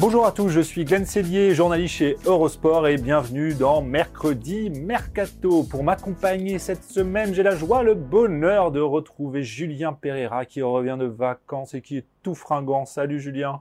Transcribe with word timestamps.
Bonjour 0.00 0.26
à 0.26 0.30
tous, 0.30 0.48
je 0.48 0.60
suis 0.60 0.84
Glenn 0.84 1.04
Cellier, 1.04 1.56
journaliste 1.56 1.96
chez 1.96 2.16
Eurosport 2.24 2.86
et 2.86 2.98
bienvenue 2.98 3.52
dans 3.54 3.82
Mercredi 3.82 4.70
Mercato. 4.70 5.64
Pour 5.64 5.82
m'accompagner 5.82 6.60
cette 6.60 6.84
semaine, 6.84 7.34
j'ai 7.34 7.42
la 7.42 7.56
joie, 7.56 7.82
le 7.82 7.96
bonheur 7.96 8.70
de 8.70 8.78
retrouver 8.78 9.42
Julien 9.42 9.92
Pereira 9.92 10.44
qui 10.44 10.62
revient 10.62 10.96
de 11.00 11.06
vacances 11.06 11.74
et 11.74 11.82
qui 11.82 11.96
est 11.96 12.06
tout 12.22 12.36
fringant. 12.36 12.84
Salut 12.84 13.20
Julien. 13.20 13.60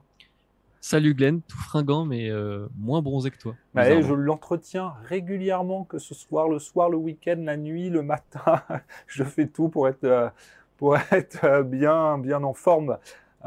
Salut 0.80 1.16
Glenn, 1.16 1.42
tout 1.42 1.58
fringant 1.58 2.06
mais 2.06 2.30
euh, 2.30 2.68
moins 2.78 3.02
bronzé 3.02 3.32
que 3.32 3.40
toi. 3.40 3.56
Bah, 3.74 4.00
je 4.00 4.14
l'entretiens 4.14 4.94
régulièrement, 5.06 5.86
que 5.86 5.98
ce 5.98 6.14
soit 6.14 6.48
le 6.48 6.60
soir, 6.60 6.92
le 6.92 6.98
week-end, 6.98 7.38
la 7.40 7.58
nuit, 7.58 7.90
le 7.90 8.04
matin. 8.04 8.62
je 9.08 9.24
fais 9.24 9.48
tout 9.48 9.70
pour 9.70 9.88
être, 9.88 10.04
euh, 10.04 10.30
pour 10.78 10.98
être 11.12 11.46
euh, 11.46 11.64
bien, 11.64 12.20
bien 12.20 12.44
en 12.44 12.54
forme 12.54 13.00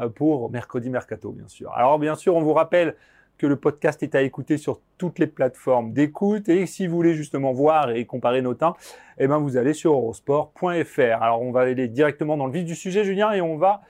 pour 0.09 0.51
mercredi 0.51 0.89
mercato, 0.89 1.31
bien 1.31 1.47
sûr. 1.47 1.71
Alors, 1.73 1.99
bien 1.99 2.15
sûr, 2.15 2.35
on 2.35 2.41
vous 2.41 2.53
rappelle 2.53 2.95
que 3.41 3.47
le 3.47 3.55
podcast 3.55 4.03
est 4.03 4.13
à 4.13 4.21
écouter 4.21 4.57
sur 4.57 4.81
toutes 4.99 5.17
les 5.17 5.25
plateformes 5.25 5.93
d'écoute 5.93 6.47
et 6.47 6.67
si 6.67 6.85
vous 6.85 6.95
voulez 6.95 7.15
justement 7.15 7.51
voir 7.53 7.89
et 7.89 8.05
comparer 8.05 8.43
nos 8.43 8.53
temps, 8.53 8.77
eh 9.17 9.27
ben 9.27 9.39
vous 9.39 9.57
allez 9.57 9.73
sur 9.73 9.93
eurosport.fr. 9.93 11.23
Alors 11.23 11.41
on 11.41 11.51
va 11.51 11.61
aller 11.61 11.87
directement 11.87 12.37
dans 12.37 12.45
le 12.45 12.51
vif 12.51 12.65
du 12.65 12.75
sujet 12.75 13.03
Julien 13.03 13.31
et 13.31 13.41
on 13.41 13.57
va 13.57 13.81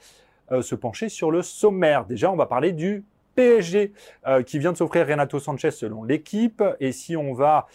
euh, 0.54 0.62
se 0.62 0.74
pencher 0.74 1.10
sur 1.10 1.32
le 1.32 1.42
sommaire. 1.42 2.06
Déjà, 2.06 2.32
on 2.32 2.38
va 2.38 2.46
parler 2.46 2.72
du 2.72 3.04
PSG 3.36 3.92
euh, 4.26 4.42
qui 4.42 4.58
vient 4.58 4.72
de 4.72 4.78
s'offrir 4.78 5.06
Renato 5.06 5.38
Sanchez 5.38 5.72
selon 5.72 6.06
l'équipe 6.06 6.64
et 6.80 6.94
si 6.94 7.18
on 7.18 7.34
va 7.34 7.68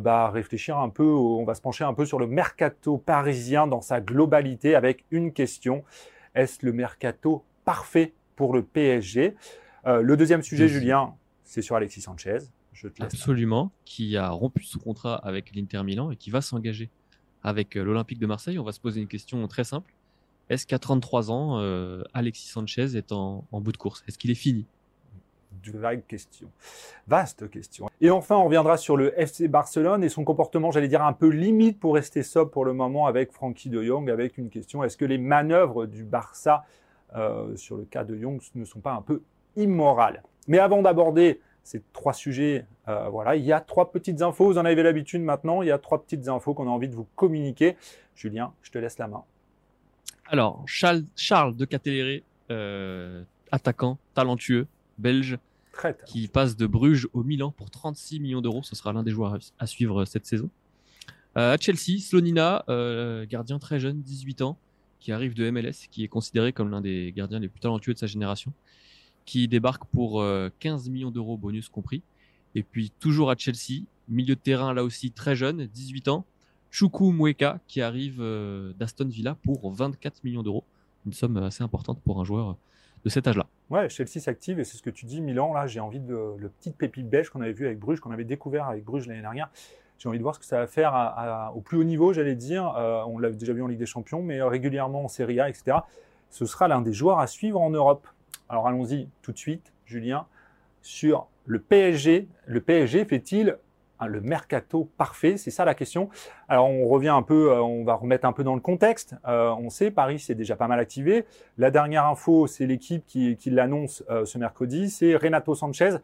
bah, 0.00 0.30
réfléchir 0.30 0.78
un 0.78 0.88
peu, 0.88 1.04
on 1.04 1.44
va 1.44 1.54
se 1.54 1.60
pencher 1.60 1.84
un 1.84 1.92
peu 1.92 2.06
sur 2.06 2.18
le 2.18 2.26
mercato 2.26 2.96
parisien 2.96 3.66
dans 3.66 3.82
sa 3.82 4.00
globalité 4.00 4.74
avec 4.74 5.04
une 5.10 5.30
question. 5.30 5.84
Est-ce 6.34 6.64
le 6.64 6.72
mercato 6.72 7.44
parfait 7.64 8.12
pour 8.36 8.54
le 8.54 8.62
PSG. 8.62 9.34
Euh, 9.86 10.00
le 10.02 10.16
deuxième 10.16 10.42
sujet, 10.42 10.68
Julien, 10.68 11.14
c'est 11.44 11.62
sur 11.62 11.76
Alexis 11.76 12.00
Sanchez. 12.00 12.38
Je 12.72 12.88
te 12.88 13.02
Absolument, 13.02 13.70
qui 13.84 14.16
a 14.16 14.30
rompu 14.30 14.64
son 14.64 14.80
contrat 14.80 15.14
avec 15.16 15.54
l'Inter 15.54 15.82
Milan 15.84 16.10
et 16.10 16.16
qui 16.16 16.30
va 16.30 16.40
s'engager 16.40 16.90
avec 17.42 17.76
euh, 17.76 17.84
l'Olympique 17.84 18.18
de 18.18 18.26
Marseille. 18.26 18.58
On 18.58 18.64
va 18.64 18.72
se 18.72 18.80
poser 18.80 19.00
une 19.00 19.06
question 19.06 19.46
très 19.46 19.64
simple. 19.64 19.92
Est-ce 20.50 20.66
qu'à 20.66 20.78
33 20.78 21.30
ans, 21.30 21.60
euh, 21.60 22.02
Alexis 22.12 22.48
Sanchez 22.48 22.96
est 22.96 23.12
en, 23.12 23.46
bout 23.52 23.72
de 23.72 23.76
course? 23.76 24.02
Est-ce 24.08 24.18
qu'il 24.18 24.30
est 24.30 24.36
fini? 24.36 24.66
Vague 25.72 26.04
question. 26.06 26.50
Vaste 27.06 27.48
question. 27.48 27.88
Et 28.00 28.10
enfin, 28.10 28.36
on 28.36 28.44
reviendra 28.44 28.76
sur 28.76 28.96
le 28.96 29.18
FC 29.18 29.48
Barcelone 29.48 30.04
et 30.04 30.10
son 30.10 30.24
comportement, 30.24 30.70
j'allais 30.70 30.88
dire, 30.88 31.02
un 31.02 31.14
peu 31.14 31.28
limite 31.28 31.78
pour 31.78 31.94
rester 31.94 32.22
sobre 32.22 32.50
pour 32.50 32.64
le 32.64 32.74
moment 32.74 33.06
avec 33.06 33.32
Frankie 33.32 33.70
de 33.70 33.82
Jong, 33.82 34.10
avec 34.10 34.36
une 34.36 34.50
question, 34.50 34.84
est-ce 34.84 34.96
que 34.96 35.06
les 35.06 35.16
manœuvres 35.16 35.86
du 35.86 36.04
Barça 36.04 36.64
euh, 37.16 37.56
sur 37.56 37.76
le 37.76 37.84
cas 37.84 38.02
de 38.02 38.16
Young 38.16 38.40
ne 38.56 38.64
sont 38.64 38.80
pas 38.80 38.92
un 38.92 39.02
peu 39.02 39.22
immorales. 39.54 40.22
Mais 40.48 40.58
avant 40.58 40.82
d'aborder 40.82 41.40
ces 41.62 41.80
trois 41.92 42.12
sujets, 42.12 42.66
euh, 42.88 43.08
voilà, 43.08 43.36
il 43.36 43.44
y 43.44 43.52
a 43.52 43.60
trois 43.60 43.92
petites 43.92 44.20
infos. 44.20 44.46
Vous 44.46 44.58
en 44.58 44.64
avez 44.64 44.82
l'habitude 44.82 45.22
maintenant. 45.22 45.62
Il 45.62 45.68
y 45.68 45.70
a 45.70 45.78
trois 45.78 46.02
petites 46.02 46.26
infos 46.28 46.54
qu'on 46.54 46.66
a 46.66 46.70
envie 46.70 46.88
de 46.88 46.94
vous 46.94 47.06
communiquer. 47.14 47.76
Julien, 48.16 48.52
je 48.62 48.70
te 48.72 48.78
laisse 48.78 48.98
la 48.98 49.06
main. 49.06 49.22
Alors, 50.26 50.64
Charles, 50.66 51.04
Charles 51.14 51.54
de 51.54 51.64
Catéléré, 51.64 52.24
euh, 52.50 53.22
attaquant 53.52 53.98
talentueux, 54.14 54.66
belge, 54.98 55.38
qui 56.06 56.28
passe 56.28 56.56
de 56.56 56.66
Bruges 56.66 57.08
au 57.12 57.22
Milan 57.22 57.52
pour 57.56 57.70
36 57.70 58.20
millions 58.20 58.40
d'euros. 58.40 58.62
Ce 58.62 58.74
sera 58.74 58.92
l'un 58.92 59.02
des 59.02 59.10
joueurs 59.12 59.38
à, 59.58 59.66
suivre 59.66 60.04
cette 60.04 60.26
saison. 60.26 60.50
à 61.34 61.56
Chelsea, 61.58 62.00
Slonina, 62.00 62.64
gardien 63.28 63.58
très 63.58 63.80
jeune, 63.80 64.00
18 64.00 64.42
ans, 64.42 64.58
qui 65.04 65.12
arrive 65.12 65.34
de 65.34 65.50
MLS, 65.50 65.86
qui 65.90 66.02
est 66.02 66.08
considéré 66.08 66.54
comme 66.54 66.70
l'un 66.70 66.80
des 66.80 67.12
gardiens 67.14 67.38
les 67.38 67.48
plus 67.48 67.60
talentueux 67.60 67.92
de 67.92 67.98
sa 67.98 68.06
génération, 68.06 68.54
qui 69.26 69.46
débarque 69.48 69.84
pour 69.84 70.24
15 70.60 70.88
euh, 70.88 70.90
millions 70.90 71.10
d'euros 71.10 71.36
bonus 71.36 71.68
compris. 71.68 72.02
Et 72.54 72.62
puis 72.62 72.90
toujours 73.00 73.30
à 73.30 73.36
Chelsea, 73.36 73.84
milieu 74.08 74.34
de 74.34 74.40
terrain 74.40 74.72
là 74.72 74.82
aussi 74.82 75.10
très 75.10 75.36
jeune, 75.36 75.66
18 75.66 76.08
ans, 76.08 76.24
Choukou 76.70 77.12
Mweka 77.12 77.60
qui 77.66 77.82
arrive 77.82 78.16
euh, 78.20 78.72
d'Aston 78.78 79.06
Villa 79.06 79.36
pour 79.44 79.70
24 79.70 80.24
millions 80.24 80.42
d'euros, 80.42 80.64
une 81.04 81.12
somme 81.12 81.36
assez 81.36 81.62
importante 81.62 82.00
pour 82.00 82.18
un 82.18 82.24
joueur 82.24 82.56
de 83.04 83.10
cet 83.10 83.28
âge-là. 83.28 83.46
Ouais, 83.68 83.90
Chelsea 83.90 84.20
s'active 84.20 84.58
et 84.58 84.64
c'est 84.64 84.78
ce 84.78 84.82
que 84.82 84.88
tu 84.88 85.04
dis, 85.04 85.20
Milan, 85.20 85.52
là 85.52 85.66
j'ai 85.66 85.80
envie 85.80 86.00
de 86.00 86.34
le 86.38 86.48
petit 86.48 86.70
pépite 86.70 87.10
belge 87.10 87.28
qu'on 87.28 87.42
avait 87.42 87.52
vu 87.52 87.66
avec 87.66 87.78
Bruges, 87.78 88.00
qu'on 88.00 88.10
avait 88.10 88.24
découvert 88.24 88.68
avec 88.68 88.84
Bruges 88.84 89.06
l'année 89.06 89.20
dernière, 89.20 89.50
j'ai 90.04 90.08
envie 90.10 90.18
de 90.18 90.22
voir 90.22 90.34
ce 90.34 90.40
que 90.40 90.44
ça 90.44 90.58
va 90.58 90.66
faire 90.66 91.50
au 91.54 91.62
plus 91.62 91.78
haut 91.78 91.84
niveau, 91.84 92.12
j'allais 92.12 92.34
dire. 92.34 92.74
Euh, 92.76 93.02
on 93.06 93.18
l'a 93.18 93.30
déjà 93.30 93.54
vu 93.54 93.62
en 93.62 93.66
Ligue 93.66 93.78
des 93.78 93.86
Champions, 93.86 94.20
mais 94.20 94.42
régulièrement 94.42 95.04
en 95.04 95.08
Serie 95.08 95.40
A, 95.40 95.48
etc. 95.48 95.78
Ce 96.28 96.44
sera 96.44 96.68
l'un 96.68 96.82
des 96.82 96.92
joueurs 96.92 97.20
à 97.20 97.26
suivre 97.26 97.58
en 97.58 97.70
Europe. 97.70 98.06
Alors 98.50 98.66
allons-y 98.66 99.08
tout 99.22 99.32
de 99.32 99.38
suite, 99.38 99.72
Julien, 99.86 100.26
sur 100.82 101.26
le 101.46 101.58
PSG. 101.58 102.28
Le 102.44 102.60
PSG 102.60 103.06
fait-il 103.06 103.56
le 104.06 104.20
mercato 104.20 104.90
parfait? 104.98 105.38
C'est 105.38 105.50
ça 105.50 105.64
la 105.64 105.74
question. 105.74 106.10
Alors 106.50 106.68
on 106.68 106.86
revient 106.86 107.08
un 107.08 107.22
peu, 107.22 107.52
euh, 107.52 107.62
on 107.62 107.82
va 107.82 107.94
remettre 107.94 108.26
un 108.26 108.34
peu 108.34 108.44
dans 108.44 108.54
le 108.54 108.60
contexte. 108.60 109.14
Euh, 109.26 109.54
on 109.58 109.70
sait, 109.70 109.90
Paris 109.90 110.18
c'est 110.18 110.34
déjà 110.34 110.54
pas 110.54 110.68
mal 110.68 110.80
activé. 110.80 111.24
La 111.56 111.70
dernière 111.70 112.04
info, 112.04 112.46
c'est 112.46 112.66
l'équipe 112.66 113.06
qui, 113.06 113.38
l'annonce 113.46 114.04
ce 114.26 114.36
mercredi, 114.36 114.90
c'est 114.90 115.16
Renato 115.16 115.54
Sanchez, 115.54 115.96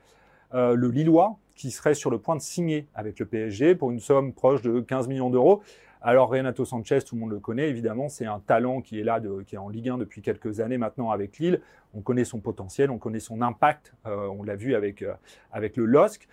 le 0.55 0.89
Lillois, 0.89 1.37
qui 1.61 1.71
serait 1.71 1.93
sur 1.93 2.09
le 2.09 2.19
point 2.19 2.37
de 2.37 2.41
signer 2.41 2.87
avec 2.95 3.19
le 3.19 3.27
PSG 3.27 3.75
pour 3.75 3.91
une 3.91 4.01
somme 4.01 4.33
proche 4.33 4.63
de 4.63 4.81
15 4.81 5.09
millions 5.09 5.29
d'euros. 5.29 5.61
Alors 6.01 6.31
Renato 6.31 6.65
Sanchez, 6.65 7.01
tout 7.03 7.17
le 7.17 7.21
monde 7.21 7.33
le 7.33 7.39
connaît 7.39 7.69
évidemment, 7.69 8.09
c'est 8.09 8.25
un 8.25 8.41
talent 8.41 8.81
qui 8.81 8.99
est 8.99 9.03
là, 9.03 9.21
qui 9.47 9.57
est 9.57 9.59
en 9.59 9.69
Ligue 9.69 9.91
1 9.91 9.99
depuis 9.99 10.23
quelques 10.23 10.61
années 10.61 10.79
maintenant 10.79 11.11
avec 11.11 11.39
Lille. 11.39 11.61
On 11.93 12.01
connaît 12.01 12.25
son 12.25 12.41
potentiel, 12.41 12.91
on 12.91 12.97
connaît 12.97 13.21
son 13.21 13.43
impact, 13.43 13.93
euh, 14.07 14.27
on 14.29 14.43
l'a 14.43 14.57
vu 14.57 14.75
avec, 14.75 15.03
euh, 15.03 15.13
avec 15.53 15.77
le 15.77 15.85
LOSC. 15.85 16.27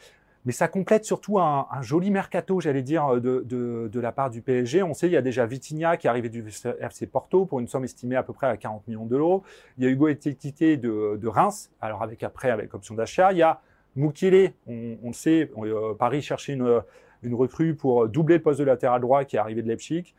Mais 0.46 0.54
ça 0.54 0.70
complète 0.70 1.04
surtout 1.04 1.40
un, 1.40 1.68
joli 1.82 2.10
mercato, 2.10 2.62
j'allais 2.62 2.82
dire, 2.82 3.20
de, 3.20 3.44
de, 3.46 4.00
la 4.00 4.14
part 4.14 4.30
du 4.30 4.42
PSG. 4.42 4.82
On 4.82 4.94
sait, 4.94 5.08
il 5.08 5.12
y 5.12 5.18
a 5.18 5.22
déjà 5.22 5.46
Vitinha 5.46 5.98
qui 5.98 6.08
est 6.08 6.10
arrivé 6.10 6.30
du 6.30 6.46
FC 6.80 7.06
Porto 7.06 7.46
pour 7.46 7.60
une 7.60 7.68
somme 7.68 7.84
estimée 7.84 8.16
à 8.16 8.24
peu 8.24 8.32
près 8.32 8.48
à 8.48 8.56
40 8.56 8.88
millions 8.88 9.06
d'euros. 9.06 9.44
Il 9.78 9.84
y 9.84 9.88
a 9.88 9.90
Hugo 9.90 10.08
Ekitike 10.08 10.80
de, 10.80 11.18
de 11.18 11.28
Reims, 11.28 11.70
alors 11.82 12.02
avec 12.02 12.24
après 12.24 12.50
avec 12.50 12.74
option 12.74 12.96
d'achat. 12.96 13.34
Il 13.34 13.40
y 13.40 13.42
a 13.42 13.60
Mukele, 13.98 14.54
on, 14.68 15.08
le 15.08 15.14
sait, 15.14 15.50
euh, 15.58 15.94
Paris 15.96 16.22
cherchait 16.22 16.54
une, 16.54 16.82
une, 17.24 17.34
recrue 17.34 17.74
pour 17.74 18.08
doubler 18.08 18.36
le 18.38 18.44
poste 18.44 18.60
de 18.60 18.66
latéral 18.66 19.02
droit 19.02 19.26
qui 19.26 19.36
est 19.36 19.40
arrivé 19.40 19.64
de 19.64 19.68
Leipzig. 19.68 20.14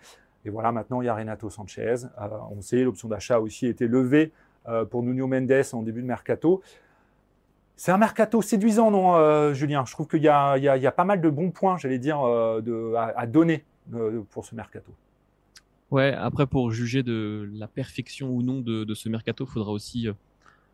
Et 0.45 0.51
voilà, 0.51 0.73
maintenant 0.73 1.01
il 1.01 1.07
y 1.07 1.09
a 1.09 1.15
Renato 1.15 1.49
Sanchez. 1.49 1.95
Euh, 2.21 2.29
on 2.51 2.61
sait, 2.61 2.83
l'option 2.83 3.09
d'achat 3.09 3.37
a 3.37 3.41
aussi 3.41 3.67
été 3.67 3.87
levée 3.87 4.33
euh, 4.69 4.85
pour 4.85 5.03
Nuno 5.03 5.29
Mendes 5.29 5.63
en 5.73 5.83
début 5.83 6.03
de 6.03 6.07
mercato. 6.07 6.61
C'est 7.77 7.93
un 7.93 7.99
mercato 7.99 8.43
séduisant, 8.43 8.91
non, 8.91 9.55
Julien? 9.55 9.85
Je 9.87 9.93
trouve 9.93 10.09
qu'il 10.09 10.23
y, 10.23 10.29
a 10.29 10.93
pas 10.93 11.05
mal 11.05 11.21
de 11.21 11.31
bons 11.31 11.53
points, 11.53 11.77
j'allais 11.79 12.01
dire, 12.01 12.19
à, 12.19 13.27
donner 13.29 13.65
pour 14.31 14.45
ce 14.45 14.57
mercato. 14.57 14.91
Ouais, 15.93 16.13
après, 16.13 16.49
pour 16.49 16.73
juger 16.73 17.05
de 17.05 17.49
la 17.53 17.69
perfection 17.69 18.31
ou 18.31 18.43
non 18.43 18.59
de, 18.63 18.83
de 18.83 18.95
ce 18.95 19.09
mercato, 19.09 19.45
il 19.45 19.53
faudra 19.53 19.71
aussi 19.71 20.09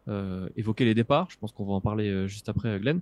euh, 0.06 0.50
évoquer 0.54 0.84
les 0.84 0.94
départs. 0.94 1.28
Je 1.30 1.38
pense 1.38 1.52
qu'on 1.52 1.64
va 1.64 1.72
en 1.72 1.80
parler 1.80 2.10
euh, 2.10 2.26
juste 2.26 2.50
après, 2.50 2.68
euh, 2.68 2.78
Glenn. 2.78 3.00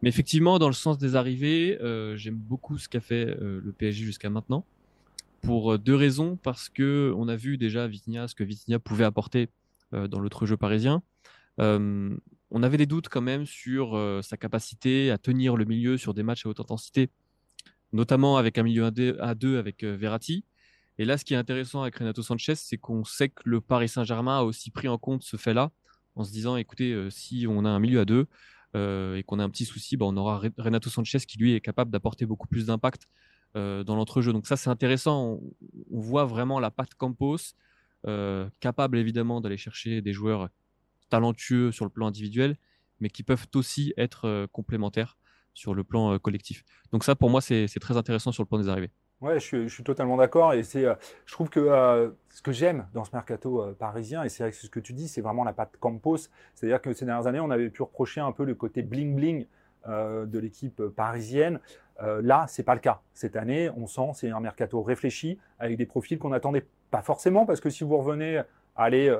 Mais 0.00 0.08
effectivement, 0.08 0.58
dans 0.58 0.68
le 0.68 0.74
sens 0.74 0.96
des 0.96 1.14
arrivées, 1.14 1.78
j'aime 2.16 2.36
beaucoup 2.36 2.78
ce 2.78 2.88
qu'a 2.88 3.00
fait 3.00 3.26
le 3.26 3.74
PSG 3.76 4.04
jusqu'à 4.04 4.30
maintenant. 4.30 4.64
Pour 5.42 5.78
deux 5.78 5.94
raisons, 5.94 6.36
parce 6.36 6.68
que 6.68 7.14
on 7.16 7.28
a 7.28 7.36
vu 7.36 7.56
déjà 7.56 7.86
Vitinha, 7.86 8.28
ce 8.28 8.34
que 8.34 8.44
Vitinha 8.44 8.78
pouvait 8.78 9.04
apporter 9.04 9.48
dans 9.92 10.18
l'autre 10.18 10.46
jeu 10.46 10.56
parisien. 10.56 11.02
on 11.58 12.62
avait 12.62 12.76
des 12.76 12.86
doutes 12.86 13.08
quand 13.08 13.22
même 13.22 13.46
sur 13.46 13.98
sa 14.22 14.36
capacité 14.36 15.10
à 15.10 15.18
tenir 15.18 15.56
le 15.56 15.64
milieu 15.64 15.96
sur 15.96 16.14
des 16.14 16.22
matchs 16.22 16.46
à 16.46 16.50
haute 16.50 16.60
intensité, 16.60 17.08
notamment 17.92 18.36
avec 18.36 18.58
un 18.58 18.64
milieu 18.64 18.84
à 18.84 19.34
deux 19.34 19.58
avec 19.58 19.84
Verratti. 19.84 20.44
Et 20.98 21.04
là, 21.04 21.16
ce 21.16 21.24
qui 21.24 21.32
est 21.32 21.38
intéressant 21.38 21.82
avec 21.82 21.96
Renato 21.96 22.22
Sanchez, 22.22 22.56
c'est 22.56 22.76
qu'on 22.76 23.04
sait 23.04 23.30
que 23.30 23.42
le 23.44 23.60
Paris 23.60 23.88
Saint-Germain 23.88 24.40
a 24.40 24.42
aussi 24.42 24.70
pris 24.70 24.88
en 24.88 24.98
compte 24.98 25.22
ce 25.22 25.38
fait-là 25.38 25.70
en 26.14 26.24
se 26.24 26.32
disant 26.32 26.56
écoutez, 26.56 26.92
euh, 26.92 27.10
si 27.10 27.46
on 27.48 27.64
a 27.64 27.68
un 27.68 27.78
milieu 27.78 28.00
à 28.00 28.04
deux 28.04 28.26
euh, 28.76 29.16
et 29.16 29.22
qu'on 29.22 29.38
a 29.38 29.44
un 29.44 29.50
petit 29.50 29.64
souci, 29.64 29.96
bah, 29.96 30.06
on 30.06 30.16
aura 30.16 30.42
Renato 30.58 30.90
Sanchez 30.90 31.20
qui 31.20 31.38
lui 31.38 31.54
est 31.54 31.60
capable 31.60 31.90
d'apporter 31.90 32.26
beaucoup 32.26 32.46
plus 32.46 32.66
d'impact 32.66 33.08
dans 33.54 33.96
l'entrejeu. 33.96 34.32
Donc 34.32 34.46
ça, 34.46 34.56
c'est 34.56 34.70
intéressant. 34.70 35.40
On, 35.90 36.00
voit 36.00 36.24
vraiment 36.24 36.60
la 36.60 36.70
patte 36.70 36.94
Campos, 36.94 37.56
capable 38.60 38.96
évidemment 38.96 39.40
d'aller 39.40 39.56
chercher 39.56 40.02
des 40.02 40.12
joueurs 40.12 40.50
talentueux 41.08 41.72
sur 41.72 41.84
le 41.84 41.90
plan 41.90 42.06
individuel, 42.06 42.56
mais 43.00 43.10
qui 43.10 43.24
peuvent 43.24 43.48
aussi 43.56 43.92
être 43.96 44.46
complémentaires 44.52 45.18
sur 45.52 45.74
le 45.74 45.82
plan 45.82 46.16
collectif. 46.20 46.62
Donc 46.92 47.02
ça, 47.02 47.16
pour 47.16 47.28
moi, 47.28 47.40
c'est 47.40 47.66
très 47.80 47.96
intéressant 47.96 48.30
sur 48.30 48.44
le 48.44 48.46
plan 48.46 48.60
des 48.60 48.68
arrivées. 48.68 48.92
Ouais, 49.20 49.38
je 49.38 49.68
suis, 49.68 49.84
totalement 49.84 50.16
d'accord. 50.16 50.54
Et 50.54 50.62
c'est, 50.62 50.86
je 51.26 51.32
trouve 51.32 51.50
que 51.50 52.14
ce 52.30 52.40
que 52.40 52.52
j'aime 52.52 52.86
dans 52.94 53.04
ce 53.04 53.10
mercato 53.12 53.74
parisien, 53.78 54.22
et 54.24 54.28
c'est 54.30 54.44
vrai 54.44 54.50
que 54.50 54.56
ce 54.56 54.68
que 54.68 54.80
tu 54.80 54.94
dis, 54.94 55.08
c'est 55.08 55.20
vraiment 55.20 55.44
la 55.44 55.52
patte 55.52 55.76
Campos. 55.78 56.16
C'est-à-dire 56.54 56.80
que 56.80 56.92
ces 56.94 57.04
dernières 57.04 57.26
années, 57.26 57.40
on 57.40 57.50
avait 57.50 57.68
pu 57.68 57.82
reprocher 57.82 58.20
un 58.20 58.32
peu 58.32 58.44
le 58.44 58.54
côté 58.54 58.82
bling-bling 58.82 59.46
de 59.86 60.38
l'équipe 60.38 60.82
parisienne. 60.96 61.60
là, 62.00 62.46
c'est 62.48 62.62
pas 62.62 62.74
le 62.74 62.80
cas. 62.80 63.02
Cette 63.12 63.36
année, 63.36 63.70
on 63.76 63.86
sent 63.86 64.12
c'est 64.14 64.30
un 64.30 64.40
mercato 64.40 64.82
réfléchi 64.82 65.38
avec 65.58 65.76
des 65.76 65.86
profils 65.86 66.18
qu'on 66.18 66.30
n'attendait 66.30 66.66
pas 66.90 67.02
forcément 67.02 67.44
parce 67.44 67.60
que 67.60 67.68
si 67.68 67.84
vous 67.84 67.98
revenez, 67.98 68.40
allez 68.74 69.14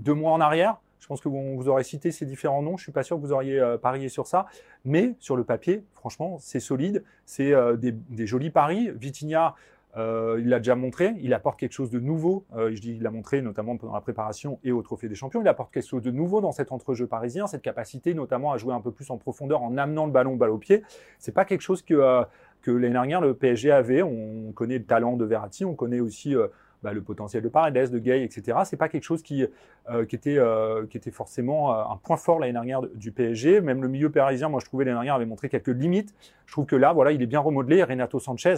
deux 0.00 0.14
mois 0.14 0.32
en 0.32 0.40
arrière, 0.40 0.80
je 1.00 1.06
pense 1.06 1.20
que 1.20 1.28
vous, 1.28 1.68
aurez 1.68 1.84
cité 1.84 2.10
ces 2.10 2.24
différents 2.24 2.62
noms. 2.62 2.76
Je 2.76 2.82
suis 2.82 2.92
pas 2.92 3.02
sûr 3.02 3.16
que 3.16 3.20
vous 3.20 3.32
auriez 3.32 3.60
euh, 3.60 3.76
parié 3.76 4.08
sur 4.08 4.26
ça. 4.26 4.46
Mais 4.84 5.14
sur 5.18 5.36
le 5.36 5.44
papier, 5.44 5.84
franchement, 5.94 6.38
c'est 6.40 6.60
solide. 6.60 7.04
C'est 7.26 7.52
euh, 7.52 7.76
des, 7.76 8.26
jolis 8.26 8.50
paris. 8.50 8.90
Vitinha, 8.94 9.54
euh, 9.96 10.38
il 10.40 10.48
l'a 10.48 10.58
déjà 10.58 10.76
montré. 10.76 11.14
Il 11.20 11.34
apporte 11.34 11.58
quelque 11.58 11.72
chose 11.72 11.90
de 11.90 12.00
nouveau. 12.00 12.46
je 12.56 12.80
dis, 12.80 12.92
il 12.92 13.02
l'a 13.02 13.10
montré 13.10 13.42
notamment 13.42 13.76
pendant 13.76 13.92
la 13.92 14.00
préparation 14.00 14.58
et 14.64 14.72
au 14.72 14.80
Trophée 14.82 15.08
des 15.08 15.14
Champions. 15.14 15.42
Il 15.42 15.48
apporte 15.48 15.72
quelque 15.72 15.86
chose 15.86 16.02
de 16.02 16.10
nouveau 16.10 16.40
dans 16.40 16.52
cet 16.52 16.72
entrejeu 16.72 17.06
parisien, 17.06 17.46
cette 17.46 17.62
capacité 17.62 18.14
notamment 18.14 18.52
à 18.52 18.56
jouer 18.56 18.72
un 18.72 18.80
peu 18.80 18.90
plus 18.90 19.10
en 19.10 19.18
profondeur 19.18 19.62
en 19.62 19.76
amenant 19.76 20.06
le 20.06 20.12
ballon 20.12 20.36
balle 20.36 20.50
au 20.50 20.58
pied. 20.58 20.82
C'est 21.18 21.32
pas 21.32 21.44
quelque 21.44 21.62
chose 21.62 21.82
que 21.82 22.22
que 22.62 22.70
l'année 22.70 22.94
dernière 22.94 23.20
le 23.20 23.34
PSG 23.34 23.70
avait. 23.70 24.02
On 24.02 24.52
connaît 24.52 24.78
le 24.78 24.86
talent 24.86 25.18
de 25.18 25.24
Verratti, 25.26 25.66
on 25.66 25.74
connaît 25.74 26.00
aussi 26.00 26.34
bah, 26.84 26.92
le 26.92 27.00
potentiel 27.00 27.42
de 27.42 27.48
Paredes, 27.48 27.90
de 27.90 27.98
Gay, 27.98 28.22
etc. 28.22 28.58
C'est 28.66 28.76
pas 28.76 28.90
quelque 28.90 29.04
chose 29.04 29.22
qui, 29.22 29.42
euh, 29.42 30.04
euh, 30.26 30.86
était 30.92 31.10
forcément 31.10 31.72
euh, 31.72 31.82
un 31.90 31.96
point 31.96 32.18
fort 32.18 32.38
l'année 32.38 32.52
dernière 32.52 32.82
du 32.82 33.10
PSG. 33.10 33.62
Même 33.62 33.80
le 33.80 33.88
milieu 33.88 34.10
parisien, 34.10 34.50
moi 34.50 34.60
je 34.60 34.66
trouvais 34.66 34.84
l'année 34.84 34.96
dernière 34.96 35.14
avait 35.14 35.24
montré 35.24 35.48
quelques 35.48 35.68
limites. 35.68 36.14
Je 36.44 36.52
trouve 36.52 36.66
que 36.66 36.76
là, 36.76 36.92
voilà, 36.92 37.12
il 37.12 37.22
est 37.22 37.26
bien 37.26 37.40
remodelé. 37.40 37.82
Renato 37.82 38.20
Sanchez, 38.20 38.56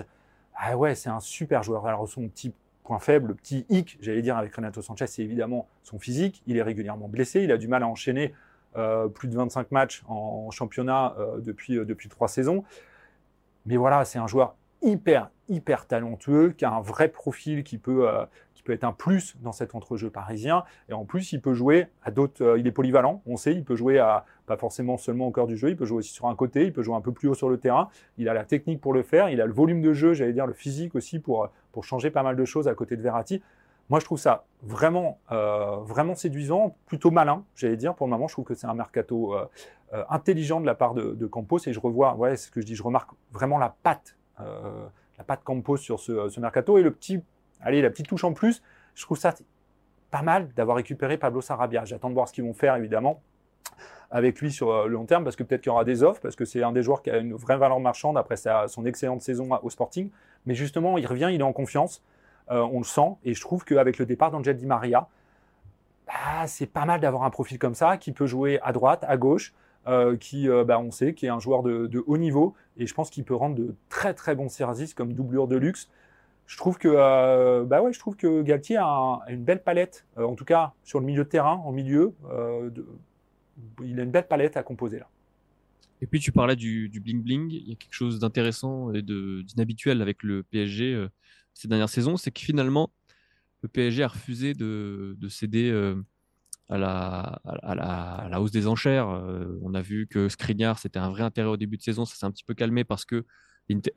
ah 0.56 0.76
ouais, 0.76 0.96
c'est 0.96 1.08
un 1.08 1.20
super 1.20 1.62
joueur. 1.62 1.86
Alors 1.86 2.08
son 2.08 2.26
petit 2.26 2.52
point 2.82 2.98
faible, 2.98 3.28
le 3.28 3.34
petit 3.34 3.64
hic, 3.68 3.96
j'allais 4.00 4.22
dire 4.22 4.36
avec 4.36 4.52
Renato 4.52 4.82
Sanchez, 4.82 5.06
c'est 5.06 5.22
évidemment 5.22 5.68
son 5.84 6.00
physique. 6.00 6.42
Il 6.48 6.56
est 6.56 6.62
régulièrement 6.62 7.06
blessé, 7.06 7.42
il 7.42 7.52
a 7.52 7.58
du 7.58 7.68
mal 7.68 7.84
à 7.84 7.86
enchaîner 7.86 8.34
plus 9.14 9.28
de 9.28 9.36
25 9.36 9.70
matchs 9.70 10.02
en, 10.06 10.50
championnat 10.50 11.14
depuis 11.38 11.76
depuis 11.76 12.10
trois 12.10 12.28
saisons. 12.28 12.62
Mais 13.64 13.76
voilà, 13.76 14.04
c'est 14.04 14.18
un 14.18 14.26
joueur 14.26 14.54
hyper, 14.82 15.30
hyper 15.48 15.86
talentueux, 15.86 16.50
qui 16.56 16.64
a 16.64 16.72
un 16.72 16.80
vrai 16.80 17.08
profil 17.08 17.64
qui 17.64 17.78
peut, 17.78 18.08
euh, 18.08 18.24
qui 18.54 18.62
peut 18.62 18.72
être 18.72 18.84
un 18.84 18.92
plus 18.92 19.36
dans 19.40 19.52
cet 19.52 19.74
entrejeu 19.74 20.10
parisien. 20.10 20.64
Et 20.88 20.92
en 20.92 21.04
plus, 21.04 21.32
il 21.32 21.40
peut 21.40 21.54
jouer 21.54 21.88
à 22.02 22.10
d'autres. 22.10 22.44
Euh, 22.44 22.58
il 22.58 22.66
est 22.66 22.72
polyvalent, 22.72 23.22
on 23.26 23.36
sait, 23.36 23.52
il 23.52 23.64
peut 23.64 23.76
jouer 23.76 23.98
à 23.98 24.24
pas 24.46 24.56
forcément 24.56 24.96
seulement 24.96 25.26
au 25.26 25.30
cœur 25.30 25.46
du 25.46 25.56
jeu, 25.56 25.70
il 25.70 25.76
peut 25.76 25.86
jouer 25.86 25.98
aussi 25.98 26.12
sur 26.12 26.26
un 26.26 26.36
côté, 26.36 26.64
il 26.64 26.72
peut 26.72 26.82
jouer 26.82 26.94
un 26.94 27.00
peu 27.00 27.12
plus 27.12 27.28
haut 27.28 27.34
sur 27.34 27.48
le 27.48 27.58
terrain. 27.58 27.88
Il 28.18 28.28
a 28.28 28.34
la 28.34 28.44
technique 28.44 28.80
pour 28.80 28.92
le 28.92 29.02
faire, 29.02 29.28
il 29.30 29.40
a 29.40 29.46
le 29.46 29.52
volume 29.52 29.82
de 29.82 29.92
jeu, 29.92 30.14
j'allais 30.14 30.32
dire 30.32 30.46
le 30.46 30.54
physique 30.54 30.94
aussi 30.94 31.18
pour, 31.18 31.48
pour 31.72 31.84
changer 31.84 32.10
pas 32.10 32.22
mal 32.22 32.36
de 32.36 32.44
choses 32.44 32.68
à 32.68 32.74
côté 32.74 32.96
de 32.96 33.02
Verratti. 33.02 33.42
Moi, 33.88 34.00
je 34.00 34.04
trouve 34.04 34.18
ça 34.18 34.44
vraiment, 34.62 35.20
euh, 35.30 35.76
vraiment 35.76 36.16
séduisant, 36.16 36.76
plutôt 36.86 37.12
malin, 37.12 37.44
j'allais 37.54 37.76
dire. 37.76 37.94
Pour 37.94 38.08
le 38.08 38.10
moment, 38.10 38.26
je 38.26 38.34
trouve 38.34 38.44
que 38.44 38.54
c'est 38.54 38.66
un 38.66 38.74
mercato 38.74 39.34
intelligent 40.10 40.60
de 40.60 40.66
la 40.66 40.74
part 40.74 40.94
de, 40.94 41.12
de 41.12 41.26
Campos 41.26 41.58
et 41.66 41.72
je 41.72 41.78
revois, 41.78 42.16
ouais, 42.16 42.36
ce 42.36 42.50
que 42.50 42.60
je 42.60 42.66
dis, 42.66 42.74
je 42.74 42.82
remarque 42.82 43.10
vraiment 43.32 43.58
la 43.58 43.74
patte 43.84 44.16
euh, 44.16 44.25
la 44.38 45.24
patte 45.24 45.44
Campos 45.44 45.76
sur 45.78 46.00
ce, 46.00 46.40
mercato. 46.40 46.78
Et 46.78 46.82
le 46.82 46.90
petit, 46.90 47.22
allez, 47.60 47.82
la 47.82 47.90
petite 47.90 48.08
touche 48.08 48.24
en 48.24 48.32
plus, 48.32 48.62
je 48.94 49.02
trouve 49.02 49.18
ça 49.18 49.34
pas 50.10 50.22
mal 50.22 50.48
d'avoir 50.54 50.76
récupéré 50.76 51.18
Pablo 51.18 51.40
Sarabia. 51.40 51.84
J'attends 51.84 52.08
de 52.08 52.14
voir 52.14 52.28
ce 52.28 52.32
qu'ils 52.32 52.44
vont 52.44 52.54
faire, 52.54 52.76
évidemment, 52.76 53.22
avec 54.10 54.40
lui 54.40 54.52
sur 54.52 54.70
euh, 54.70 54.86
le 54.86 54.92
long 54.92 55.04
terme, 55.04 55.24
parce 55.24 55.36
que 55.36 55.42
peut-être 55.42 55.62
qu'il 55.62 55.70
y 55.70 55.72
aura 55.72 55.84
des 55.84 56.02
offres, 56.02 56.20
parce 56.20 56.36
que 56.36 56.44
c'est 56.44 56.62
un 56.62 56.72
des 56.72 56.82
joueurs 56.82 57.02
qui 57.02 57.10
a 57.10 57.18
une 57.18 57.34
vraie 57.34 57.56
valeur 57.56 57.80
marchande 57.80 58.16
après 58.16 58.36
son 58.36 58.86
excellente 58.86 59.22
saison 59.22 59.48
au 59.62 59.70
Sporting. 59.70 60.10
Mais 60.46 60.54
justement, 60.54 60.98
il 60.98 61.06
revient, 61.06 61.28
il 61.32 61.40
est 61.40 61.44
en 61.44 61.52
confiance, 61.52 62.02
euh, 62.50 62.60
on 62.60 62.78
le 62.78 62.84
sent, 62.84 63.16
et 63.24 63.34
je 63.34 63.40
trouve 63.40 63.64
qu'avec 63.64 63.98
le 63.98 64.06
départ 64.06 64.30
d'Angel 64.30 64.56
Di 64.56 64.66
Maria, 64.66 65.08
bah, 66.06 66.46
c'est 66.46 66.66
pas 66.66 66.84
mal 66.84 67.00
d'avoir 67.00 67.24
un 67.24 67.30
profil 67.30 67.58
comme 67.58 67.74
ça, 67.74 67.96
qui 67.96 68.12
peut 68.12 68.26
jouer 68.26 68.60
à 68.62 68.72
droite, 68.72 69.04
à 69.08 69.16
gauche, 69.16 69.52
euh, 69.86 70.16
qui, 70.16 70.48
euh, 70.48 70.64
bah, 70.64 70.80
on 70.80 70.90
sait, 70.90 71.14
qui 71.14 71.26
est 71.26 71.28
un 71.28 71.38
joueur 71.38 71.62
de, 71.62 72.02
haut 72.06 72.18
niveau, 72.18 72.54
et 72.76 72.86
je 72.86 72.94
pense 72.94 73.08
qu'il 73.08 73.22
peut 73.22 73.36
rendre 73.36 73.54
de 73.54 73.74
très 73.88 74.14
très 74.14 74.34
bons 74.34 74.48
services 74.48 74.94
comme 74.94 75.12
doublure 75.12 75.46
de 75.46 75.56
luxe. 75.56 75.88
Je 76.46 76.56
trouve 76.56 76.76
que, 76.76 76.88
euh, 76.88 77.64
bah 77.64 77.82
ouais, 77.82 77.92
je 77.92 77.98
trouve 78.00 78.16
que 78.16 78.42
Galtier 78.42 78.78
a, 78.78 79.20
une 79.28 79.44
belle 79.44 79.62
palette, 79.62 80.04
en 80.16 80.34
tout 80.34 80.44
cas 80.44 80.72
sur 80.82 80.98
le 80.98 81.06
milieu 81.06 81.22
de 81.22 81.28
terrain, 81.28 81.62
en 81.64 81.70
milieu, 81.70 82.14
il 83.84 84.00
a 84.00 84.02
une 84.02 84.10
belle 84.10 84.26
palette 84.26 84.56
à 84.56 84.64
composer 84.64 84.98
là. 84.98 85.08
Et 86.02 86.06
puis 86.06 86.18
tu 86.20 86.32
parlais 86.32 86.56
du, 86.56 86.88
bling 86.88 87.22
bling, 87.22 87.50
il 87.50 87.68
y 87.68 87.72
a 87.72 87.76
quelque 87.76 87.94
chose 87.94 88.18
d'intéressant 88.18 88.92
et 88.92 89.02
d'inhabituel 89.02 90.02
avec 90.02 90.22
le 90.24 90.42
PSG 90.42 91.06
ces 91.54 91.68
dernières 91.68 91.88
saisons, 91.88 92.16
c'est 92.16 92.32
que 92.32 92.40
finalement 92.40 92.90
le 93.62 93.68
PSG 93.68 94.02
a 94.02 94.08
refusé 94.08 94.52
de 94.52 95.28
céder 95.28 95.94
à 96.68 96.78
la, 96.78 97.40
à 97.44 98.28
la, 98.28 98.40
hausse 98.40 98.50
des 98.50 98.66
enchères. 98.66 99.08
Euh, 99.08 99.58
on 99.62 99.74
a 99.74 99.82
vu 99.82 100.06
que 100.06 100.28
Skriniar, 100.28 100.78
c'était 100.78 100.98
un 100.98 101.10
vrai 101.10 101.22
intérêt 101.22 101.48
au 101.48 101.56
début 101.56 101.76
de 101.76 101.82
saison. 101.82 102.04
Ça 102.04 102.16
s'est 102.16 102.26
un 102.26 102.30
petit 102.30 102.44
peu 102.44 102.54
calmé 102.54 102.84
parce 102.84 103.04
que. 103.04 103.24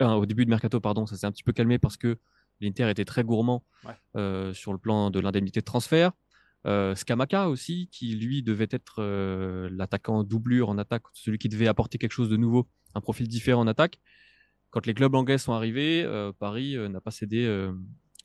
Euh, 0.02 0.14
au 0.14 0.26
début 0.26 0.46
de 0.46 0.50
mercato, 0.50 0.80
pardon, 0.80 1.06
ça 1.06 1.16
s'est 1.16 1.28
un 1.28 1.32
petit 1.32 1.44
peu 1.44 1.54
calmé 1.54 1.78
parce 1.78 1.96
que 1.96 2.18
l'Inter 2.60 2.90
était 2.90 3.06
très 3.06 3.24
gourmand 3.24 3.64
euh, 4.16 4.52
sur 4.52 4.74
le 4.74 4.80
plan 4.80 5.12
de 5.12 5.20
l'indemnité 5.20 5.60
de 5.60 5.66
transfert. 5.66 6.12
Skamaka 6.96 7.50
aussi, 7.50 7.88
qui 7.92 8.16
lui 8.16 8.42
devait 8.42 8.68
être 8.72 9.02
l'attaquant 9.72 10.24
doublure 10.24 10.70
en 10.70 10.78
attaque, 10.78 11.04
celui 11.14 11.38
qui 11.38 11.50
devait 11.50 11.68
apporter 11.68 11.98
quelque 12.00 12.12
chose 12.12 12.30
de 12.30 12.36
nouveau, 12.36 12.68
un 12.96 13.02
profil 13.02 13.28
différent 13.28 13.62
en 13.62 13.68
attaque. 13.68 14.00
Quand 14.72 14.86
les 14.86 14.94
clubs 14.94 15.14
anglais 15.16 15.38
sont 15.38 15.54
arrivés, 15.54 16.06
Paris 16.40 16.76
n'a 16.90 17.00
pas 17.00 17.12
cédé, 17.12 17.70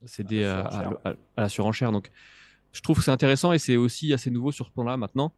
cédé 0.06 0.44
à, 0.44 0.67
à, 1.05 1.14
la 1.37 1.49
surenchère. 1.50 1.93
Donc, 1.93 2.11
je 2.75 2.81
trouve 2.81 2.99
que 2.99 3.05
c'est 3.05 3.12
intéressant 3.12 3.53
et 3.53 3.59
c'est 3.59 3.76
aussi 3.76 4.12
assez 4.12 4.31
nouveau 4.31 4.50
sur 4.53 4.67
ce 4.67 4.73
plan-là 4.73 4.97
maintenant. 4.97 5.32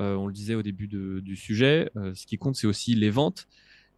Euh, 0.00 0.16
on 0.16 0.26
le 0.26 0.32
disait 0.32 0.56
au 0.56 0.62
début 0.62 0.88
du 0.88 1.36
sujet, 1.36 1.90
euh, 1.96 2.12
ce 2.14 2.26
qui 2.26 2.36
compte, 2.36 2.56
c'est 2.56 2.66
aussi 2.66 2.94
les 2.94 3.10
ventes. 3.10 3.46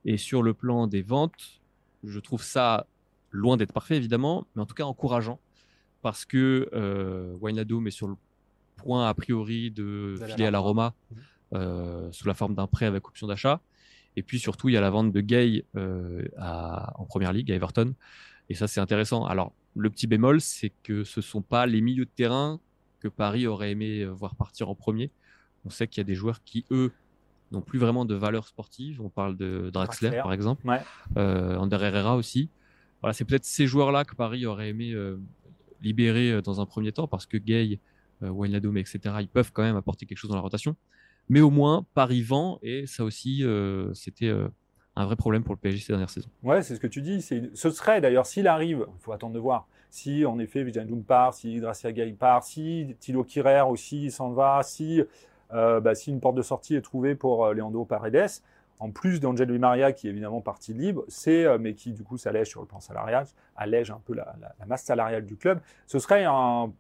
Et 0.05 0.19
sur 0.19 0.43
le 0.43 0.53
plan 0.53 0.87
des 0.87 1.01
ventes, 1.01 1.63
je 2.05 2.21
trouve 2.21 2.43
ça 2.43 2.87
loin 3.31 3.57
d'être 3.57 3.73
parfait, 3.73 3.97
évidemment, 3.97 4.47
mais 4.55 4.63
en 4.63 4.67
tout 4.67 4.75
cas 4.75 4.85
encourageant. 4.85 5.41
Parce 6.03 6.27
que 6.27 6.69
euh, 6.75 7.35
Wijnaldum 7.41 7.87
est 7.87 7.93
sur 7.93 8.09
le 8.09 8.17
point, 8.77 9.09
a 9.09 9.15
priori, 9.15 9.71
de 9.71 10.17
filer 10.29 10.47
à 10.47 10.51
la 10.51 10.59
Roma 10.59 10.95
mhm. 11.11 11.19
euh, 11.55 12.13
sous 12.13 12.29
la 12.29 12.35
forme 12.35 12.55
d'un 12.55 12.67
prêt 12.67 12.85
avec 12.85 13.09
option 13.09 13.27
d'achat. 13.27 13.63
Et 14.17 14.23
puis 14.23 14.39
surtout, 14.39 14.69
il 14.69 14.75
y 14.75 14.77
a 14.77 14.83
la 14.83 14.91
vente 14.91 15.13
de 15.13 15.21
Gay 15.23 15.65
en 15.75 17.07
première 17.09 17.33
ligue 17.33 17.51
à 17.51 17.55
Everton. 17.55 17.95
Et 18.51 18.55
ça, 18.55 18.67
c'est 18.67 18.81
intéressant. 18.81 19.25
Alors, 19.25 19.55
le 19.77 19.89
petit 19.89 20.07
bémol, 20.07 20.43
c'est 20.43 20.73
que 20.83 21.05
ce 21.05 21.21
ne 21.21 21.23
sont 21.23 21.41
pas 21.41 21.65
les 21.65 21.81
milieux 21.81 22.05
de 22.05 22.11
terrain 22.15 22.61
que 23.03 23.09
Paris 23.09 23.47
aurait 23.47 23.73
aimé 23.73 24.01
euh, 24.01 24.11
voir 24.11 24.37
partir 24.37 24.69
en 24.71 24.75
premier. 24.75 25.11
On 25.65 25.71
sait 25.71 25.89
qu'il 25.89 26.01
y 26.01 26.03
a 26.03 26.05
des 26.05 26.15
joueurs 26.15 26.43
qui, 26.45 26.65
eux, 26.71 26.93
n'ont 27.51 27.61
plus 27.61 27.79
vraiment 27.79 28.05
de 28.05 28.15
valeur 28.15 28.47
sportive. 28.47 29.01
On 29.03 29.09
parle 29.09 29.37
de 29.37 29.71
Draxler, 29.71 30.11
par 30.23 30.33
exemple. 30.33 30.67
Ouais. 30.67 30.81
Euh, 31.17 31.57
Ander 31.57 31.79
Herrera 31.81 32.17
aussi. 32.17 32.49
Voilà, 33.01 33.13
c'est 33.13 33.25
peut-être 33.25 33.45
ces 33.45 33.67
joueurs-là 33.67 34.05
que 34.05 34.15
Paris 34.15 34.47
aurait 34.47 34.69
aimé 34.69 34.93
euh, 34.93 35.19
libérer 35.81 36.41
dans 36.43 36.61
un 36.61 36.67
premier 36.67 36.93
temps 36.93 37.09
parce 37.09 37.27
que 37.27 37.37
Gay, 37.37 37.81
Wijnaldum, 38.21 38.77
etc., 38.77 39.01
ils 39.21 39.29
peuvent 39.29 39.51
quand 39.53 39.65
même 39.65 39.75
apporter 39.75 40.07
quelque 40.07 40.19
chose 40.19 40.31
dans 40.31 40.37
la 40.37 40.43
rotation. 40.43 40.77
Mais 41.29 41.41
au 41.41 41.51
moins, 41.51 41.85
Paris 41.95 42.23
vend 42.23 42.61
et 42.63 42.87
ça 42.87 43.03
aussi, 43.03 43.45
c'était 43.95 44.33
un 44.95 45.05
vrai 45.05 45.17
problème 45.17 45.43
pour 45.43 45.55
le 45.55 45.59
PSG 45.59 45.81
ces 45.81 45.93
dernières 45.93 46.11
saisons. 46.11 46.31
Ouais, 46.45 46.63
c'est 46.63 46.77
ce 46.77 46.81
que 46.81 46.87
tu 46.87 47.03
dis. 47.03 47.21
Ce 47.21 47.71
serait 47.71 48.01
d'ailleurs, 48.01 48.27
s'il 48.27 48.47
arrive, 48.47 48.87
il 48.89 49.03
faut 49.03 49.11
attendre 49.11 49.35
de 49.35 49.41
voir, 49.41 49.67
si 49.93 50.25
en 50.25 50.39
effet 50.39 50.63
Wijnaldum 50.63 51.05
part, 51.05 51.35
si 51.35 51.57
Gracia 51.57 51.93
Gay 51.93 52.13
part, 52.13 52.43
si 52.43 52.97
Thilo 52.99 53.25
Kirer 53.25 53.61
aussi 53.61 54.11
s'en 54.11 54.31
va, 54.31 54.63
si, 54.63 55.03
euh, 55.53 55.81
bah, 55.81 55.95
si 55.95 56.11
une 56.11 56.19
porte 56.19 56.35
de 56.35 56.43
sortie 56.43 56.75
est 56.75 56.81
trouvée 56.81 57.15
pour 57.15 57.45
euh, 57.45 57.85
Paredes, 57.87 58.31
en 58.79 58.91
plus 58.91 59.21
d'Angel 59.21 59.53
Di 59.53 59.59
Maria 59.59 59.93
qui 59.93 60.07
est 60.07 60.11
évidemment 60.11 60.41
parti 60.41 60.73
libre, 60.73 61.05
c'est 61.09 61.45
euh, 61.45 61.59
mais 61.61 61.75
qui 61.75 61.93
du 61.93 62.05
coup 62.05 62.17
s'allège 62.17 62.49
sur 62.49 62.63
le 62.63 62.67
plan 62.67 62.81
salarial, 62.81 63.27
allège 63.55 63.91
un 63.91 64.01
peu 64.03 64.15
la, 64.15 64.35
masse 64.67 64.83
salariale 64.83 65.27
du 65.27 65.37
club. 65.37 65.61
Ce 65.87 65.99
serait 65.99 66.25
un 66.25 66.73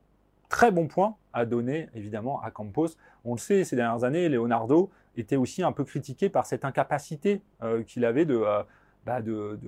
très 0.48 0.70
bon 0.70 0.88
point 0.88 1.16
à 1.34 1.44
donner 1.44 1.90
évidemment 1.94 2.40
à 2.40 2.50
Campos. 2.50 2.88
On 3.26 3.32
le 3.34 3.38
sait, 3.38 3.64
ces 3.64 3.76
dernières 3.76 4.04
années, 4.04 4.30
Leonardo 4.30 4.90
était 5.18 5.36
aussi 5.36 5.62
un 5.62 5.72
peu 5.72 5.84
critiqué 5.84 6.30
par 6.30 6.46
cette 6.46 6.64
incapacité 6.64 7.42
qu'il 7.86 8.06
avait 8.06 8.24
de 8.24 8.42
bah, 9.04 9.20
de, 9.20 9.58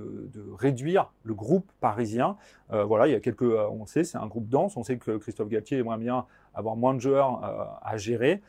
réduire 0.56 1.12
le 1.24 1.34
groupe 1.34 1.70
parisien. 1.80 2.36
Euh, 2.72 2.84
voilà, 2.84 3.08
il 3.08 3.12
y 3.12 3.16
a 3.16 3.20
quelques, 3.20 3.42
euh, 3.42 3.68
on 3.68 3.84
sait, 3.86 4.04
c'est 4.04 4.18
un 4.18 4.26
groupe 4.26 4.48
dense. 4.48 4.76
On 4.76 4.84
sait 4.84 4.96
que 4.96 5.16
Christophe 5.16 5.48
Galtier 5.48 5.78
aimerait 5.78 5.98
bien 5.98 6.26
avoir 6.54 6.76
moins 6.76 6.94
de 6.94 7.00
joueurs 7.00 7.44
euh, 7.44 7.64
à 7.82 7.96
gérer. 7.96 8.42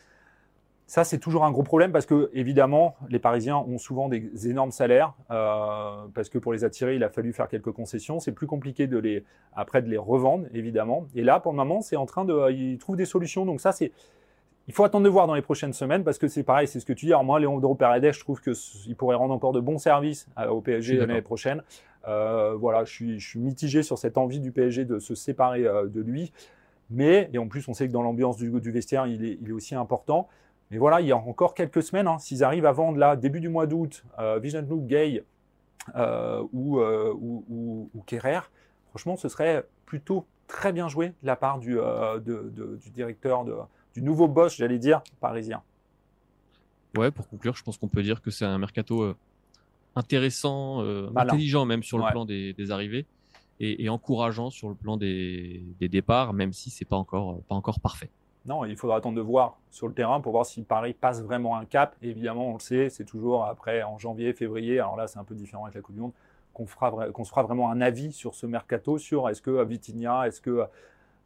Ça, 0.86 1.04
c'est 1.04 1.18
toujours 1.18 1.44
un 1.44 1.52
gros 1.52 1.64
problème 1.64 1.92
parce 1.92 2.06
que, 2.06 2.30
évidemment, 2.34 2.96
les 3.10 3.18
Parisiens 3.18 3.58
ont 3.58 3.80
souvent 3.80 4.08
des 4.08 4.48
énormes 4.48 4.70
salaires. 4.70 5.16
Parce 5.28 6.30
que 6.30 6.38
pour 6.38 6.54
les 6.54 6.64
attirer, 6.64 6.96
il 6.96 7.04
a 7.04 7.10
fallu 7.10 7.34
faire 7.34 7.48
quelques 7.48 7.72
concessions. 7.72 8.20
C'est 8.20 8.34
plus 8.34 8.46
compliqué 8.46 8.86
de 8.86 9.00
les, 9.00 9.24
après 9.56 9.82
de 9.82 9.90
les 9.90 9.98
revendre, 9.98 10.46
évidemment. 10.54 11.08
Et 11.16 11.24
là, 11.24 11.40
pour 11.40 11.54
le 11.54 11.58
moment, 11.58 11.82
c'est 11.82 11.96
en 11.96 12.06
train 12.06 12.24
de. 12.24 12.52
Ils 12.52 12.78
trouvent 12.78 12.98
des 12.98 13.06
solutions. 13.06 13.48
Donc, 13.48 13.62
ça, 13.62 13.72
c'est. 13.72 13.92
Il 14.68 14.74
faut 14.74 14.84
attendre 14.84 15.06
de 15.06 15.10
voir 15.10 15.28
dans 15.28 15.36
les 15.36 15.42
prochaines 15.42 15.74
semaines 15.74 16.04
parce 16.04 16.18
que 16.18 16.28
c'est 16.28 16.44
pareil, 16.44 16.68
c'est 16.68 16.80
ce 16.80 16.86
que 16.86 16.94
tu 16.94 17.06
dis. 17.06 17.14
Alors, 17.14 17.24
moi, 17.24 17.40
Léon 17.40 17.76
Paredes, 17.76 18.12
je 18.12 18.20
trouve 18.20 18.42
qu'il 18.42 18.96
pourrait 18.96 19.16
rendre 19.16 19.34
encore 19.34 19.52
de 19.52 19.60
bons 19.60 19.78
services 19.78 20.28
au 20.50 20.62
PSG 20.62 20.98
l'année 20.98 21.22
prochaine. 21.22 21.62
Euh, 22.08 22.56
voilà, 22.56 22.84
je 22.84 22.92
suis, 22.92 23.20
je 23.20 23.28
suis, 23.28 23.40
mitigé 23.40 23.82
sur 23.82 23.98
cette 23.98 24.18
envie 24.18 24.40
du 24.40 24.52
PSG 24.52 24.86
de 24.86 25.00
se 25.00 25.16
séparer 25.16 25.66
euh, 25.66 25.88
de 25.88 26.02
lui. 26.02 26.32
Mais, 26.92 27.30
et 27.34 27.40
en 27.40 27.48
plus, 27.48 27.68
on 27.68 27.74
sait 27.74 27.88
que 27.88 27.94
dans 27.94 28.04
l'ambiance 28.04 28.38
du, 28.38 28.50
du, 28.50 28.72
vestiaire, 28.72 29.08
il 29.08 29.26
est, 29.26 29.40
il 29.42 29.50
est, 29.50 29.52
aussi 29.52 29.74
important. 29.74 30.28
Mais 30.72 30.78
voilà, 30.78 31.02
il 31.02 31.08
y 31.08 31.12
a 31.12 31.18
encore 31.18 31.54
quelques 31.54 31.82
semaines, 31.82 32.08
hein, 32.08 32.20
s'ils 32.20 32.44
arrivent 32.44 32.66
à 32.66 32.72
vendre 32.72 32.98
là, 32.98 33.16
début 33.16 33.40
du 33.40 33.50
mois 33.50 33.66
d'août, 33.66 34.04
euh, 34.20 34.40
Vision 34.40 34.66
Look 34.68 34.86
Gay 34.86 35.24
euh, 35.96 36.44
ou, 36.54 36.80
euh, 36.80 37.14
ou, 37.14 37.46
ou, 37.50 37.90
ou 37.94 38.02
Kerrer, 38.02 38.40
franchement, 38.90 39.18
ce 39.18 39.30
serait 39.30 39.66
plutôt 39.86 40.26
très 40.48 40.74
bien 40.74 40.88
joué 40.88 41.10
de 41.10 41.28
la 41.28 41.36
part 41.36 41.60
du, 41.60 41.80
euh, 41.80 42.20
de, 42.20 42.52
de, 42.56 42.78
du 42.78 42.90
directeur, 42.90 43.46
de, 43.46 43.56
du 43.96 44.02
nouveau 44.02 44.28
boss, 44.28 44.58
j'allais 44.58 44.80
dire, 44.80 45.02
parisien. 45.20 45.64
Ouais, 46.98 47.12
pour 47.12 47.28
conclure, 47.28 47.56
je 47.56 47.64
pense 47.64 47.78
qu'on 47.78 47.88
peut 47.88 48.04
dire 48.04 48.22
que 48.22 48.30
c'est 48.30 48.46
un 48.46 48.58
mercato 48.58 49.16
intéressant, 49.96 50.84
euh, 50.84 51.10
intelligent 51.16 51.66
même 51.66 51.84
sur 51.84 51.98
le 51.98 52.04
ouais. 52.04 52.12
plan 52.12 52.26
des, 52.26 52.54
des 52.54 52.72
arrivées 52.72 53.06
et, 53.60 53.86
et, 53.86 53.90
encourageant 53.90 54.50
sur 54.50 54.70
le 54.70 54.76
plan 54.76 54.98
des, 54.98 55.64
des 55.80 55.88
départs, 55.88 56.34
même 56.34 56.52
si 56.54 56.70
c'est 56.70 56.86
pas 56.86 56.98
encore 56.98 57.42
pas 57.44 57.56
encore 57.56 57.80
parfait. 57.80 58.10
Non, 58.46 58.64
il 58.66 58.78
faudra 58.78 58.98
attendre 58.98 59.16
de 59.16 59.22
voir 59.22 59.58
sur 59.72 59.88
le 59.88 59.94
terrain 59.94 60.22
pour 60.22 60.34
voir 60.34 60.46
si 60.46 60.62
Paris 60.62 60.94
passe 60.94 61.24
vraiment 61.24 61.58
un 61.58 61.66
cap. 61.66 61.96
Évidemment, 62.04 62.50
on 62.50 62.54
le 62.54 62.60
sait, 62.60 62.90
c'est 62.90 63.06
toujours 63.06 63.46
après 63.46 63.82
en 63.82 63.98
janvier, 63.98 64.34
février. 64.34 64.80
Alors 64.80 64.98
là, 64.98 65.08
c'est 65.08 65.18
un 65.18 65.24
peu 65.24 65.34
différent 65.34 65.64
avec 65.64 65.76
la 65.76 65.82
Coupe 65.82 65.96
du 65.96 66.02
Monde 66.02 66.14
qu'on 66.54 66.68
fera 66.68 67.10
qu'on 67.12 67.24
se 67.24 67.30
fera 67.30 67.44
vraiment 67.44 67.72
un 67.72 67.82
avis 67.82 68.12
sur 68.12 68.36
ce 68.36 68.46
mercato, 68.46 68.98
sur 68.98 69.30
est-ce 69.30 69.42
que 69.42 69.64
Vitinha, 69.64 70.28
est-ce 70.28 70.42
que 70.42 70.66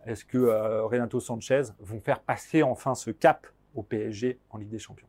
est-ce 0.05 0.25
que 0.25 0.37
euh, 0.37 0.85
Renato 0.85 1.19
Sanchez 1.19 1.63
vont 1.79 1.99
faire 1.99 2.21
passer 2.21 2.63
enfin 2.63 2.95
ce 2.95 3.11
cap 3.11 3.47
au 3.75 3.83
PSG 3.83 4.39
en 4.49 4.57
Ligue 4.57 4.69
des 4.69 4.79
Champions? 4.79 5.07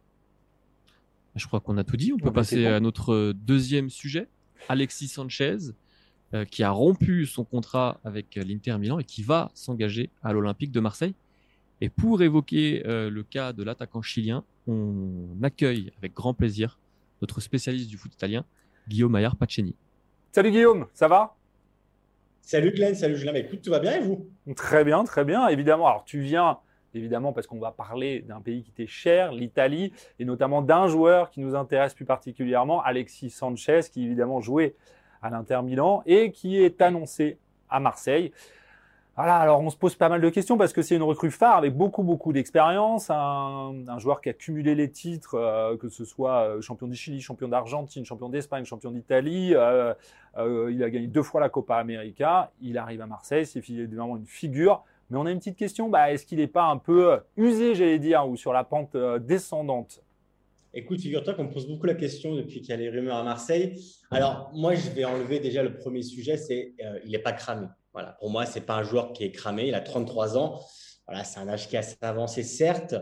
Je 1.36 1.46
crois 1.46 1.60
qu'on 1.60 1.78
a 1.78 1.84
tout 1.84 1.96
dit. 1.96 2.12
On, 2.12 2.16
on 2.16 2.18
peut 2.18 2.32
passer 2.32 2.64
bon. 2.64 2.74
à 2.74 2.80
notre 2.80 3.32
deuxième 3.32 3.88
sujet. 3.88 4.28
Alexis 4.68 5.08
Sanchez, 5.08 5.56
euh, 6.34 6.44
qui 6.44 6.62
a 6.62 6.70
rompu 6.70 7.26
son 7.26 7.44
contrat 7.44 8.00
avec 8.04 8.36
l'Inter 8.36 8.78
Milan 8.78 8.98
et 8.98 9.04
qui 9.04 9.22
va 9.22 9.50
s'engager 9.54 10.10
à 10.22 10.32
l'Olympique 10.32 10.70
de 10.70 10.80
Marseille. 10.80 11.14
Et 11.80 11.88
pour 11.88 12.22
évoquer 12.22 12.86
euh, 12.86 13.08
le 13.08 13.22
cas 13.22 13.52
de 13.52 13.62
l'attaquant 13.62 14.02
chilien, 14.02 14.44
on 14.66 15.42
accueille 15.42 15.92
avec 15.98 16.12
grand 16.14 16.34
plaisir 16.34 16.78
notre 17.22 17.40
spécialiste 17.40 17.88
du 17.88 17.96
foot 17.96 18.14
italien, 18.14 18.44
Guillaume 18.88 19.12
Maillard 19.12 19.36
Paceni. 19.36 19.74
Salut 20.32 20.50
Guillaume, 20.50 20.86
ça 20.94 21.08
va? 21.08 21.36
Salut 22.42 22.72
Glenn, 22.72 22.94
salut 22.94 23.16
Julien. 23.16 23.32
Bah, 23.32 23.38
écoute, 23.38 23.62
tout 23.62 23.70
va 23.70 23.78
bien 23.78 23.96
et 23.96 24.00
vous? 24.00 24.28
Très 24.56 24.84
bien, 24.84 25.04
très 25.04 25.24
bien. 25.24 25.46
Évidemment, 25.48 25.86
alors 25.86 26.04
tu 26.04 26.20
viens 26.20 26.58
évidemment 26.94 27.32
parce 27.32 27.46
qu'on 27.46 27.60
va 27.60 27.70
parler 27.70 28.20
d'un 28.20 28.40
pays 28.40 28.62
qui 28.62 28.72
t'est 28.72 28.86
cher, 28.86 29.32
l'Italie, 29.32 29.92
et 30.18 30.24
notamment 30.24 30.60
d'un 30.62 30.88
joueur 30.88 31.30
qui 31.30 31.40
nous 31.40 31.54
intéresse 31.54 31.94
plus 31.94 32.04
particulièrement, 32.04 32.82
Alexis 32.82 33.30
Sanchez, 33.30 33.80
qui 33.92 34.04
évidemment 34.04 34.40
jouait 34.40 34.74
à 35.22 35.30
l'Inter 35.30 35.60
Milan 35.62 36.02
et 36.06 36.32
qui 36.32 36.60
est 36.60 36.82
annoncé 36.82 37.38
à 37.68 37.78
Marseille. 37.78 38.32
Voilà, 39.22 39.36
alors 39.36 39.60
on 39.60 39.68
se 39.68 39.76
pose 39.76 39.96
pas 39.96 40.08
mal 40.08 40.22
de 40.22 40.30
questions 40.30 40.56
parce 40.56 40.72
que 40.72 40.80
c'est 40.80 40.96
une 40.96 41.02
recrue 41.02 41.30
phare 41.30 41.58
avec 41.58 41.76
beaucoup 41.76 42.02
beaucoup 42.02 42.32
d'expérience, 42.32 43.10
un, 43.10 43.98
joueur 43.98 44.22
qui 44.22 44.30
a 44.30 44.32
cumulé 44.32 44.74
les 44.74 44.90
titres, 44.90 45.34
euh, 45.34 45.76
que 45.76 45.90
ce 45.90 46.06
soit 46.06 46.58
champion 46.62 46.86
du 46.86 46.96
Chili, 46.96 47.20
champion 47.20 47.46
d'Argentine, 47.46 48.06
champion 48.06 48.30
d'Espagne, 48.30 48.64
champion 48.64 48.92
d'Italie. 48.92 49.54
Euh, 49.54 49.92
euh, 50.38 50.72
il 50.72 50.82
a 50.82 50.88
gagné 50.88 51.06
deux 51.06 51.22
fois 51.22 51.38
la 51.42 51.50
Copa 51.50 51.76
América. 51.76 52.50
Il 52.62 52.78
arrive 52.78 53.02
à 53.02 53.06
Marseille, 53.06 53.44
c'est 53.44 53.60
vraiment 53.60 54.16
une 54.16 54.24
figure. 54.24 54.84
Mais 55.10 55.18
on 55.18 55.26
a 55.26 55.30
une 55.30 55.38
petite 55.38 55.58
question, 55.58 55.90
bah, 55.90 56.10
est-ce 56.10 56.24
qu'il 56.24 56.38
n'est 56.38 56.46
pas 56.46 56.64
un 56.64 56.78
peu 56.78 57.18
usé, 57.36 57.74
j'allais 57.74 57.98
dire, 57.98 58.26
ou 58.26 58.38
sur 58.38 58.54
la 58.54 58.64
pente 58.64 58.96
descendante? 58.96 60.02
Écoute, 60.72 61.00
figure-toi 61.00 61.34
qu'on 61.34 61.48
pose 61.48 61.66
beaucoup 61.66 61.86
la 61.86 61.94
question 61.94 62.36
depuis 62.36 62.60
qu'il 62.60 62.70
y 62.70 62.72
a 62.72 62.76
les 62.76 62.88
rumeurs 62.88 63.16
à 63.16 63.24
Marseille. 63.24 63.74
Alors, 64.12 64.52
moi, 64.54 64.74
je 64.76 64.88
vais 64.90 65.04
enlever 65.04 65.40
déjà 65.40 65.64
le 65.64 65.74
premier 65.74 66.02
sujet, 66.02 66.36
c'est 66.36 66.74
euh, 66.84 67.00
il 67.04 67.10
n'est 67.10 67.18
pas 67.18 67.32
cramé. 67.32 67.66
Voilà, 67.92 68.16
pour 68.20 68.30
moi, 68.30 68.46
ce 68.46 68.58
n'est 68.58 68.64
pas 68.64 68.76
un 68.76 68.82
joueur 68.82 69.12
qui 69.12 69.24
est 69.24 69.32
cramé. 69.32 69.68
Il 69.68 69.74
a 69.74 69.80
33 69.80 70.38
ans. 70.38 70.60
Voilà, 71.06 71.24
c'est 71.24 71.40
un 71.40 71.48
âge 71.48 71.68
qui 71.68 71.74
est 71.74 71.80
assez 71.80 71.96
avancé, 72.02 72.42
certes. 72.44 72.94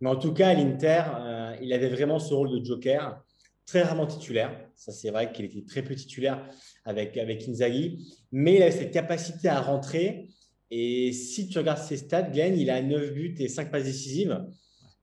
Mais 0.00 0.10
en 0.10 0.16
tout 0.16 0.34
cas, 0.34 0.48
à 0.48 0.54
l'Inter, 0.54 1.02
euh, 1.18 1.56
il 1.62 1.72
avait 1.72 1.88
vraiment 1.88 2.18
ce 2.18 2.34
rôle 2.34 2.50
de 2.50 2.62
joker, 2.62 3.22
très 3.64 3.82
rarement 3.82 4.06
titulaire. 4.06 4.54
Ça, 4.74 4.92
c'est 4.92 5.10
vrai 5.10 5.32
qu'il 5.32 5.46
était 5.46 5.64
très 5.64 5.82
peu 5.82 5.94
titulaire 5.94 6.46
avec, 6.84 7.16
avec 7.16 7.48
Inzaghi. 7.48 8.14
Mais 8.30 8.56
il 8.56 8.62
avait 8.62 8.72
cette 8.72 8.92
capacité 8.92 9.48
à 9.48 9.60
rentrer. 9.60 10.28
Et 10.70 11.12
si 11.12 11.48
tu 11.48 11.56
regardes 11.58 11.78
ses 11.78 11.96
stats, 11.96 12.22
Glenn, 12.22 12.58
il 12.58 12.68
a 12.68 12.82
9 12.82 13.12
buts 13.12 13.34
et 13.38 13.48
5 13.48 13.70
passes 13.70 13.84
décisives. 13.84 14.44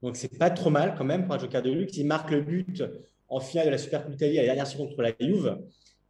Donc, 0.02 0.16
c'est 0.16 0.38
pas 0.38 0.50
trop 0.50 0.70
mal 0.70 0.94
quand 0.96 1.04
même 1.04 1.24
pour 1.24 1.34
un 1.34 1.38
joker 1.38 1.62
de 1.62 1.70
luxe. 1.70 1.96
Il 1.96 2.06
marque 2.06 2.30
le 2.30 2.42
but 2.42 2.84
en 3.28 3.40
finale 3.40 3.66
de 3.66 3.70
la 3.72 3.78
Super 3.78 4.02
Coupe 4.02 4.12
d'Italie 4.12 4.38
à 4.38 4.42
la 4.42 4.48
dernière 4.48 4.66
seconde 4.66 4.90
contre 4.90 5.02
la 5.02 5.12
Juve. 5.18 5.58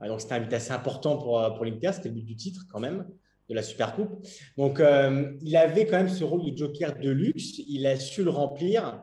Donc, 0.01 0.21
c'était 0.21 0.35
un 0.35 0.41
but 0.41 0.53
assez 0.53 0.73
important 0.73 1.17
pour, 1.17 1.55
pour 1.55 1.65
l'Inter. 1.65 1.93
C'était 1.93 2.09
le 2.09 2.15
but 2.15 2.25
du 2.25 2.37
titre 2.37 2.63
quand 2.71 2.81
même 2.81 3.07
de 3.49 3.55
la 3.55 3.63
Super 3.63 3.95
Coupe. 3.95 4.27
Donc, 4.57 4.81
euh, 4.81 5.33
il 5.43 5.57
avait 5.57 5.87
quand 5.87 5.97
même 5.97 6.09
ce 6.09 6.25
rôle 6.25 6.51
de 6.51 6.57
joker 6.57 6.99
de 6.99 7.11
luxe. 7.11 7.59
Il 7.69 7.87
a 7.87 7.97
su 7.97 8.25
le 8.25 8.31
remplir. 8.31 9.03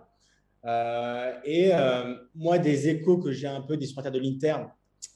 Euh, 0.66 1.34
et 1.44 1.74
euh, 1.74 2.16
moi, 2.36 2.58
des 2.58 2.88
échos 2.90 3.18
que 3.18 3.32
j'ai 3.32 3.48
un 3.48 3.62
peu 3.62 3.78
des 3.78 3.86
supporters 3.86 4.12
de 4.12 4.20
l'Inter 4.20 4.56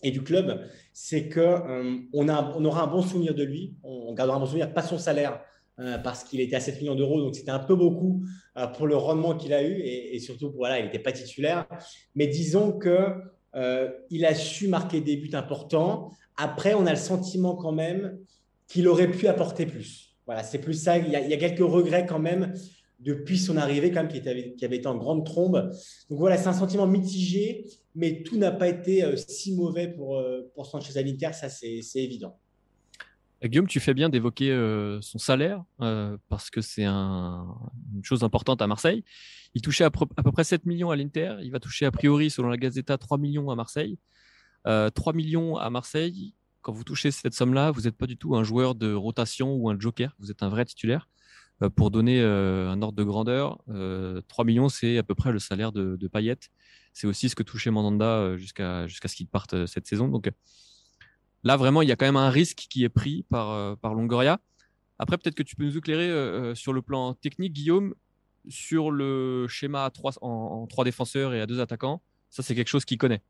et 0.02 0.12
du 0.12 0.24
club, 0.24 0.62
c'est 0.94 1.30
qu'on 1.30 1.42
euh, 1.42 1.98
on 2.14 2.66
aura 2.66 2.84
un 2.84 2.88
bon 2.88 3.02
souvenir 3.02 3.36
de 3.36 3.44
lui. 3.44 3.76
On 3.84 4.14
gardera 4.14 4.38
un 4.38 4.40
bon 4.40 4.46
souvenir, 4.46 4.74
pas 4.74 4.82
son 4.82 4.98
salaire, 4.98 5.42
euh, 5.80 5.98
parce 5.98 6.24
qu'il 6.24 6.40
était 6.40 6.56
à 6.56 6.60
7 6.60 6.80
millions 6.80 6.96
d'euros, 6.96 7.20
donc 7.22 7.36
c'était 7.36 7.52
un 7.52 7.60
peu 7.60 7.76
beaucoup 7.76 8.24
euh, 8.58 8.66
pour 8.68 8.88
le 8.88 8.96
rendement 8.96 9.36
qu'il 9.36 9.54
a 9.54 9.62
eu 9.62 9.74
et, 9.74 10.16
et, 10.16 10.20
surtout, 10.20 10.52
voilà, 10.56 10.80
il 10.80 10.86
n'était 10.86 11.00
pas 11.00 11.12
titulaire. 11.12 11.68
Mais 12.16 12.28
disons 12.28 12.72
que 12.72 13.10
euh, 13.56 13.90
il 14.10 14.26
a 14.26 14.36
su 14.36 14.68
marquer 14.68 15.02
des 15.02 15.18
buts 15.18 15.34
importants. 15.34 16.12
Après, 16.38 16.74
on 16.74 16.86
a 16.86 16.92
le 16.92 16.98
sentiment 16.98 17.56
quand 17.56 17.72
même 17.72 18.18
qu'il 18.68 18.88
aurait 18.88 19.12
pu 19.12 19.28
apporter 19.28 19.66
plus. 19.66 20.16
Voilà, 20.26 20.44
c'est 20.44 20.60
plus 20.60 20.74
ça. 20.74 20.98
Il 20.98 21.10
y, 21.10 21.16
a, 21.16 21.38
quelques 21.38 21.60
regrets 21.60 22.06
quand 22.06 22.20
même 22.20 22.54
depuis 23.00 23.38
son 23.38 23.58
arrivée, 23.58 23.92
quand 23.92 24.04
même, 24.04 24.12
qui, 24.12 24.22
qui 24.56 24.66
avait 24.66 24.78
été 24.78 24.88
en 24.88 24.98
grande 24.98 25.26
trombe. 25.26 25.72
Donc 26.10 26.20
voilà, 26.20 26.38
c'est 26.38 26.48
un 26.48 26.54
sentiment 26.54 26.88
mitigé, 26.88 27.66
mais 27.94 28.24
tout 28.24 28.38
n'a 28.38 28.52
pas 28.52 28.68
été 28.68 29.04
euh, 29.04 29.16
si 29.16 29.56
mauvais 29.56 29.88
pour, 29.88 30.18
euh, 30.18 30.52
pour 30.56 30.66
Sanchez 30.66 30.92
ça 30.92 31.50
c'est 31.50 31.82
évident. 31.96 32.38
Guillaume, 33.48 33.68
tu 33.68 33.80
fais 33.80 33.94
bien 33.94 34.10
d'évoquer 34.10 34.52
euh, 34.52 35.00
son 35.02 35.18
salaire 35.18 35.64
euh, 35.82 36.18
parce 36.30 36.50
que 36.50 36.62
c'est 36.62 36.86
un, 36.86 37.46
une 37.94 38.04
chose 38.04 38.24
importante 38.24 38.62
à 38.62 38.68
Marseille. 38.68 39.04
Il 39.54 39.62
touchait 39.62 39.86
à, 39.86 39.92
peu 39.92 40.32
près 40.32 40.44
7 40.44 40.66
millions 40.66 40.92
à 40.92 40.96
l'Inter. 40.96 41.38
Il 41.42 41.52
va 41.52 41.60
toucher 41.60 41.86
a 41.86 41.92
priori, 41.92 42.30
selon 42.30 42.50
la 42.50 42.58
Gazeta, 42.58 42.98
3 42.98 43.18
millions 43.18 43.50
à 43.50 43.56
Marseille. 43.56 43.98
Euh, 44.68 44.90
3 44.90 45.14
millions 45.14 45.58
à 45.58 45.70
Marseille. 45.70 46.34
Quand 46.62 46.74
vous 46.74 46.84
touchez 46.84 47.12
cette 47.12 47.34
somme-là, 47.34 47.72
vous 47.72 47.82
n'êtes 47.82 47.96
pas 47.96 48.08
du 48.08 48.18
tout 48.18 48.36
un 48.36 48.44
joueur 48.44 48.76
de 48.76 48.94
rotation 48.94 49.54
ou 49.54 49.70
un 49.70 49.80
joker. 49.80 50.16
Vous 50.20 50.30
êtes 50.30 50.44
un 50.44 50.50
vrai 50.50 50.66
titulaire. 50.66 51.08
Euh, 51.62 51.70
pour 51.70 51.90
donner 51.90 52.22
euh, 52.22 52.70
un 52.70 52.82
ordre 52.82 52.98
de 52.98 53.04
grandeur, 53.04 53.64
3 54.28 54.46
millions, 54.46 54.68
c'est 54.68 54.98
à 54.98 55.04
peu 55.04 55.16
près 55.16 55.32
le 55.32 55.40
salaire 55.40 55.72
de, 55.72 55.96
de 55.96 56.08
Payet. 56.08 56.38
C'est 56.92 57.08
aussi 57.08 57.30
ce 57.30 57.36
que 57.36 57.44
touchait 57.44 57.72
Mandanda 57.72 58.36
jusqu'à 58.38 58.88
jusqu'à 58.88 59.08
ce 59.08 59.16
qu'il 59.16 59.28
parte 59.28 59.66
cette 59.68 59.88
saison. 59.88 60.08
Donc, 60.10 60.30
Là, 61.46 61.56
vraiment, 61.56 61.82
il 61.82 61.88
y 61.88 61.94
a 61.94 61.96
quand 61.96 62.06
même 62.06 62.18
un 62.18 62.30
risque 62.30 62.66
qui 62.70 62.84
est 62.84 62.90
pris 62.90 63.24
par, 63.30 63.52
euh, 63.52 63.76
par 63.76 63.94
Longoria. 63.94 64.42
Après, 65.00 65.18
peut-être 65.18 65.36
que 65.36 65.44
tu 65.44 65.56
peux 65.56 65.64
nous 65.64 65.78
éclairer 65.78 66.10
euh, 66.10 66.54
sur 66.56 66.74
le 66.74 66.82
plan 66.82 67.14
technique, 67.14 67.54
Guillaume, 67.54 67.96
sur 68.50 68.92
le 68.92 69.48
schéma 69.48 69.90
3, 69.90 70.16
en, 70.22 70.28
en 70.28 70.68
trois 70.68 70.84
défenseurs 70.84 71.34
et 71.34 71.40
à 71.40 71.46
deux 71.46 71.62
attaquants. 71.62 72.02
Ça, 72.30 72.44
c'est 72.44 72.56
quelque 72.56 72.68
chose 72.68 72.84
qu'il 72.84 72.98
connaît. 72.98 73.22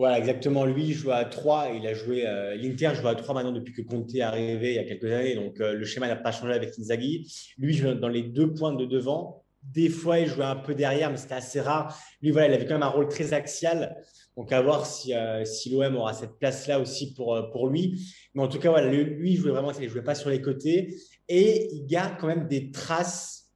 Voilà, 0.00 0.18
exactement. 0.18 0.64
Lui, 0.64 0.84
il 0.84 0.94
joue 0.94 1.10
à 1.10 1.26
3. 1.26 1.72
Il 1.74 1.86
a 1.86 1.92
joué 1.92 2.26
euh, 2.26 2.54
l'Inter 2.56 2.92
joue 2.94 3.06
à 3.06 3.14
3 3.14 3.34
maintenant 3.34 3.52
depuis 3.52 3.74
que 3.74 3.82
Conte 3.82 4.14
est 4.14 4.22
arrivé 4.22 4.70
il 4.70 4.76
y 4.76 4.78
a 4.78 4.84
quelques 4.84 5.12
années. 5.12 5.34
Donc, 5.34 5.60
euh, 5.60 5.74
le 5.74 5.84
schéma 5.84 6.08
n'a 6.08 6.16
pas 6.16 6.32
changé 6.32 6.54
avec 6.54 6.70
Inzaghi. 6.78 7.30
Lui, 7.58 7.74
joue 7.74 7.92
dans 7.92 8.08
les 8.08 8.22
deux 8.22 8.50
points 8.54 8.72
de 8.72 8.86
devant. 8.86 9.44
Des 9.62 9.90
fois, 9.90 10.18
il 10.18 10.26
jouait 10.26 10.46
un 10.46 10.56
peu 10.56 10.74
derrière, 10.74 11.10
mais 11.10 11.18
c'était 11.18 11.34
assez 11.34 11.60
rare. 11.60 11.98
Lui, 12.22 12.30
voilà, 12.30 12.48
il 12.48 12.54
avait 12.54 12.64
quand 12.64 12.76
même 12.76 12.82
un 12.82 12.88
rôle 12.88 13.08
très 13.08 13.34
axial. 13.34 13.94
Donc, 14.40 14.52
à 14.52 14.62
voir 14.62 14.86
si, 14.86 15.12
euh, 15.12 15.44
l'OM 15.70 15.96
aura 15.96 16.14
cette 16.14 16.38
place-là 16.38 16.80
aussi 16.80 17.12
pour, 17.12 17.34
euh, 17.34 17.42
pour 17.50 17.68
lui. 17.68 18.10
Mais 18.32 18.42
en 18.42 18.48
tout 18.48 18.58
cas, 18.58 18.70
voilà, 18.70 18.90
lui, 18.90 19.32
il 19.32 19.36
jouait 19.36 19.50
vraiment, 19.50 19.70
il 19.72 19.82
ne 19.82 19.88
jouait 19.88 20.02
pas 20.02 20.14
sur 20.14 20.30
les 20.30 20.40
côtés. 20.40 20.96
Et 21.28 21.68
il 21.74 21.84
garde 21.84 22.14
quand 22.18 22.26
même 22.26 22.48
des 22.48 22.70
traces 22.70 23.50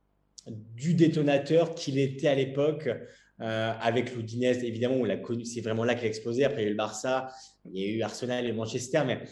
du 0.47 0.93
détonateur 0.93 1.75
qu'il 1.75 1.99
était 1.99 2.29
à 2.29 2.35
l'époque. 2.35 2.91
Euh, 3.41 3.73
avec 3.81 4.15
l'Oudinez, 4.15 4.63
évidemment, 4.63 5.03
c'est 5.43 5.63
vraiment 5.63 5.85
là 5.85 5.95
qu'il 5.95 6.05
a 6.05 6.09
explosé. 6.09 6.45
Après, 6.45 6.61
il 6.61 6.65
y 6.65 6.67
a 6.67 6.69
eu 6.69 6.73
le 6.73 6.77
Barça, 6.77 7.33
il 7.65 7.81
y 7.81 7.87
a 7.87 7.89
eu 7.89 8.03
Arsenal 8.03 8.47
et 8.47 8.53
Manchester, 8.53 9.05
mais 9.07 9.23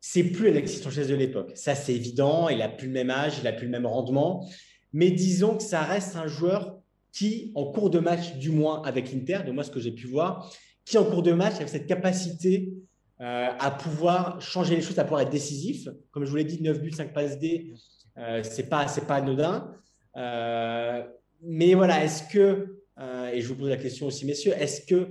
c'est 0.00 0.24
plus 0.24 0.48
Alexis 0.48 0.78
Sanchez 0.78 1.04
de 1.04 1.14
l'époque. 1.14 1.52
Ça, 1.54 1.74
c'est 1.74 1.94
évident. 1.94 2.48
Il 2.48 2.62
a 2.62 2.70
plus 2.70 2.86
le 2.86 2.94
même 2.94 3.10
âge, 3.10 3.34
il 3.38 3.46
a 3.46 3.52
plus 3.52 3.66
le 3.66 3.72
même 3.72 3.84
rendement. 3.84 4.48
Mais 4.94 5.10
disons 5.10 5.58
que 5.58 5.62
ça 5.62 5.82
reste 5.82 6.16
un 6.16 6.28
joueur 6.28 6.81
qui, 7.12 7.52
en 7.54 7.66
cours 7.66 7.90
de 7.90 7.98
match, 7.98 8.36
du 8.36 8.50
moins 8.50 8.82
avec 8.82 9.12
l'Inter, 9.12 9.40
de 9.46 9.52
moi 9.52 9.64
ce 9.64 9.70
que 9.70 9.80
j'ai 9.80 9.92
pu 9.92 10.06
voir, 10.06 10.50
qui 10.84 10.98
en 10.98 11.04
cours 11.04 11.22
de 11.22 11.32
match 11.32 11.56
avait 11.56 11.66
cette 11.66 11.86
capacité 11.86 12.72
euh, 13.20 13.48
à 13.58 13.70
pouvoir 13.70 14.40
changer 14.40 14.74
les 14.74 14.82
choses, 14.82 14.98
à 14.98 15.04
pouvoir 15.04 15.20
être 15.20 15.30
décisif. 15.30 15.88
Comme 16.10 16.24
je 16.24 16.30
vous 16.30 16.36
l'ai 16.36 16.44
dit, 16.44 16.60
9 16.60 16.80
buts, 16.80 16.90
5 16.90 17.12
passes 17.12 17.38
D, 17.38 17.74
euh, 18.18 18.42
c'est 18.42 18.68
pas, 18.68 18.86
pas 19.06 19.16
anodin. 19.16 19.72
Euh, 20.16 21.02
mais 21.42 21.74
voilà, 21.74 22.04
est-ce 22.04 22.24
que, 22.24 22.78
euh, 22.98 23.30
et 23.32 23.40
je 23.40 23.48
vous 23.48 23.54
pose 23.54 23.68
la 23.68 23.76
question 23.76 24.06
aussi, 24.06 24.26
messieurs, 24.26 24.52
est-ce 24.58 24.86
que, 24.86 25.10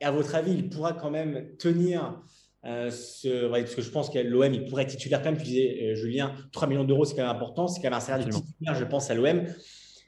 à 0.00 0.10
votre 0.10 0.34
avis, 0.34 0.52
il 0.52 0.68
pourra 0.68 0.92
quand 0.92 1.10
même 1.10 1.56
tenir 1.58 2.20
ce, 2.64 3.50
parce 3.50 3.74
que 3.74 3.82
je 3.82 3.90
pense 3.90 4.08
que 4.08 4.18
l'OM, 4.18 4.52
il 4.54 4.64
pourrait 4.64 4.84
être 4.84 4.90
titulaire 4.90 5.20
quand 5.20 5.30
même. 5.30 5.38
Tu 5.38 5.44
disais, 5.44 5.94
Julien, 5.96 6.34
3 6.52 6.66
millions 6.66 6.84
d'euros, 6.84 7.04
c'est 7.04 7.14
quand 7.14 7.22
même 7.22 7.30
important. 7.30 7.68
C'est 7.68 7.80
quand 7.80 7.88
même 7.88 7.98
un 7.98 8.00
salaire 8.00 8.26
de 8.26 8.32
titulaire, 8.32 8.74
je 8.74 8.84
pense, 8.84 9.10
à 9.10 9.14
l'OM. 9.14 9.42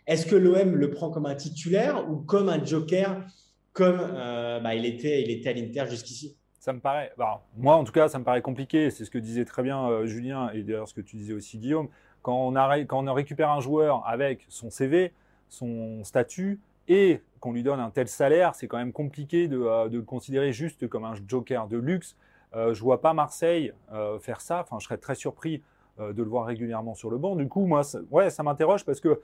Est-ce 0.06 0.26
que 0.26 0.36
l'OM 0.36 0.76
le 0.76 0.90
prend 0.90 1.10
comme 1.10 1.26
un 1.26 1.34
titulaire 1.34 2.08
ou 2.10 2.16
comme 2.16 2.48
un 2.48 2.64
joker, 2.64 3.24
comme 3.72 3.98
bah, 3.98 4.74
il, 4.74 4.86
était, 4.86 5.22
il 5.22 5.30
était 5.30 5.50
à 5.50 5.52
l'Inter 5.52 5.84
jusqu'ici? 5.90 6.36
Ça 6.60 6.72
me 6.72 6.80
paraît, 6.80 7.12
bah, 7.18 7.44
moi 7.56 7.76
en 7.76 7.84
tout 7.84 7.92
cas, 7.92 8.08
ça 8.08 8.18
me 8.18 8.24
paraît 8.24 8.42
compliqué. 8.42 8.90
C'est 8.90 9.04
ce 9.04 9.10
que 9.10 9.18
disait 9.18 9.44
très 9.44 9.62
bien 9.62 10.06
Julien 10.06 10.50
et 10.54 10.62
d'ailleurs 10.62 10.88
ce 10.88 10.94
que 10.94 11.00
tu 11.00 11.16
disais 11.16 11.32
aussi 11.32 11.58
Guillaume. 11.58 11.88
Quand 12.22 12.52
on, 12.52 13.12
récupère 13.12 13.50
un 13.50 13.60
joueur 13.60 14.02
avec 14.06 14.46
son 14.48 14.70
CV, 14.70 15.12
son 15.48 16.02
statut 16.02 16.60
et 16.88 17.20
qu'on 17.40 17.52
lui 17.52 17.62
donne 17.62 17.80
un 17.80 17.90
tel 17.90 18.08
salaire, 18.08 18.54
c'est 18.54 18.66
quand 18.66 18.78
même 18.78 18.92
compliqué 18.92 19.48
de, 19.48 19.60
euh, 19.60 19.88
le 19.88 20.02
considérer 20.02 20.52
juste 20.52 20.88
comme 20.88 21.04
un 21.04 21.14
joker 21.28 21.68
de 21.68 21.76
luxe. 21.76 22.16
Euh, 22.54 22.74
je 22.74 22.82
vois 22.82 23.00
pas 23.00 23.12
Marseille 23.12 23.72
euh, 23.92 24.18
faire 24.18 24.40
ça. 24.40 24.60
Enfin, 24.60 24.78
je 24.80 24.86
serais 24.86 24.96
très 24.96 25.14
surpris 25.14 25.62
euh, 26.00 26.12
de 26.12 26.22
le 26.22 26.28
voir 26.28 26.46
régulièrement 26.46 26.94
sur 26.94 27.10
le 27.10 27.18
banc. 27.18 27.36
Du 27.36 27.48
coup, 27.48 27.66
moi, 27.66 27.82
ouais, 28.10 28.30
ça 28.30 28.42
m'interroge 28.42 28.84
parce 28.84 29.00
que 29.00 29.20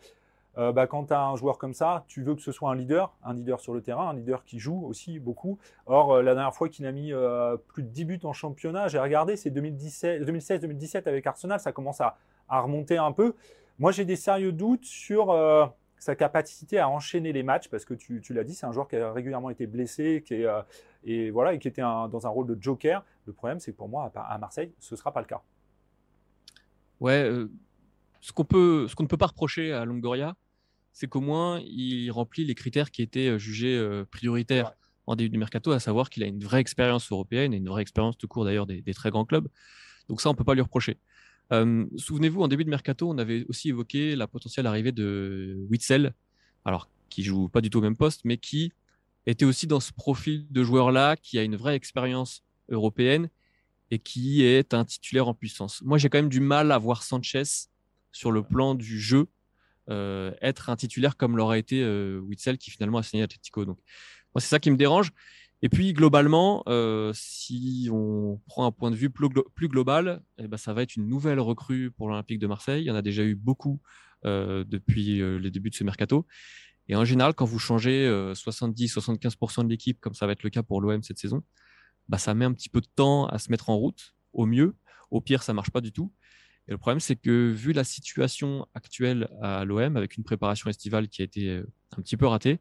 bah, 0.57 0.87
quand 0.87 1.07
tu 1.07 1.15
as 1.15 1.23
un 1.23 1.37
joueur 1.37 1.59
comme 1.59 1.75
ça, 1.75 2.05
tu 2.09 2.23
veux 2.23 2.35
que 2.35 2.43
ce 2.43 2.53
soit 2.53 2.71
un 2.71 2.75
leader, 2.75 3.15
un 3.25 3.35
leader 3.35 3.61
sur 3.61 3.73
le 3.73 3.81
terrain, 3.81 4.11
un 4.11 4.15
leader 4.15 4.45
qui 4.45 4.59
joue 4.59 4.85
aussi 4.87 5.19
beaucoup. 5.19 5.59
Or, 5.87 6.23
la 6.23 6.35
dernière 6.35 6.55
fois 6.55 6.69
qu'il 6.69 6.87
a 6.87 6.93
mis 6.93 7.13
plus 7.69 7.83
de 7.83 7.89
10 7.89 8.05
buts 8.05 8.21
en 8.25 8.33
championnat, 8.33 8.89
j'ai 8.89 8.99
regardé, 8.99 9.37
c'est 9.37 9.51
2016-2017 9.51 11.09
avec 11.09 11.27
Arsenal, 11.27 11.59
ça 11.61 11.73
commence 11.73 12.01
à, 12.01 12.17
remonter 12.49 12.99
un 12.99 13.13
peu. 13.13 13.35
Moi, 13.79 13.93
j'ai 13.93 14.05
des 14.05 14.17
sérieux 14.17 14.53
doutes 14.53 14.85
sur 14.85 15.31
euh, 15.31 15.67
sa 15.99 16.15
capacité 16.15 16.79
à 16.79 16.89
enchaîner 16.89 17.33
les 17.33 17.43
matchs 17.43 17.69
parce 17.69 17.85
que 17.85 17.95
tu, 17.95 18.23
l'as 18.31 18.45
dit, 18.45 18.55
c'est 18.55 18.67
un 18.67 18.73
joueur 18.73 18.89
qui 18.89 18.97
a 18.97 19.13
régulièrement 19.13 19.51
été 19.51 19.67
blessé 19.67 20.23
qui 20.27 20.45
euh, 20.45 20.61
et, 21.05 21.31
voilà, 21.31 21.57
qui 21.57 21.69
était 21.69 21.83
dans 21.83 22.27
un 22.27 22.29
rôle 22.29 22.47
de 22.47 22.57
joker. 22.61 23.05
Le 23.27 23.33
problème, 23.33 23.59
c'est 23.59 23.73
que 23.73 23.77
pour 23.77 23.89
moi, 23.89 24.13
à, 24.15 24.39
Marseille, 24.39 24.73
ce 24.79 24.95
ne 24.95 24.99
sera 24.99 25.13
pas 25.13 25.21
le 25.21 25.27
cas. 25.27 25.41
Ouais, 27.01 27.23
euh, 27.25 27.51
ce 28.23 28.33
qu'on 28.33 28.45
peut, 28.45 28.87
ce 28.89 28.95
qu'on 28.95 29.03
ne 29.03 29.09
peut 29.09 29.19
pas 29.19 29.27
reprocher 29.27 29.73
à 29.73 29.85
Longoria, 29.85 30.37
c'est 30.93 31.09
qu'au 31.09 31.21
moins 31.21 31.61
il 31.61 32.11
remplit 32.11 32.45
les 32.47 32.55
critères 32.55 32.91
qui 32.91 33.03
étaient 33.03 33.39
jugés 33.39 34.03
prioritaires 34.11 34.73
en 35.07 35.17
début 35.17 35.31
du 35.31 35.39
mercato, 35.39 35.73
à 35.73 35.81
savoir 35.81 36.09
qu'il 36.09 36.23
a 36.23 36.27
une 36.27 36.43
vraie 36.43 36.61
expérience 36.61 37.11
européenne 37.13 37.53
et 37.53 37.59
une 37.59 37.69
vraie 37.69 37.83
expérience 37.83 38.17
tout 38.17 38.29
court 38.29 38.45
d'ailleurs 38.45 38.67
des, 38.67 38.81
des, 38.81 38.95
très 38.95 39.11
grands 39.11 39.25
clubs. 39.25 39.49
Donc 40.09 40.21
ça, 40.21 40.29
on 40.31 40.33
ne 40.33 40.39
peut 40.39 40.45
pas 40.45 40.55
lui 40.55 40.61
reprocher. 40.63 40.97
Euh, 41.53 41.87
souvenez-vous, 41.97 42.43
en 42.43 42.49
début 42.49 42.65
de 42.65 42.71
mercato, 42.71 43.11
on 43.11 43.19
avait 43.19 43.45
aussi 43.49 43.69
évoqué 43.69 44.17
la 44.17 44.27
potentielle 44.27 44.67
arrivée 44.67 44.93
de 44.93 45.67
Witzel, 45.71 46.15
alors 46.65 46.89
qui 47.11 47.23
joue 47.23 47.49
pas 47.49 47.61
du 47.61 47.69
tout 47.69 47.79
au 47.79 47.83
même 47.83 47.97
poste, 47.97 48.23
mais 48.25 48.39
qui 48.39 48.73
était 49.27 49.45
aussi 49.45 49.67
dans 49.67 49.81
ce 49.81 49.93
profil 49.93 50.47
de 50.51 50.63
joueur-là, 50.63 51.17
qui 51.17 51.39
a 51.39 51.43
une 51.43 51.57
vraie 51.57 51.77
expérience 51.77 52.43
européenne 52.71 53.29
et 53.91 53.99
qui 53.99 54.45
est 54.45 54.73
un 54.73 54.85
titulaire 54.85 55.29
en 55.29 55.35
puissance. 55.35 55.83
Moi, 55.83 55.99
j'ai 55.99 56.09
quand 56.09 56.19
même 56.19 56.31
du 56.31 56.41
mal 56.41 56.73
à 56.73 56.79
voir 56.79 57.03
Sanchez 57.03 57.43
sur 58.13 58.31
le 58.31 58.43
plan 58.43 58.75
du 58.75 59.01
jeu 59.01 59.27
euh, 59.91 60.33
être 60.41 60.71
un 60.71 60.77
titulaire 60.77 61.17
comme 61.17 61.37
l'aurait 61.37 61.59
été 61.59 61.83
euh, 61.83 62.21
Witzel, 62.21 62.59
qui 62.59 62.71
finalement 62.71 62.99
a 62.99 63.03
signé 63.03 63.23
Atletico. 63.23 63.65
Donc, 63.65 63.79
moi, 64.35 64.41
c'est 64.41 64.49
ça 64.49 64.61
qui 64.61 64.71
me 64.71 64.77
dérange. 64.77 65.11
Et 65.65 65.69
puis 65.69 65.93
globalement, 65.93 66.65
euh, 66.69 67.13
si 67.15 67.89
on 67.93 68.41
prend 68.47 68.67
un 68.67 68.73
point 68.73 68.91
de 68.91 68.97
vue 68.97 69.11
plus, 69.11 69.29
global, 69.69 70.23
eh 70.39 70.49
ben, 70.49 70.57
ça 70.57 70.73
va 70.73 70.83
être 70.83 70.97
une 70.97 71.07
nouvelle 71.07 71.39
recrue 71.39 71.93
pour 71.93 72.09
l'Olympique 72.09 72.41
de 72.41 72.49
Marseille. 72.49 72.83
Il 72.83 72.87
y 72.87 72.91
en 72.91 72.97
a 72.97 73.03
déjà 73.03 73.23
eu 73.23 73.37
beaucoup 73.37 73.81
euh, 74.25 74.65
depuis 74.67 75.21
les 75.41 75.51
débuts 75.53 75.71
de 75.71 75.75
ce 75.77 75.85
mercato. 75.85 76.27
Et 76.89 76.97
en 76.97 77.05
général, 77.05 77.35
quand 77.35 77.45
vous 77.45 77.61
changez 77.61 78.09
70-75% 78.09 79.65
de 79.65 79.69
l'équipe, 79.69 80.01
comme 80.01 80.15
ça 80.15 80.27
va 80.27 80.33
être 80.33 80.43
le 80.43 80.51
cas 80.51 80.65
pour 80.65 80.81
l'OM 80.81 81.01
cette 81.05 81.19
saison, 81.19 81.45
bah, 82.09 82.19
ça 82.19 82.35
met 82.35 82.45
un 82.45 82.53
petit 82.53 82.69
peu 82.69 82.81
de 82.81 82.89
temps 82.97 83.27
à 83.27 83.39
se 83.39 83.49
mettre 83.49 83.71
en 83.71 83.77
route, 83.77 84.17
au 84.33 84.47
mieux. 84.47 84.75
Au 85.13 85.21
pire, 85.21 85.45
ça 85.45 85.53
marche 85.53 85.71
pas 85.71 85.81
du 85.81 85.93
tout. 85.93 86.13
Et 86.69 86.73
le 86.73 86.79
problème, 86.79 87.01
c'est 87.01 87.17
que 87.17 87.51
vu 87.51 87.73
la 87.73 87.85
situation 87.85 88.67
actuelle 88.75 89.29
à 89.41 89.65
l'OM, 89.65 89.97
avec 89.97 90.17
une 90.17 90.25
préparation 90.25 90.71
estivale 90.71 91.09
qui 91.09 91.23
a 91.23 91.25
été 91.25 91.63
un 91.97 92.03
petit 92.03 92.17
peu 92.17 92.27
ratée, 92.27 92.61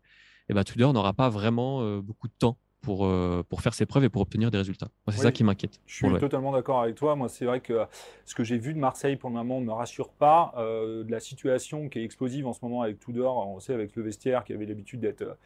eh 0.49 0.53
ben, 0.53 0.63
Tudor 0.63 0.93
n'aura 0.93 1.13
pas 1.13 1.29
vraiment 1.29 1.99
beaucoup 1.99 2.27
de 2.27 2.33
temps 2.37 2.57
pour, 2.81 3.05
euh, 3.05 3.43
pour 3.47 3.61
faire 3.61 3.73
ses 3.73 3.85
preuves 3.85 4.03
et 4.03 4.09
pour 4.09 4.21
obtenir 4.21 4.51
des 4.51 4.57
résultats. 4.57 4.89
c'est 5.09 5.17
ça 5.17 5.31
qui 5.31 5.43
m'inquiète. 5.43 5.79
Je 5.85 5.95
suis 5.95 6.19
totalement 6.19 6.51
d'accord 6.51 6.81
avec 6.81 6.95
toi. 6.95 7.15
Moi, 7.15 7.29
c'est 7.29 7.45
vrai 7.45 7.61
que 7.61 7.85
ce 8.25 8.35
que 8.35 8.43
j'ai 8.43 8.57
vu 8.57 8.73
de 8.73 8.79
Marseille 8.79 9.15
pour 9.15 9.29
le 9.29 9.35
moment 9.35 9.61
ne 9.61 9.65
me 9.65 9.71
rassure 9.71 10.09
pas. 10.09 10.53
Euh, 10.57 11.03
de 11.03 11.11
la 11.11 11.19
situation 11.19 11.89
qui 11.89 11.99
est 11.99 12.03
explosive 12.03 12.47
en 12.47 12.53
ce 12.53 12.59
moment 12.63 12.81
avec 12.81 12.99
Tudor, 12.99 13.47
on 13.47 13.59
sait 13.59 13.73
avec 13.73 13.95
le 13.95 14.03
vestiaire 14.03 14.43
qui 14.43 14.53
avait 14.53 14.65
l'habitude 14.65 14.99
d'être, 14.99 15.37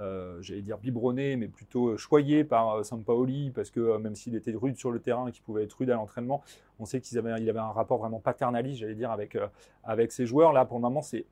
euh, 0.00 0.40
j'allais 0.42 0.62
dire 0.62 0.78
biberonné, 0.78 1.36
mais 1.36 1.48
plutôt 1.48 1.96
choyé 1.96 2.44
par 2.44 2.84
Sampaoli, 2.84 3.50
parce 3.50 3.70
que 3.70 3.96
même 3.98 4.14
s'il 4.14 4.34
était 4.34 4.52
rude 4.52 4.76
sur 4.76 4.90
le 4.90 5.00
terrain 5.00 5.30
qu'il 5.30 5.42
pouvait 5.42 5.64
être 5.64 5.74
rude 5.74 5.90
à 5.90 5.94
l'entraînement, 5.94 6.42
on 6.78 6.84
sait 6.84 7.00
qu'il 7.00 7.18
avait, 7.18 7.58
un 7.58 7.72
rapport 7.72 7.98
vraiment 7.98 8.20
paternaliste, 8.20 8.80
j'allais 8.80 8.94
dire, 8.94 9.10
avec, 9.10 9.36
avec 9.84 10.12
ses 10.12 10.26
joueurs. 10.26 10.52
Là, 10.52 10.64
pour 10.64 10.78
le 10.78 10.82
moment, 10.82 11.02
c'est 11.02 11.26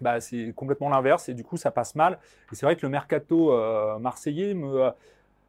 bah, 0.00 0.20
c'est 0.20 0.52
complètement 0.54 0.88
l'inverse 0.88 1.28
et 1.28 1.34
du 1.34 1.44
coup 1.44 1.56
ça 1.56 1.70
passe 1.70 1.94
mal. 1.94 2.18
Et 2.52 2.54
c'est 2.54 2.66
vrai 2.66 2.76
que 2.76 2.86
le 2.86 2.90
mercato 2.90 3.52
euh, 3.52 3.98
marseillais 3.98 4.54
euh, 4.54 4.90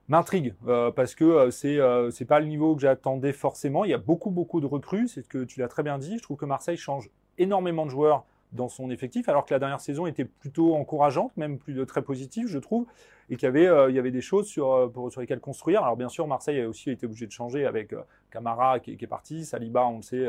m'intrigue 0.07 0.55
euh, 0.67 0.91
parce 0.91 1.15
que 1.15 1.51
c'est 1.51 1.79
c'est 2.11 2.25
pas 2.25 2.39
le 2.39 2.47
niveau 2.47 2.75
que 2.75 2.81
j'attendais 2.81 3.33
forcément. 3.33 3.85
Il 3.85 3.91
y 3.91 3.93
a 3.93 3.99
beaucoup 3.99 4.31
beaucoup 4.31 4.61
de 4.61 4.65
recrues, 4.65 5.07
c'est 5.07 5.21
ce 5.21 5.29
que 5.29 5.43
tu 5.43 5.59
l'as 5.59 5.67
très 5.67 5.83
bien 5.83 5.97
dit. 5.97 6.17
Je 6.17 6.23
trouve 6.23 6.37
que 6.37 6.45
Marseille 6.45 6.77
change 6.77 7.09
énormément 7.37 7.85
de 7.85 7.91
joueurs 7.91 8.25
dans 8.51 8.67
son 8.67 8.89
effectif, 8.89 9.29
alors 9.29 9.45
que 9.45 9.53
la 9.53 9.59
dernière 9.59 9.79
saison 9.79 10.07
était 10.07 10.25
plutôt 10.25 10.75
encourageante, 10.75 11.35
même 11.37 11.59
plus 11.59 11.73
de 11.73 11.83
très 11.83 12.01
positive, 12.01 12.47
je 12.47 12.57
trouve, 12.57 12.87
et 13.29 13.35
qu'il 13.35 13.45
y 13.45 13.47
avait, 13.47 13.89
il 13.89 13.95
y 13.95 13.99
avait 13.99 14.11
des 14.11 14.21
choses 14.21 14.47
sur, 14.47 14.91
sur 15.11 15.21
lesquelles 15.21 15.39
construire. 15.39 15.83
Alors 15.83 15.95
bien 15.95 16.09
sûr, 16.09 16.25
Marseille 16.25 16.61
a 16.61 16.67
aussi 16.67 16.89
été 16.89 17.05
obligé 17.05 17.27
de 17.27 17.31
changer 17.31 17.65
avec 17.65 17.93
Camara 18.31 18.79
qui, 18.79 18.97
est 18.99 19.07
parti, 19.07 19.45
Saliba, 19.45 19.85
on 19.85 19.97
le 19.97 20.01
sait, 20.01 20.27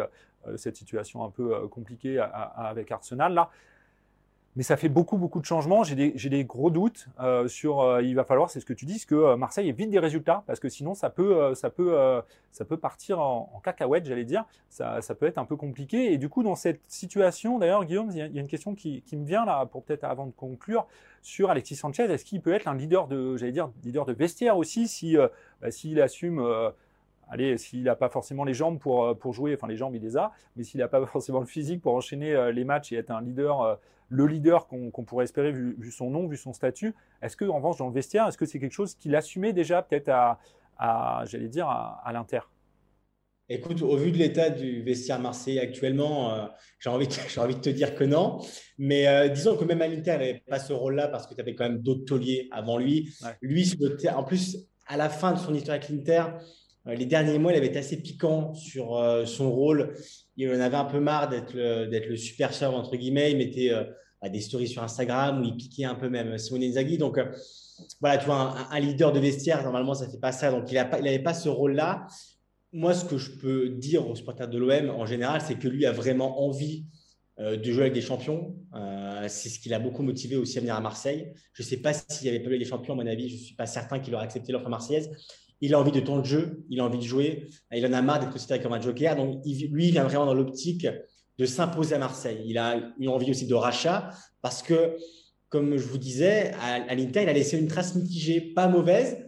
cette 0.56 0.76
situation 0.76 1.24
un 1.24 1.30
peu 1.30 1.66
compliquée 1.68 2.18
avec 2.18 2.90
Arsenal 2.90 3.33
là. 3.33 3.50
Mais 4.56 4.64
ça 4.64 4.76
fait 4.76 4.88
beaucoup, 4.88 5.16
beaucoup 5.16 5.38
de 5.38 5.44
changements. 5.44 5.84
J'ai 5.84 5.94
des, 5.94 6.10
des, 6.10 6.44
gros 6.44 6.70
doutes 6.70 7.06
euh, 7.20 7.46
sur. 7.46 7.80
Euh, 7.80 8.02
il 8.02 8.16
va 8.16 8.24
falloir, 8.24 8.50
c'est 8.50 8.58
ce 8.58 8.64
que 8.64 8.72
tu 8.72 8.84
dis, 8.84 9.04
que 9.06 9.14
euh, 9.14 9.36
Marseille 9.36 9.68
ait 9.68 9.72
vite 9.72 9.90
des 9.90 10.00
résultats, 10.00 10.42
parce 10.46 10.58
que 10.58 10.68
sinon, 10.68 10.94
ça 10.94 11.08
peut, 11.08 11.54
ça 11.54 11.70
peut, 11.70 11.96
ça 12.50 12.64
peut 12.64 12.76
partir 12.76 13.20
en, 13.20 13.60
cacahuète, 13.62 14.06
j'allais 14.06 14.24
dire. 14.24 14.44
Ça, 14.68 15.00
ça, 15.02 15.14
peut 15.14 15.26
être 15.26 15.38
un 15.38 15.44
peu 15.44 15.56
compliqué. 15.56 16.12
Et 16.12 16.18
du 16.18 16.28
coup, 16.28 16.42
dans 16.42 16.56
cette 16.56 16.80
situation, 16.88 17.58
d'ailleurs, 17.58 17.84
Guillaume, 17.84 18.10
il 18.10 18.16
y, 18.16 18.22
a, 18.22 18.26
une 18.26 18.48
question 18.48 18.74
qui, 18.74 19.02
qui 19.02 19.16
me 19.16 19.24
vient 19.24 19.44
là, 19.44 19.66
pour 19.66 19.84
peut-être 19.84 20.04
avant 20.04 20.26
de 20.26 20.32
conclure, 20.32 20.86
sur 21.22 21.50
Alexis 21.50 21.76
Sanchez. 21.76 22.04
Est-ce 22.04 22.24
qu'il 22.24 22.40
peut 22.40 22.52
être 22.52 22.66
un 22.66 22.74
leader 22.74 23.06
de, 23.06 23.36
j'allais 23.36 23.52
dire, 23.52 23.70
leader 23.84 24.04
de 24.04 24.12
vestiaire 24.12 24.56
aussi, 24.56 24.88
si, 24.88 25.16
bah, 25.60 25.70
s'il 25.70 26.00
assume 26.00 26.44
allez, 27.28 27.56
s'il 27.58 27.84
n'a 27.84 27.94
pas 27.94 28.08
forcément 28.08 28.42
les 28.42 28.54
jambes 28.54 28.80
pour, 28.80 29.16
pour 29.16 29.32
jouer, 29.32 29.54
enfin 29.54 29.68
les 29.68 29.76
jambes 29.76 29.94
il 29.94 30.02
les 30.02 30.16
a, 30.16 30.32
mais 30.56 30.64
s'il 30.64 30.80
n'a 30.80 30.88
pas 30.88 31.06
forcément 31.06 31.38
le 31.38 31.46
physique 31.46 31.80
pour 31.80 31.94
enchaîner 31.94 32.50
les 32.52 32.64
matchs 32.64 32.90
et 32.90 32.96
être 32.96 33.12
un 33.12 33.20
leader 33.20 33.78
le 34.11 34.27
leader 34.27 34.66
qu'on 34.66 35.05
pourrait 35.05 35.25
espérer 35.25 35.53
vu, 35.53 35.90
son 35.90 36.11
nom, 36.11 36.27
vu 36.27 36.37
son 36.37 36.53
statut. 36.53 36.94
Est-ce 37.23 37.37
que, 37.37 37.44
en 37.44 37.57
revanche, 37.57 37.79
dans 37.79 37.87
le 37.87 37.94
vestiaire, 37.94 38.27
est-ce 38.27 38.37
que 38.37 38.44
c'est 38.44 38.59
quelque 38.59 38.73
chose 38.73 38.94
qu'il 38.96 39.14
assumait 39.14 39.53
déjà 39.53 39.83
peut-être 39.83 40.09
à, 40.09 41.25
j'allais 41.27 41.49
dire, 41.49 41.68
à, 41.68 42.11
l'Inter? 42.12 42.40
Écoute, 43.49 43.83
au 43.83 43.96
vu 43.96 44.12
de 44.12 44.16
l'état 44.16 44.51
du 44.51 44.83
vestiaire 44.83 45.18
marseillais 45.18 45.61
actuellement, 45.61 46.35
euh, 46.35 46.46
j'ai 46.79 46.90
envie, 46.90 47.09
envie, 47.37 47.55
de 47.55 47.61
te 47.61 47.70
dire 47.70 47.94
que 47.94 48.05
non. 48.05 48.38
Mais 48.79 49.09
euh, 49.09 49.29
disons 49.29 49.57
que 49.57 49.64
même 49.64 49.83
à 49.83 49.88
l'Inter, 49.88 50.12
il 50.12 50.18
n'avait 50.18 50.42
pas 50.46 50.59
ce 50.61 50.73
rôle-là 50.73 51.09
parce 51.09 51.27
que 51.27 51.35
tu 51.35 51.40
avais 51.40 51.55
quand 51.55 51.68
même 51.68 51.81
d'autres 51.81 52.05
tauliers 52.05 52.49
avant 52.53 52.79
lui. 52.79 53.12
Lui, 53.42 53.77
en 54.14 54.23
plus, 54.25 54.57
à 54.87 54.96
la 54.96 55.09
fin 55.09 55.33
de 55.33 55.38
son 55.38 55.55
histoire 55.55 55.77
avec 55.77 55.88
l'Inter, 55.88 56.25
euh, 56.87 56.94
les 56.94 57.07
derniers 57.07 57.38
mois, 57.38 57.53
il 57.53 57.57
avait 57.57 57.66
été 57.66 57.79
assez 57.79 58.01
piquant 58.01 58.55
sur 58.55 59.03
son 59.27 59.51
rôle 59.51 59.94
il 60.40 60.50
en 60.50 60.61
avait 60.61 60.76
un 60.76 60.85
peu 60.85 61.00
marre 61.00 61.29
d'être 61.29 61.53
le, 61.55 62.16
super 62.16 62.55
sub, 62.55 62.68
entre 62.68 62.96
guillemets. 62.96 63.33
Il 63.33 63.38
mettait 63.38 63.72
euh, 63.72 63.85
bah, 64.20 64.29
des 64.29 64.40
stories 64.40 64.68
sur 64.68 64.83
Instagram 64.83 65.40
où 65.40 65.44
il 65.44 65.57
piquait 65.57 65.85
un 65.85 65.94
peu 65.94 66.09
même 66.09 66.38
Simone 66.38 66.62
Inzaghi. 66.62 66.98
Donc, 66.98 67.18
euh, 67.18 67.26
voilà, 68.00 68.18
tu 68.18 68.26
vois, 68.26 68.55
un, 68.70 68.81
leader 68.81 69.12
de 69.12 69.20
vestiaire, 69.20 69.62
normalement, 69.62 69.94
ça 69.94 70.07
ne 70.07 70.11
fait 70.11 70.20
pas 70.20 70.33
ça. 70.33 70.50
Donc, 70.50 70.70
il 70.70 70.74
n'avait 70.74 71.18
pas, 71.18 71.35
ce 71.35 71.48
rôle-là. 71.48 72.07
Moi, 72.72 72.94
ce 72.94 73.05
que 73.05 73.18
je 73.18 73.33
peux 73.33 73.68
dire 73.70 74.09
aux 74.09 74.14
supporters 74.14 74.48
de 74.48 74.59
l'OM 74.59 74.90
en 74.90 75.07
général, 75.07 75.40
c'est 75.40 75.57
que 75.57 75.68
lui 75.68 75.87
a 75.87 75.92
vraiment 75.92 76.46
envie 76.46 76.87
euh, 77.38 77.57
de 77.57 77.72
jouer 77.72 77.83
avec 77.83 77.94
des 77.94 78.00
champions. 78.00 78.55
c'est 79.29 79.48
ce 79.48 79.59
qui 79.59 79.68
l'a 79.68 79.79
beaucoup 79.79 80.03
motivé 80.03 80.37
aussi 80.37 80.59
à 80.59 80.61
venir 80.61 80.74
à 80.74 80.81
Marseille. 80.81 81.33
Je 81.53 81.62
ne 81.62 81.68
sais 81.68 81.79
pas 81.79 81.92
s'il 81.92 82.31
n'y 82.31 82.37
avait 82.37 82.44
pas 82.44 82.50
eu 82.50 82.59
des 82.59 82.64
champions, 82.64 82.94
à 82.94 82.96
mon 82.96 83.07
avis, 83.07 83.29
je 83.29 83.35
ne 83.35 83.40
suis 83.40 83.55
pas 83.55 83.66
certain 83.66 83.98
qu'il 83.98 84.14
aurait 84.14 84.24
accepté 84.24 84.53
l'offre 84.53 84.68
marseillaise 84.68 85.11
il 85.61 85.75
a 85.75 85.81
envie 85.81 85.92
de 85.92 86.01
temps 86.01 86.18
de 86.18 86.25
jeu, 86.25 86.64
il 86.70 86.81
a 86.81 86.85
envie 86.85 86.99
de 86.99 87.05
jouer, 87.05 87.51
il 87.73 87.87
en 87.87 87.92
a 87.92 88.03
marre 88.03 88.20
d'être 88.20 88.33
considéré 88.33 88.62
comme 88.62 88.73
un 88.73 88.81
joker. 88.81 89.16
Donc, 89.16 89.44
lui, 89.44 89.87
il 89.87 89.92
vient 89.92 90.05
vraiment 90.05 90.27
dans 90.27 90.35
l'optique 90.35 90.87
de 91.38 91.46
s'imposer 91.46 91.94
à 91.94 91.99
Marseille. 91.99 92.42
Il 92.46 92.59
a 92.59 92.92
une 92.99 93.09
envie 93.09 93.31
aussi 93.31 93.46
de 93.46 93.55
rachat 93.55 94.11
parce 94.42 94.62
que 94.62 94.96
comme 95.51 95.77
je 95.77 95.87
vous 95.87 95.99
disais, 95.99 96.53
à, 96.62 96.94
l'Inter, 96.94 97.25
il 97.25 97.29
a 97.29 97.33
laissé 97.33 97.59
une 97.59 97.66
trace 97.66 97.96
mitigée, 97.96 98.40
pas 98.40 98.68
mauvaise, 98.68 99.18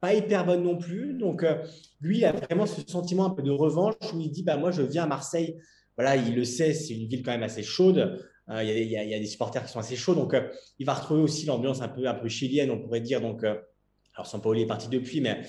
pas 0.00 0.14
hyper 0.14 0.44
bonne 0.44 0.62
non 0.62 0.78
plus. 0.78 1.12
Donc, 1.14 1.44
euh, 1.44 1.62
lui, 2.00 2.18
il 2.18 2.24
a 2.24 2.32
vraiment 2.32 2.66
ce 2.66 2.80
sentiment 2.88 3.26
un 3.26 3.30
peu 3.30 3.42
de 3.42 3.50
revanche 3.50 3.94
où 4.14 4.20
il 4.20 4.30
dit 4.30 4.42
bah, 4.42 4.56
Moi, 4.56 4.70
je 4.70 4.82
viens 4.82 5.04
à 5.04 5.06
Marseille. 5.06 5.58
Voilà, 5.96 6.16
il 6.16 6.34
le 6.34 6.44
sait, 6.44 6.72
c'est 6.72 6.94
une 6.94 7.06
ville 7.06 7.22
quand 7.22 7.30
même 7.30 7.42
assez 7.42 7.62
chaude. 7.62 8.18
Euh, 8.48 8.62
il, 8.64 8.88
y 8.88 9.14
a, 9.14 9.18
des 9.18 9.26
supporters 9.26 9.64
qui 9.64 9.72
sont 9.72 9.78
assez 9.78 9.96
chauds. 9.96 10.14
Donc, 10.14 10.32
euh, 10.32 10.48
il 10.78 10.86
va 10.86 10.94
retrouver 10.94 11.20
aussi 11.20 11.44
l'ambiance 11.44 11.82
un 11.82 11.88
peu, 11.88 12.06
un 12.08 12.28
chilienne, 12.28 12.70
on 12.70 12.80
pourrait 12.80 13.00
dire. 13.02 13.20
Donc, 13.20 13.44
alors, 13.44 14.26
Sampaoli 14.26 14.62
est 14.62 14.66
parti 14.66 14.88
depuis, 14.88 15.20
mais. 15.20 15.42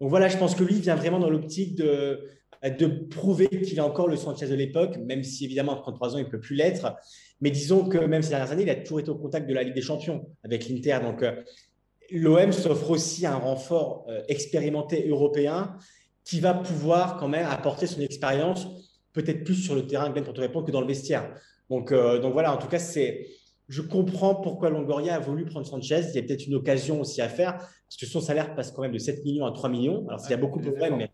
Donc, 0.00 0.10
voilà, 0.10 0.28
je 0.28 0.36
pense 0.36 0.54
que 0.54 0.64
lui 0.64 0.80
vient 0.80 0.96
vraiment 0.96 1.18
dans 1.18 1.30
l'optique 1.30 1.74
de, 1.74 2.28
de 2.62 2.86
prouver 2.86 3.48
qu'il 3.48 3.80
a 3.80 3.84
encore 3.84 4.08
le 4.08 4.16
Sanchez 4.16 4.46
de 4.46 4.54
l'époque, 4.54 4.98
même 4.98 5.22
si 5.22 5.44
évidemment, 5.44 5.72
à 5.72 5.76
33 5.76 6.14
ans, 6.14 6.18
il 6.18 6.24
ne 6.24 6.30
peut 6.30 6.40
plus 6.40 6.56
l'être. 6.56 6.94
Mais 7.40 7.50
disons 7.50 7.88
que 7.88 7.98
même 7.98 8.22
ces 8.22 8.30
dernières 8.30 8.52
années, 8.52 8.62
il 8.62 8.70
a 8.70 8.76
toujours 8.76 9.00
été 9.00 9.10
au 9.10 9.16
contact 9.16 9.48
de 9.48 9.54
la 9.54 9.62
Ligue 9.62 9.74
des 9.74 9.82
Champions 9.82 10.26
avec 10.42 10.68
l'Inter. 10.68 10.98
Donc, 11.02 11.22
euh, 11.22 11.42
l'OM 12.10 12.52
s'offre 12.52 12.90
aussi 12.90 13.26
un 13.26 13.36
renfort 13.36 14.06
euh, 14.08 14.22
expérimenté 14.28 15.08
européen 15.08 15.76
qui 16.24 16.40
va 16.40 16.54
pouvoir 16.54 17.18
quand 17.18 17.28
même 17.28 17.46
apporter 17.46 17.86
son 17.86 18.00
expérience 18.00 18.66
peut-être 19.12 19.44
plus 19.44 19.54
sur 19.54 19.74
le 19.74 19.86
terrain, 19.86 20.10
pour 20.10 20.34
te 20.34 20.40
répondre, 20.40 20.66
que 20.66 20.72
dans 20.72 20.82
le 20.82 20.86
vestiaire. 20.86 21.34
Donc, 21.70 21.90
euh, 21.90 22.18
donc 22.18 22.34
voilà, 22.34 22.54
en 22.54 22.58
tout 22.58 22.68
cas, 22.68 22.78
c'est, 22.78 23.26
je 23.68 23.82
comprends 23.82 24.34
pourquoi 24.34 24.70
Longoria 24.70 25.16
a 25.16 25.18
voulu 25.18 25.44
prendre 25.44 25.66
Sanchez. 25.66 26.02
Il 26.10 26.14
y 26.14 26.18
a 26.18 26.22
peut-être 26.22 26.46
une 26.46 26.54
occasion 26.54 27.00
aussi 27.00 27.20
à 27.20 27.28
faire, 27.28 27.54
parce 27.58 27.96
que 27.98 28.06
son 28.06 28.20
salaire 28.20 28.54
passe 28.54 28.70
quand 28.70 28.82
même 28.82 28.92
de 28.92 28.98
7 28.98 29.24
millions 29.24 29.46
à 29.46 29.52
3 29.52 29.68
millions. 29.68 30.06
Alors, 30.08 30.20
il 30.24 30.30
y 30.30 30.34
a 30.34 30.36
beaucoup 30.36 30.60
de 30.60 30.70
problèmes, 30.70 31.08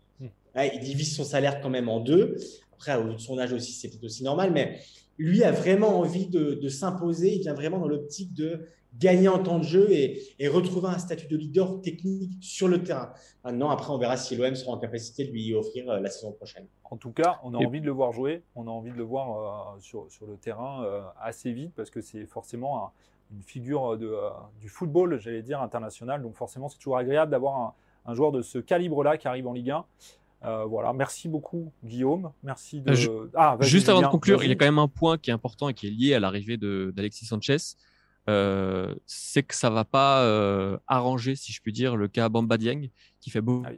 mais 0.55 0.71
il 0.73 0.79
divise 0.79 1.15
son 1.15 1.23
salaire 1.23 1.61
quand 1.61 1.69
même 1.69 1.89
en 1.89 1.99
deux. 1.99 2.35
Après, 2.73 2.95
au 2.95 3.17
son 3.17 3.39
âge 3.39 3.53
aussi, 3.53 3.71
c'est 3.71 3.89
peut-être 3.89 4.03
aussi 4.03 4.23
normal, 4.23 4.51
mais 4.51 4.79
lui 5.17 5.43
a 5.43 5.51
vraiment 5.51 5.99
envie 5.99 6.27
de, 6.27 6.69
s'imposer. 6.69 7.35
Il 7.35 7.41
vient 7.41 7.53
vraiment 7.53 7.79
dans 7.79 7.87
l'optique 7.87 8.33
de 8.33 8.67
gagner 8.99 9.27
en 9.27 9.39
temps 9.39 9.57
de 9.57 9.63
jeu 9.63 9.87
et, 9.91 10.47
retrouver 10.47 10.89
un 10.89 10.97
statut 10.97 11.27
de 11.27 11.37
leader 11.37 11.81
technique 11.81 12.37
sur 12.41 12.67
le 12.67 12.83
terrain. 12.83 13.11
Maintenant, 13.43 13.69
après, 13.69 13.91
on 13.91 13.97
verra 13.97 14.17
si 14.17 14.35
l'OM 14.35 14.53
sera 14.55 14.71
en 14.71 14.77
capacité 14.77 15.25
de 15.25 15.31
lui 15.31 15.53
offrir 15.53 15.89
euh, 15.89 15.99
la 15.99 16.09
saison 16.09 16.31
prochaine. 16.31 16.67
En 16.83 16.97
tout 16.97 17.11
cas, 17.11 17.39
on 17.43 17.53
a 17.53 17.57
envie 17.57 17.81
de 17.81 17.85
le 17.85 17.91
voir 17.91 18.11
jouer. 18.11 18.43
On 18.55 18.67
a 18.67 18.69
envie 18.69 18.91
de 18.91 18.97
le 18.97 19.03
voir 19.03 19.75
euh, 19.75 19.79
sur, 19.79 20.11
sur, 20.11 20.27
le 20.27 20.37
terrain 20.37 20.83
euh, 20.83 21.01
assez 21.19 21.51
vite 21.51 21.73
parce 21.75 21.89
que 21.89 22.01
c'est 22.01 22.25
forcément 22.25 22.91
une 23.31 23.41
figure 23.41 23.97
de, 23.97 24.15
du 24.61 24.69
football, 24.69 25.19
j'allais 25.19 25.41
dire, 25.41 25.61
international. 25.61 26.21
Donc 26.21 26.35
forcément, 26.35 26.69
c'est 26.69 26.77
toujours 26.77 26.97
agréable 26.97 27.31
d'avoir 27.31 27.57
un, 27.57 27.73
un, 28.05 28.13
joueur 28.13 28.31
de 28.31 28.43
ce 28.43 28.59
calibre-là 28.59 29.17
qui 29.17 29.27
arrive 29.27 29.47
en 29.47 29.53
Ligue 29.53 29.71
1. 29.71 29.85
Euh, 30.45 30.65
voilà, 30.65 30.91
merci 30.93 31.29
beaucoup 31.29 31.71
Guillaume. 31.83 32.31
Merci 32.43 32.81
de. 32.81 32.91
Euh, 32.91 33.31
ah, 33.35 33.57
juste 33.61 33.87
avant 33.87 34.01
de 34.01 34.07
conclure, 34.07 34.43
il 34.43 34.49
y 34.49 34.51
a 34.51 34.55
quand 34.55 34.65
même 34.65 34.79
un 34.79 34.87
point 34.87 35.17
qui 35.17 35.29
est 35.29 35.33
important 35.33 35.69
et 35.69 35.73
qui 35.73 35.87
est 35.87 35.91
lié 35.91 36.13
à 36.13 36.19
l'arrivée 36.19 36.57
d'Alexis 36.57 37.25
Sanchez. 37.25 37.57
Euh, 38.29 38.95
c'est 39.05 39.43
que 39.43 39.55
ça 39.55 39.69
va 39.69 39.85
pas 39.85 40.79
arranger, 40.87 41.35
si 41.35 41.53
je 41.53 41.61
puis 41.61 41.71
dire, 41.71 41.95
le 41.95 42.07
cas 42.07 42.29
Bamba 42.29 42.57
Dieng, 42.57 42.89
qui 43.19 43.29
fait 43.29 43.41
beaucoup, 43.41 43.65
ah 43.67 43.71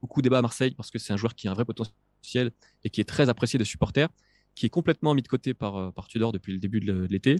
beaucoup 0.00 0.22
débat 0.22 0.38
à 0.38 0.42
Marseille 0.42 0.74
parce 0.74 0.90
que 0.90 0.98
c'est 0.98 1.12
un 1.12 1.16
joueur 1.16 1.34
qui 1.34 1.48
a 1.48 1.50
un 1.50 1.54
vrai 1.54 1.64
potentiel 1.64 2.50
et 2.84 2.90
qui 2.90 3.00
est 3.00 3.08
très 3.08 3.28
apprécié 3.28 3.58
des 3.58 3.64
supporters, 3.64 4.08
qui 4.54 4.66
est 4.66 4.70
complètement 4.70 5.14
mis 5.14 5.22
de 5.22 5.28
côté 5.28 5.52
par, 5.52 5.92
par 5.92 6.08
Tudor 6.08 6.32
depuis 6.32 6.52
le 6.52 6.58
début 6.58 6.80
de 6.80 7.06
l'été, 7.10 7.36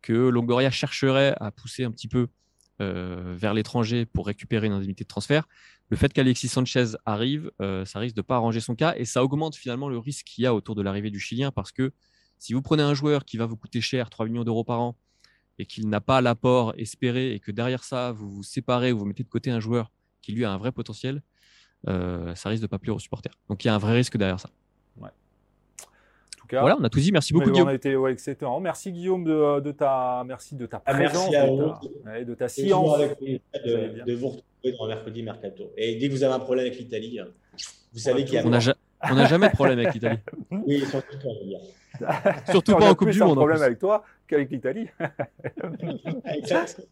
que 0.00 0.12
Longoria 0.12 0.70
chercherait 0.70 1.34
à 1.38 1.50
pousser 1.50 1.84
un 1.84 1.90
petit 1.90 2.08
peu 2.08 2.28
vers 2.78 3.54
l'étranger 3.54 4.04
pour 4.06 4.26
récupérer 4.26 4.66
une 4.66 4.72
indemnité 4.72 5.04
de 5.04 5.08
transfert 5.08 5.46
le 5.88 5.96
fait 5.96 6.12
qu'Alexis 6.12 6.48
Sanchez 6.48 6.96
arrive, 7.04 7.50
euh, 7.60 7.84
ça 7.84 7.98
risque 7.98 8.16
de 8.16 8.22
pas 8.22 8.36
arranger 8.36 8.60
son 8.60 8.74
cas 8.74 8.94
et 8.96 9.04
ça 9.04 9.22
augmente 9.22 9.54
finalement 9.54 9.88
le 9.88 9.98
risque 9.98 10.26
qu'il 10.26 10.42
y 10.42 10.46
a 10.46 10.54
autour 10.54 10.74
de 10.74 10.82
l'arrivée 10.82 11.10
du 11.10 11.20
Chilien 11.20 11.52
parce 11.52 11.70
que 11.70 11.92
si 12.38 12.54
vous 12.54 12.62
prenez 12.62 12.82
un 12.82 12.94
joueur 12.94 13.24
qui 13.24 13.36
va 13.36 13.46
vous 13.46 13.56
coûter 13.56 13.80
cher, 13.80 14.10
3 14.10 14.26
millions 14.26 14.44
d'euros 14.44 14.64
par 14.64 14.80
an, 14.80 14.96
et 15.58 15.64
qu'il 15.64 15.88
n'a 15.88 16.02
pas 16.02 16.20
l'apport 16.20 16.74
espéré 16.76 17.32
et 17.32 17.40
que 17.40 17.50
derrière 17.50 17.82
ça, 17.82 18.12
vous 18.12 18.30
vous 18.30 18.42
séparez 18.42 18.92
ou 18.92 18.98
vous 18.98 19.06
mettez 19.06 19.22
de 19.22 19.28
côté 19.28 19.50
un 19.50 19.60
joueur 19.60 19.90
qui 20.20 20.32
lui 20.32 20.44
a 20.44 20.52
un 20.52 20.58
vrai 20.58 20.70
potentiel, 20.70 21.22
euh, 21.88 22.34
ça 22.34 22.50
risque 22.50 22.62
de 22.62 22.66
pas 22.66 22.78
plaire 22.78 22.94
aux 22.94 22.98
supporters. 22.98 23.32
Donc 23.48 23.64
il 23.64 23.68
y 23.68 23.70
a 23.70 23.74
un 23.74 23.78
vrai 23.78 23.94
risque 23.94 24.18
derrière 24.18 24.38
ça. 24.38 24.50
Tout 26.46 26.54
cas, 26.54 26.60
voilà, 26.60 26.76
on 26.78 26.84
a 26.84 26.88
tout 26.88 27.00
dit. 27.00 27.10
Merci 27.10 27.32
beaucoup, 27.32 27.50
Guillaume. 27.50 27.66
On 27.66 27.70
a 27.70 27.74
été, 27.74 27.96
ouais, 27.96 28.14
Merci, 28.60 28.92
Guillaume, 28.92 29.24
de, 29.24 29.72
ta, 29.72 30.22
merci 30.24 30.54
de 30.54 30.66
ta 30.66 30.80
ah, 30.86 30.94
présence, 30.94 31.28
de, 31.28 32.34
ta, 32.34 32.48
science. 32.48 32.98
de, 33.00 34.04
de 34.04 34.14
vous 34.14 34.36
dans 34.78 34.86
mercredi 34.86 35.24
mercato. 35.24 35.72
Et 35.76 35.96
dès 35.96 36.08
que 36.08 36.12
vous 36.12 36.22
avez 36.22 36.34
un 36.34 36.38
problème 36.38 36.66
avec 36.66 36.78
l'Italie, 36.78 37.18
hein, 37.18 37.26
vous 37.92 37.98
savez 37.98 38.24
qu'il 38.24 38.34
y 38.34 38.38
a. 38.38 38.46
On 38.46 39.14
n'a 39.14 39.26
jamais 39.26 39.48
de 39.48 39.54
problème 39.54 39.78
avec 39.80 39.94
l'Italie. 39.94 40.18
oui, 40.50 40.84
surtout 40.86 41.16
quand 41.20 41.34
Surtout 42.50 42.76
pas 42.76 42.90
en 42.90 42.94
Coupe 42.94 43.10
du 43.10 43.18
Monde. 43.20 43.36
problème 43.36 43.62
avec 43.62 43.78
toi 43.78 44.04
qu'avec 44.28 44.50
l'Italie. 44.50 44.88
exact. 46.26 46.86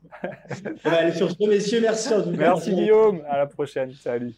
Sur 1.15 1.31
ce, 1.31 1.49
messieurs. 1.49 1.81
Merci. 1.81 2.11
Merci 2.37 2.75
Guillaume. 2.75 3.23
À 3.29 3.39
la 3.39 3.47
prochaine. 3.47 3.93
Salut. 3.93 4.35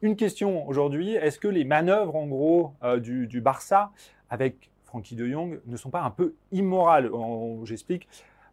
Une 0.00 0.16
question 0.16 0.66
aujourd'hui. 0.68 1.14
Est-ce 1.14 1.38
que 1.38 1.48
les 1.48 1.64
manœuvres, 1.64 2.14
en 2.14 2.26
gros, 2.26 2.74
euh, 2.84 3.00
du, 3.00 3.26
du, 3.26 3.40
Barça 3.40 3.90
avec 4.30 4.70
Frankie 4.84 5.16
de 5.16 5.26
Jong 5.26 5.60
ne 5.66 5.76
sont 5.76 5.90
pas 5.90 6.02
un 6.02 6.10
peu 6.10 6.34
immorales 6.52 7.10
J'explique. 7.64 8.08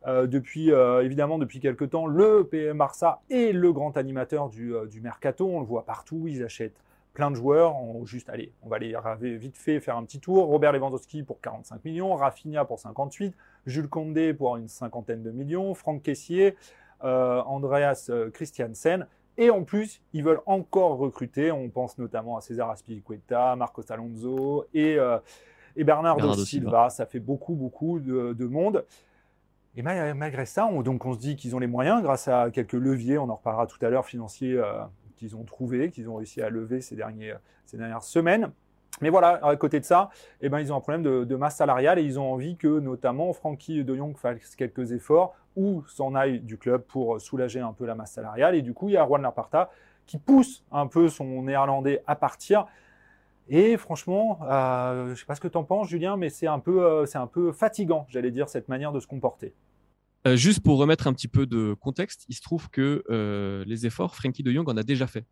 Euh, 0.07 0.27
depuis, 0.27 0.71
euh, 0.71 1.03
évidemment, 1.03 1.39
depuis 1.39 1.59
quelques 1.59 1.89
temps, 1.89 2.05
le 2.05 2.43
PM 2.43 2.77
Barça 2.77 3.21
est 3.29 3.51
le 3.51 3.73
grand 3.73 3.97
animateur 3.97 4.51
euh, 4.59 4.85
du, 4.85 5.01
mercato. 5.01 5.47
On 5.47 5.59
le 5.59 5.65
voit 5.65 5.85
partout. 5.85 6.27
Ils 6.27 6.43
achètent 6.43 6.83
plein 7.13 7.31
de 7.31 7.35
joueurs. 7.35 7.75
On, 7.75 8.05
juste, 8.05 8.29
allez, 8.29 8.51
on 8.61 8.69
va 8.69 8.75
aller 8.75 8.95
vite 9.37 9.57
fait 9.57 9.79
faire 9.79 9.97
un 9.97 10.03
petit 10.03 10.19
tour. 10.19 10.45
Robert 10.45 10.73
Lewandowski 10.73 11.23
pour 11.23 11.41
45 11.41 11.83
millions, 11.85 12.13
Rafinha 12.15 12.65
pour 12.65 12.79
58, 12.79 13.33
Jules 13.65 13.89
Condé 13.89 14.33
pour 14.33 14.57
une 14.57 14.67
cinquantaine 14.67 15.23
de 15.23 15.31
millions, 15.31 15.73
Franck 15.73 16.03
Caissier, 16.03 16.55
Andreas 17.01 18.11
Christiansen. 18.33 19.07
Et 19.37 19.49
en 19.49 19.63
plus, 19.63 20.01
ils 20.13 20.23
veulent 20.23 20.41
encore 20.45 20.97
recruter. 20.97 21.51
On 21.51 21.69
pense 21.69 21.97
notamment 21.97 22.37
à 22.37 22.41
César 22.41 22.69
Aspilicueta, 22.69 23.55
Marcos 23.55 23.83
Alonso 23.89 24.65
et, 24.73 24.97
et 25.75 25.83
Bernardo, 25.83 26.33
Silva. 26.35 26.89
Ça 26.89 27.05
fait 27.05 27.19
beaucoup, 27.19 27.53
beaucoup 27.53 27.99
de 27.99 28.45
monde. 28.45 28.85
Et 29.77 29.81
malgré 29.81 30.45
ça, 30.45 30.67
on, 30.67 30.81
donc 30.81 31.05
on 31.05 31.13
se 31.13 31.19
dit 31.19 31.35
qu'ils 31.35 31.55
ont 31.55 31.59
les 31.59 31.67
moyens, 31.67 32.01
grâce 32.01 32.29
à 32.29 32.49
quelques 32.49 32.73
leviers, 32.73 33.17
on 33.17 33.29
en 33.29 33.35
reparlera 33.35 33.67
tout 33.67 33.83
à 33.85 33.89
l'heure, 33.89 34.05
financiers 34.05 34.53
euh, 34.53 34.81
qu'ils 35.17 35.35
ont 35.35 35.43
trouvés, 35.43 35.91
qu'ils 35.91 36.09
ont 36.09 36.15
réussi 36.15 36.41
à 36.41 36.49
lever 36.49 36.79
ces, 36.79 36.95
derniers, 36.95 37.33
ces 37.65 37.77
dernières 37.77 38.03
semaines. 38.03 38.51
Mais 39.01 39.09
voilà, 39.09 39.45
à 39.45 39.53
côté 39.57 39.81
de 39.81 39.85
ça, 39.85 40.09
eh 40.39 40.47
ben, 40.47 40.61
ils 40.61 40.71
ont 40.71 40.77
un 40.77 40.79
problème 40.79 41.03
de, 41.03 41.35
masse 41.35 41.57
salariale 41.57 41.99
et 41.99 42.03
ils 42.03 42.17
ont 42.17 42.31
envie 42.31 42.55
que 42.55 42.79
notamment 42.79 43.33
Francky 43.33 43.83
de 43.83 43.93
Jong 43.93 44.15
fasse 44.15 44.55
quelques 44.55 44.93
efforts 44.93 45.35
ou 45.57 45.83
s'en 45.87 46.15
aille 46.15 46.39
du 46.39 46.57
club 46.57 46.81
pour 46.83 47.19
soulager 47.19 47.59
un 47.59 47.73
peu 47.73 47.85
la 47.85 47.95
masse 47.95 48.13
salariale. 48.13 48.55
Et 48.55 48.61
du 48.61 48.73
coup, 48.73 48.87
il 48.87 48.93
y 48.93 48.97
a 48.97 49.05
Juan 49.05 49.21
Laparta 49.21 49.69
qui 50.05 50.17
pousse 50.17 50.63
un 50.71 50.87
peu 50.87 51.09
son 51.09 51.43
néerlandais 51.43 52.01
à 52.07 52.15
partir. 52.15 52.65
Et 53.47 53.77
franchement, 53.77 54.39
euh, 54.43 55.07
je 55.07 55.11
ne 55.11 55.15
sais 55.15 55.25
pas 55.25 55.35
ce 55.35 55.41
que 55.41 55.47
tu 55.47 55.57
en 55.57 55.63
penses, 55.63 55.87
Julien, 55.87 56.17
mais 56.17 56.29
c'est 56.29 56.47
un, 56.47 56.59
peu, 56.59 56.83
euh, 56.83 57.05
c'est 57.05 57.17
un 57.17 57.27
peu 57.27 57.51
fatigant, 57.51 58.07
j'allais 58.09 58.31
dire, 58.31 58.49
cette 58.49 58.67
manière 58.69 58.91
de 58.91 58.99
se 58.99 59.07
comporter. 59.07 59.53
Euh, 60.25 60.35
juste 60.35 60.61
pour 60.61 60.79
remettre 60.79 61.05
un 61.05 61.13
petit 61.13 61.27
peu 61.27 61.45
de 61.45 61.75
contexte, 61.79 62.25
il 62.27 62.35
se 62.35 62.41
trouve 62.41 62.69
que 62.69 63.03
les 63.67 63.85
efforts, 63.85 64.15
Frankie 64.15 64.41
de 64.41 64.51
Jong 64.51 64.67
en 64.69 64.77
a 64.77 64.83
déjà 64.83 65.05
fait. 65.05 65.25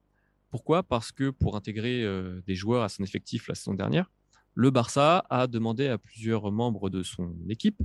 Pourquoi? 0.52 0.84
Parce 0.84 1.12
que 1.12 1.32
pour 1.32 1.56
intégrer 1.56 2.06
des 2.46 2.54
joueurs 2.54 2.84
à 2.84 2.90
son 2.90 3.04
effectif 3.04 3.48
la 3.48 3.56
saison 3.56 3.74
dernière, 3.74 4.12
le 4.54 4.70
Barça 4.70 5.26
a 5.32 5.48
demandé 5.48 5.88
à 5.88 5.98
plusieurs 5.98 6.52
membres 6.52 6.92
de 6.92 7.02
son 7.02 7.34
équipe 7.50 7.82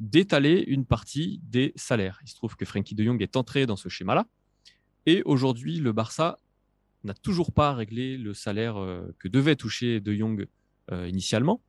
d'étaler 0.00 0.64
une 0.66 0.84
partie 0.86 1.40
des 1.44 1.72
salaires. 1.76 2.18
Il 2.24 2.28
se 2.28 2.34
trouve 2.34 2.56
que 2.56 2.64
Frankie 2.64 2.96
de 2.96 3.04
Jong 3.04 3.22
est 3.22 3.36
entré 3.36 3.66
dans 3.66 3.76
ce 3.76 3.88
schéma-là. 3.88 4.26
Et 5.06 5.22
aujourd'hui, 5.24 5.78
le 5.78 5.92
Barça 5.92 6.38
n'a 7.04 7.14
toujours 7.14 7.52
pas 7.52 7.72
réglé 7.72 8.16
le 8.16 8.34
salaire 8.34 8.76
euh, 8.76 9.14
que 9.18 9.28
devait 9.28 9.56
toucher 9.56 10.00
De 10.00 10.14
Jong 10.14 10.46
euh, 10.92 11.08
initialement. 11.08 11.62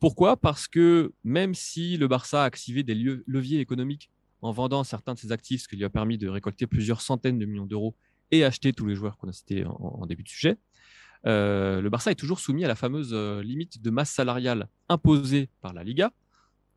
Pourquoi? 0.00 0.36
Parce 0.36 0.68
que 0.68 1.12
même 1.24 1.54
si 1.54 1.96
le 1.96 2.06
Barça 2.06 2.42
a 2.42 2.46
activé 2.46 2.82
des 2.82 2.94
leviers 2.94 3.60
économiques 3.60 4.10
en 4.42 4.52
vendant 4.52 4.84
certains 4.84 5.14
de 5.14 5.18
ses 5.18 5.32
actifs, 5.32 5.62
ce 5.62 5.68
qui 5.68 5.76
lui 5.76 5.84
a 5.84 5.90
permis 5.90 6.18
de 6.18 6.28
récolter 6.28 6.66
plusieurs 6.66 7.00
centaines 7.00 7.38
de 7.38 7.46
millions 7.46 7.66
d'euros 7.66 7.96
et 8.30 8.44
acheter 8.44 8.72
tous 8.72 8.86
les 8.86 8.94
joueurs 8.94 9.16
qu'on 9.16 9.28
a 9.28 9.32
cités 9.32 9.64
en, 9.66 10.06
début 10.06 10.22
de 10.22 10.28
sujet, 10.28 10.56
euh, 11.26 11.80
le 11.80 11.90
Barça 11.90 12.12
est 12.12 12.14
toujours 12.14 12.38
soumis 12.38 12.64
à 12.64 12.68
la 12.68 12.76
fameuse 12.76 13.12
limite 13.42 13.82
de 13.82 13.90
masse 13.90 14.10
salariale 14.10 14.68
imposée 14.88 15.48
par 15.60 15.72
la 15.72 15.82
Liga. 15.82 16.12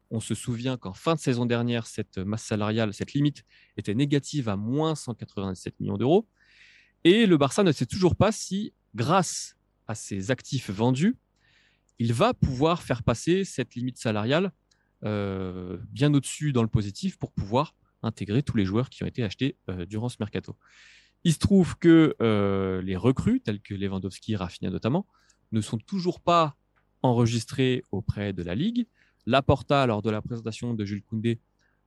On 0.10 0.20
se 0.20 0.34
souvient 0.34 0.78
qu'en 0.78 0.94
fin 0.94 1.14
de 1.14 1.20
saison 1.20 1.46
dernière, 1.46 1.86
cette 1.86 2.18
masse 2.18 2.44
salariale, 2.44 2.94
cette 2.94 3.14
limite 3.14 3.46
était 3.78 3.94
négative 3.94 4.50
à 4.50 4.56
moins 4.56 4.96
187 4.96 5.80
millions 5.80 5.98
d'euros. 5.98 6.28
Et 7.04 7.26
le 7.26 7.38
Barça 7.38 7.64
ne 7.64 7.72
sait 7.72 7.86
toujours 7.86 8.16
pas 8.16 8.32
si, 8.32 8.74
grâce 8.96 9.58
à 9.88 9.96
ses 9.96 10.32
actifs 10.32 10.70
vendus, 10.70 11.16
il 12.00 12.14
va 12.14 12.34
pouvoir 12.34 12.84
faire 12.84 13.04
passer 13.04 13.44
cette 13.44 13.76
limite 13.76 13.98
salariale 13.98 14.52
euh, 15.04 15.78
bien 15.90 16.14
au-dessus 16.14 16.54
dans 16.54 16.62
le 16.62 16.68
positif 16.68 17.18
pour 17.18 17.32
pouvoir 17.32 17.76
intégrer 18.04 18.44
tous 18.44 18.58
les 18.58 18.66
joueurs 18.66 18.90
qui 18.90 19.04
ont 19.04 19.08
été 19.08 19.24
achetés 19.24 19.56
euh, 19.70 19.86
durant 19.86 20.10
ce 20.10 20.18
mercato. 20.20 20.56
Il 21.24 21.34
se 21.34 21.40
trouve 21.40 21.78
que 21.78 22.16
euh, 22.22 22.82
les 22.82 22.96
recrues, 22.96 23.42
telles 23.42 23.62
que 23.62 23.74
Lewandowski, 23.74 24.36
Rafinha 24.36 24.72
notamment, 24.72 25.08
ne 25.52 25.62
sont 25.62 25.78
toujours 25.78 26.20
pas 26.22 26.56
enregistrées 27.02 27.84
auprès 27.92 28.34
de 28.34 28.44
la 28.44 28.56
Ligue. 28.56 28.88
Laporta, 29.26 29.86
lors 29.86 30.02
de 30.02 30.10
la 30.10 30.22
présentation 30.22 30.74
de 30.74 30.86
Jules 30.86 31.04
Koundé, 31.04 31.40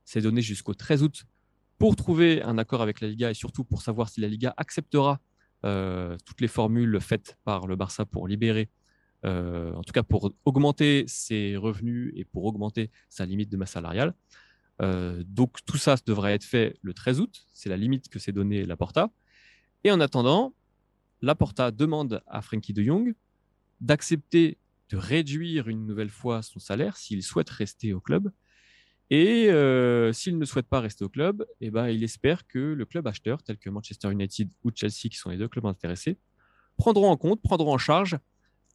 s'est 0.03 0.21
donné 0.21 0.41
jusqu'au 0.41 0.73
13 0.73 1.03
août 1.03 1.25
pour 1.77 1.95
trouver 1.95 2.41
un 2.41 2.57
accord 2.57 2.81
avec 2.81 3.01
la 3.01 3.07
Liga 3.07 3.31
et 3.31 3.33
surtout 3.33 3.63
pour 3.63 3.81
savoir 3.81 4.09
si 4.09 4.21
la 4.21 4.27
Liga 4.27 4.53
acceptera 4.57 5.19
euh, 5.65 6.17
toutes 6.25 6.41
les 6.41 6.47
formules 6.47 6.99
faites 7.01 7.37
par 7.43 7.67
le 7.67 7.75
Barça 7.75 8.05
pour 8.05 8.27
libérer, 8.27 8.69
euh, 9.25 9.73
en 9.73 9.83
tout 9.83 9.93
cas 9.93 10.03
pour 10.03 10.31
augmenter 10.45 11.05
ses 11.07 11.57
revenus 11.57 12.13
et 12.15 12.23
pour 12.23 12.45
augmenter 12.45 12.91
sa 13.09 13.25
limite 13.25 13.49
de 13.49 13.57
masse 13.57 13.71
salariale. 13.71 14.13
Euh, 14.81 15.23
donc 15.25 15.59
tout 15.65 15.77
ça 15.77 15.95
devrait 16.05 16.33
être 16.33 16.43
fait 16.43 16.77
le 16.81 16.93
13 16.93 17.19
août, 17.19 17.47
c'est 17.53 17.69
la 17.69 17.77
limite 17.77 18.09
que 18.09 18.19
s'est 18.19 18.31
donnée 18.31 18.65
Laporta. 18.65 19.09
Et 19.83 19.91
en 19.91 19.99
attendant, 20.01 20.53
Laporta 21.21 21.71
demande 21.71 22.21
à 22.27 22.41
Frankie 22.41 22.73
de 22.73 22.83
Jong 22.83 23.15
d'accepter 23.81 24.57
de 24.89 24.97
réduire 24.97 25.67
une 25.67 25.85
nouvelle 25.85 26.09
fois 26.09 26.41
son 26.41 26.59
salaire 26.59 26.97
s'il 26.97 27.23
souhaite 27.23 27.49
rester 27.49 27.93
au 27.93 27.99
club. 27.99 28.31
Et 29.11 29.49
euh, 29.49 30.11
s'il 30.13 30.37
ne 30.37 30.45
souhaite 30.45 30.67
pas 30.67 30.79
rester 30.79 31.03
au 31.05 31.09
club, 31.09 31.45
eh 31.61 31.69
ben, 31.69 31.89
il 31.89 32.03
espère 32.03 32.47
que 32.47 32.59
le 32.59 32.85
club 32.85 33.05
acheteur, 33.07 33.43
tel 33.43 33.57
que 33.57 33.69
Manchester 33.69 34.11
United 34.11 34.49
ou 34.63 34.71
Chelsea, 34.73 35.09
qui 35.09 35.17
sont 35.17 35.29
les 35.29 35.37
deux 35.37 35.47
clubs 35.47 35.65
intéressés, 35.65 36.17
prendront 36.77 37.09
en 37.09 37.17
compte, 37.17 37.41
prendront 37.41 37.73
en 37.73 37.77
charge 37.77 38.17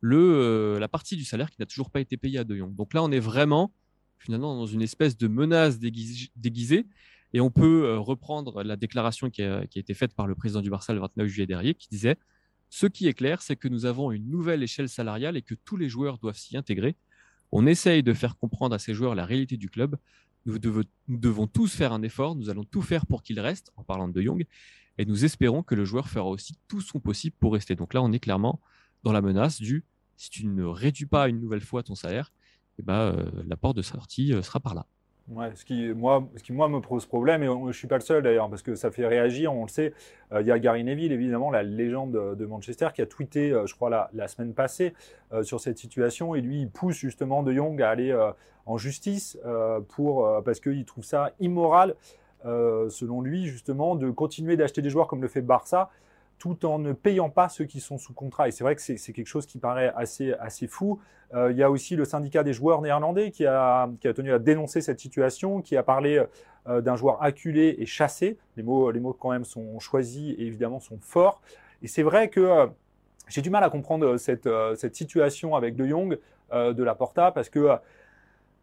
le, 0.00 0.16
euh, 0.16 0.78
la 0.78 0.88
partie 0.88 1.16
du 1.16 1.24
salaire 1.24 1.50
qui 1.50 1.60
n'a 1.60 1.66
toujours 1.66 1.90
pas 1.90 2.00
été 2.00 2.16
payée 2.16 2.38
à 2.38 2.44
De 2.44 2.56
Jong. 2.56 2.74
Donc 2.74 2.94
là, 2.94 3.02
on 3.02 3.10
est 3.10 3.20
vraiment 3.20 3.72
finalement 4.20 4.54
dans 4.54 4.66
une 4.66 4.82
espèce 4.82 5.16
de 5.16 5.26
menace 5.26 5.78
déguisée. 5.78 6.86
Et 7.32 7.40
on 7.40 7.50
peut 7.50 7.84
euh, 7.84 7.98
reprendre 7.98 8.62
la 8.62 8.76
déclaration 8.76 9.30
qui 9.30 9.42
a, 9.42 9.64
été 9.74 9.94
faite 9.94 10.14
par 10.14 10.26
le 10.26 10.34
président 10.34 10.60
du 10.60 10.70
Barça 10.70 10.92
le 10.92 11.00
29 11.00 11.26
juillet 11.26 11.46
dernier, 11.46 11.74
qui 11.74 11.88
disait 11.88 12.16
Ce 12.68 12.86
qui 12.86 13.06
est 13.08 13.14
clair, 13.14 13.42
c'est 13.42 13.56
que 13.56 13.68
nous 13.68 13.86
avons 13.86 14.12
une 14.12 14.28
nouvelle 14.28 14.62
échelle 14.62 14.88
salariale 14.88 15.36
et 15.36 15.42
que 15.42 15.54
tous 15.54 15.76
les 15.76 15.88
joueurs 15.88 16.18
doivent 16.18 16.36
s'y 16.36 16.56
intégrer. 16.56 16.96
On 17.52 17.66
essaye 17.66 18.02
de 18.02 18.12
faire 18.12 18.36
comprendre 18.36 18.74
à 18.74 18.78
ces 18.78 18.94
joueurs 18.94 19.14
la 19.14 19.24
réalité 19.24 19.56
du 19.56 19.68
club. 19.68 19.96
Nous, 20.46 20.58
devons 21.08 21.46
tous 21.46 21.74
faire 21.74 21.92
un 21.92 22.02
effort. 22.02 22.34
Nous 22.34 22.48
allons 22.50 22.64
tout 22.64 22.82
faire 22.82 23.06
pour 23.06 23.22
qu'il 23.22 23.40
reste, 23.40 23.72
en 23.76 23.82
parlant 23.82 24.08
de 24.08 24.20
Jong. 24.20 24.46
Et 24.98 25.04
nous 25.04 25.24
espérons 25.24 25.62
que 25.62 25.74
le 25.74 25.84
joueur 25.84 26.08
fera 26.08 26.28
aussi 26.28 26.54
tout 26.68 26.80
son 26.80 27.00
possible 27.00 27.36
pour 27.38 27.54
rester. 27.54 27.74
Donc 27.74 27.94
là, 27.94 28.02
on 28.02 28.12
est 28.12 28.20
clairement 28.20 28.60
dans 29.02 29.12
la 29.12 29.22
menace 29.22 29.60
du 29.60 29.84
si 30.16 30.28
tu 30.28 30.46
ne 30.46 30.64
réduis 30.64 31.06
pas 31.06 31.28
une 31.28 31.40
nouvelle 31.40 31.62
fois 31.62 31.82
ton 31.82 31.94
salaire, 31.94 32.30
eh 32.78 32.82
ben, 32.82 32.92
euh, 32.92 33.30
la 33.46 33.56
porte 33.56 33.78
de 33.78 33.82
sortie 33.82 34.34
euh, 34.34 34.42
sera 34.42 34.60
par 34.60 34.74
là. 34.74 34.86
Ouais, 35.30 35.52
ce 35.54 35.64
qui, 35.64 35.88
moi, 35.94 36.28
ce 36.36 36.42
qui, 36.42 36.52
moi, 36.52 36.68
me 36.68 36.80
pose 36.80 37.06
problème, 37.06 37.44
et 37.44 37.46
je 37.46 37.52
ne 37.52 37.72
suis 37.72 37.86
pas 37.86 37.94
le 37.96 38.00
seul 38.00 38.22
d'ailleurs, 38.22 38.50
parce 38.50 38.62
que 38.62 38.74
ça 38.74 38.90
fait 38.90 39.06
réagir, 39.06 39.54
on 39.54 39.62
le 39.62 39.68
sait. 39.68 39.92
Euh, 40.32 40.40
il 40.40 40.46
y 40.48 40.50
a 40.50 40.58
Gary 40.58 40.82
Neville, 40.82 41.12
évidemment, 41.12 41.52
la 41.52 41.62
légende 41.62 42.10
de, 42.36 42.46
Manchester, 42.46 42.88
qui 42.92 43.00
a 43.00 43.06
tweeté, 43.06 43.54
je 43.64 43.74
crois, 43.74 43.90
la, 43.90 44.10
la 44.12 44.26
semaine 44.26 44.54
passée 44.54 44.92
sur 45.42 45.60
cette 45.60 45.78
situation, 45.78 46.34
et 46.34 46.40
lui, 46.40 46.62
il 46.62 46.68
pousse 46.68 46.96
justement 46.96 47.44
De 47.44 47.52
Jong 47.52 47.80
à 47.80 47.90
aller 47.90 48.12
en 48.66 48.76
justice 48.76 49.38
pour, 49.88 50.42
parce 50.44 50.58
qu'il 50.58 50.84
trouve 50.84 51.04
ça 51.04 51.30
immoral, 51.38 51.94
selon 52.42 53.20
lui, 53.20 53.46
justement, 53.46 53.94
de 53.94 54.10
continuer 54.10 54.56
d'acheter 54.56 54.82
des 54.82 54.90
joueurs 54.90 55.06
comme 55.06 55.22
le 55.22 55.28
fait 55.28 55.42
Barça 55.42 55.90
tout 56.40 56.64
en 56.64 56.78
ne 56.78 56.92
payant 56.92 57.28
pas 57.28 57.48
ceux 57.48 57.66
qui 57.66 57.80
sont 57.80 57.98
sous 57.98 58.14
contrat. 58.14 58.48
Et 58.48 58.50
c'est 58.50 58.64
vrai 58.64 58.74
que 58.74 58.80
c'est 58.80 59.12
quelque 59.12 59.26
chose 59.26 59.46
qui 59.46 59.58
paraît 59.58 59.92
assez, 59.94 60.32
assez 60.40 60.66
fou. 60.66 60.98
Euh, 61.34 61.52
il 61.52 61.58
y 61.58 61.62
a 61.62 61.70
aussi 61.70 61.94
le 61.94 62.04
syndicat 62.04 62.42
des 62.42 62.54
joueurs 62.54 62.80
néerlandais 62.80 63.30
qui 63.30 63.46
a, 63.46 63.88
qui 64.00 64.08
a 64.08 64.14
tenu 64.14 64.32
à 64.32 64.38
dénoncer 64.38 64.80
cette 64.80 64.98
situation, 64.98 65.60
qui 65.60 65.76
a 65.76 65.82
parlé 65.82 66.24
euh, 66.66 66.80
d'un 66.80 66.96
joueur 66.96 67.22
acculé 67.22 67.76
et 67.78 67.86
chassé. 67.86 68.38
Les 68.56 68.62
mots, 68.62 68.90
les 68.90 69.00
mots 69.00 69.12
quand 69.12 69.30
même 69.30 69.44
sont 69.44 69.78
choisis 69.78 70.34
et 70.38 70.42
évidemment 70.42 70.80
sont 70.80 70.98
forts. 71.00 71.42
Et 71.82 71.88
c'est 71.88 72.02
vrai 72.02 72.30
que 72.30 72.40
euh, 72.40 72.66
j'ai 73.28 73.42
du 73.42 73.50
mal 73.50 73.62
à 73.62 73.68
comprendre 73.68 74.16
cette, 74.16 74.48
cette 74.74 74.96
situation 74.96 75.54
avec 75.54 75.76
De 75.76 75.86
Jong 75.86 76.18
de 76.52 76.82
la 76.82 76.96
Porta 76.96 77.30
parce 77.30 77.48
que 77.48 77.68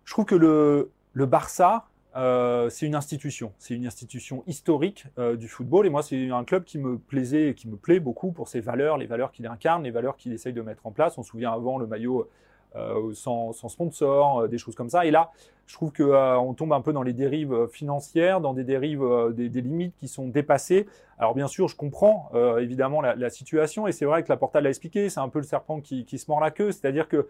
je 0.04 0.12
trouve 0.12 0.26
que 0.26 0.36
le, 0.36 0.92
le 1.14 1.26
Barça, 1.26 1.86
euh, 2.18 2.70
c'est 2.70 2.88
une 2.88 2.96
institution, 2.96 3.54
c'est 3.60 3.76
une 3.76 3.86
institution 3.86 4.44
historique 4.48 5.06
euh, 5.20 5.36
du 5.36 5.48
football. 5.48 5.86
Et 5.86 5.90
moi, 5.90 6.02
c'est 6.02 6.32
un 6.32 6.44
club 6.44 6.64
qui 6.64 6.80
me 6.80 6.98
plaisait 6.98 7.50
et 7.50 7.54
qui 7.54 7.68
me 7.68 7.76
plaît 7.76 8.00
beaucoup 8.00 8.32
pour 8.32 8.48
ses 8.48 8.60
valeurs, 8.60 8.98
les 8.98 9.06
valeurs 9.06 9.32
qu'il 9.32 9.46
incarne, 9.46 9.84
les 9.84 9.92
valeurs 9.92 10.18
qu'il 10.18 10.34
essaye 10.34 10.54
de 10.54 10.62
mettre 10.62 10.88
en 10.88 10.92
place. 10.92 11.18
On 11.20 11.24
se 11.24 11.30
souvient 11.30 11.54
avant 11.54 11.78
le 11.78 11.86
maillot 11.86 12.28
euh, 12.76 13.14
sans, 13.14 13.54
sponsor, 13.54 14.50
des 14.50 14.58
choses 14.58 14.74
comme 14.74 14.90
ça. 14.90 15.06
Et 15.06 15.12
là, 15.12 15.32
je 15.68 15.76
trouve 15.76 15.92
qu'on 15.94 16.54
tombe 16.56 16.74
un 16.74 16.82
peu 16.82 16.92
dans 16.92 17.04
les 17.04 17.14
dérives 17.14 17.68
financières, 17.68 18.42
dans 18.42 18.54
des 18.54 18.64
dérives, 18.64 19.06
des, 19.34 19.50
limites 19.50 19.96
qui 19.98 20.08
sont 20.08 20.28
dépassées. 20.28 20.88
Alors 21.20 21.36
bien 21.36 21.48
sûr, 21.48 21.68
je 21.68 21.76
comprends 21.76 22.32
évidemment 22.58 23.02
la, 23.02 23.30
situation. 23.30 23.86
Et 23.86 23.92
c'est 23.92 24.06
vrai 24.06 24.24
que 24.24 24.30
la 24.30 24.38
Porta 24.38 24.62
l'a 24.62 24.70
expliqué, 24.70 25.10
c'est 25.10 25.20
un 25.20 25.30
peu 25.30 25.40
le 25.40 25.46
serpent 25.46 25.82
qui, 25.82 26.06
qui 26.06 26.18
se 26.18 26.32
mord 26.32 26.40
la 26.40 26.52
queue. 26.52 26.72
C'est-à-dire 26.72 27.10
que 27.10 27.28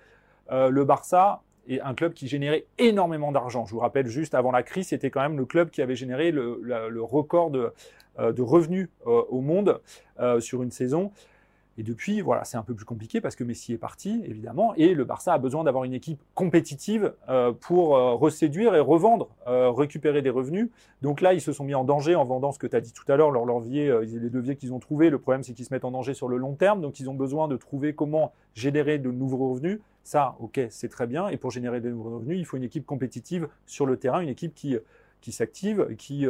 le 0.51 0.83
Barça 0.83 1.41
et 1.67 1.81
un 1.81 1.93
club 1.93 2.13
qui 2.13 2.27
générait 2.27 2.65
énormément 2.77 3.31
d'argent. 3.31 3.65
Je 3.65 3.71
vous 3.71 3.79
rappelle, 3.79 4.07
juste 4.07 4.35
avant 4.35 4.51
la 4.51 4.63
crise, 4.63 4.87
c'était 4.87 5.09
quand 5.09 5.21
même 5.21 5.37
le 5.37 5.45
club 5.45 5.69
qui 5.69 5.81
avait 5.81 5.95
généré 5.95 6.31
le, 6.31 7.01
record 7.01 7.51
de, 7.51 7.71
euh, 8.19 8.33
revenus 8.39 8.89
euh, 9.05 9.23
au 9.29 9.41
monde 9.41 9.81
euh, 10.19 10.39
sur 10.39 10.63
une 10.63 10.71
saison. 10.71 11.11
Et 11.77 11.83
depuis, 11.83 12.21
voilà, 12.21 12.43
c'est 12.43 12.57
un 12.57 12.63
peu 12.63 12.73
plus 12.73 12.85
compliqué 12.85 13.21
parce 13.21 13.35
que 13.35 13.43
Messi 13.43 13.73
est 13.73 13.77
parti, 13.77 14.21
évidemment, 14.25 14.73
et 14.75 14.93
le 14.93 15.03
Barça 15.03 15.33
a 15.33 15.37
besoin 15.37 15.63
d'avoir 15.63 15.83
une 15.83 15.93
équipe 15.93 16.19
compétitive 16.33 17.13
pour 17.61 17.89
reséduire 17.89 18.73
et 18.75 18.79
revendre, 18.79 19.29
récupérer 19.45 20.21
des 20.21 20.31
revenus. 20.31 20.69
Donc 21.01 21.21
là, 21.21 21.33
ils 21.33 21.41
se 21.41 21.53
sont 21.53 21.63
mis 21.63 21.75
en 21.75 21.83
danger 21.83 22.15
en 22.15 22.25
vendant 22.25 22.51
ce 22.51 22.57
que 22.57 22.65
tu 22.65 22.75
as 22.75 22.81
dit 22.81 22.93
tout 22.93 23.09
à 23.11 23.15
l'heure, 23.15 23.29
leur 23.29 23.45
levier, 23.45 23.95
les 24.01 24.29
leviers 24.29 24.55
qu'ils 24.55 24.73
ont 24.73 24.79
trouvés. 24.79 25.11
Le 25.11 25.19
problème, 25.19 25.43
c'est 25.43 25.53
qu'ils 25.53 25.65
se 25.65 25.73
mettent 25.73 25.85
en 25.85 25.91
danger 25.91 26.15
sur 26.15 26.27
le 26.27 26.37
long 26.37 26.55
terme, 26.55 26.81
donc 26.81 26.99
ils 26.99 27.09
ont 27.09 27.13
besoin 27.13 27.47
de 27.47 27.57
trouver 27.57 27.93
comment 27.93 28.33
générer 28.55 28.97
de 28.97 29.11
nouveaux 29.11 29.49
revenus. 29.49 29.79
Ça, 30.03 30.35
ok, 30.39 30.59
c'est 30.69 30.89
très 30.89 31.05
bien. 31.05 31.27
Et 31.27 31.37
pour 31.37 31.51
générer 31.51 31.81
de 31.81 31.89
nouveaux 31.89 32.15
revenus, 32.15 32.39
il 32.39 32.45
faut 32.45 32.57
une 32.57 32.63
équipe 32.63 32.85
compétitive 32.85 33.49
sur 33.65 33.85
le 33.85 33.97
terrain, 33.97 34.21
une 34.21 34.29
équipe 34.29 34.55
qui, 34.55 34.77
qui 35.27 35.33
s'active, 35.33 35.93
qui 35.97 36.25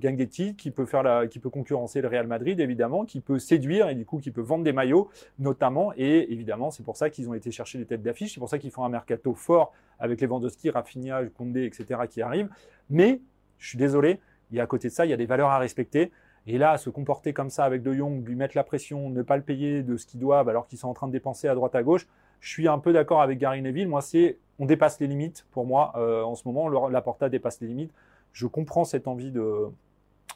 gagne 0.00 0.16
des 0.16 0.26
titres, 0.26 0.56
qui 0.56 0.70
peut, 0.70 0.86
faire 0.86 1.02
la, 1.02 1.26
qui 1.26 1.38
peut 1.38 1.50
concurrencer 1.50 2.00
le 2.00 2.08
Real 2.08 2.26
Madrid, 2.26 2.58
évidemment, 2.58 3.04
qui 3.04 3.20
peut 3.20 3.38
séduire 3.38 3.90
et 3.90 3.94
du 3.94 4.06
coup 4.06 4.18
qui 4.18 4.30
peut 4.30 4.40
vendre 4.40 4.64
des 4.64 4.72
maillots, 4.72 5.10
notamment. 5.38 5.92
Et 5.98 6.32
évidemment, 6.32 6.70
c'est 6.70 6.84
pour 6.84 6.96
ça 6.96 7.10
qu'ils 7.10 7.28
ont 7.28 7.34
été 7.34 7.50
chercher 7.50 7.76
des 7.76 7.84
têtes 7.84 8.02
d'affiche. 8.02 8.32
C'est 8.32 8.40
pour 8.40 8.48
ça 8.48 8.58
qu'ils 8.58 8.70
font 8.70 8.82
un 8.82 8.88
mercato 8.88 9.34
fort 9.34 9.74
avec 9.98 10.22
les 10.22 10.26
Lewandowski, 10.26 10.70
Rafinha, 10.70 11.26
Condé, 11.36 11.66
etc. 11.66 12.00
qui 12.08 12.22
arrivent. 12.22 12.48
Mais, 12.88 13.20
je 13.58 13.68
suis 13.68 13.76
désolé, 13.76 14.20
il 14.50 14.56
y 14.56 14.60
a 14.60 14.62
à 14.62 14.66
côté 14.66 14.88
de 14.88 14.94
ça, 14.94 15.04
il 15.04 15.10
y 15.10 15.12
a 15.12 15.18
des 15.18 15.26
valeurs 15.26 15.50
à 15.50 15.58
respecter. 15.58 16.10
Et 16.46 16.56
là, 16.56 16.78
se 16.78 16.88
comporter 16.88 17.34
comme 17.34 17.50
ça 17.50 17.64
avec 17.64 17.82
De 17.82 17.92
Jong, 17.92 18.26
lui 18.26 18.36
mettre 18.36 18.56
la 18.56 18.64
pression, 18.64 19.10
ne 19.10 19.20
pas 19.20 19.36
le 19.36 19.42
payer 19.42 19.82
de 19.82 19.98
ce 19.98 20.06
qu'ils 20.06 20.20
doivent 20.20 20.48
alors 20.48 20.66
qu'ils 20.66 20.78
sont 20.78 20.88
en 20.88 20.94
train 20.94 21.08
de 21.08 21.12
dépenser 21.12 21.46
à 21.46 21.54
droite 21.54 21.74
à 21.74 21.82
gauche, 21.82 22.06
je 22.40 22.48
suis 22.48 22.68
un 22.68 22.78
peu 22.78 22.94
d'accord 22.94 23.20
avec 23.20 23.38
Gary 23.38 23.60
Neville. 23.60 23.88
Moi, 23.88 24.00
c'est 24.00 24.38
on 24.58 24.66
dépasse 24.66 25.00
les 25.00 25.06
limites 25.06 25.46
pour 25.50 25.66
moi 25.66 25.92
euh, 25.96 26.22
en 26.22 26.34
ce 26.34 26.46
moment. 26.46 26.68
La 26.88 27.02
Porta 27.02 27.28
dépasse 27.28 27.60
les 27.60 27.66
limites. 27.66 27.92
Je 28.34 28.46
comprends 28.46 28.84
cette 28.84 29.08
envie 29.08 29.30
de, 29.30 29.68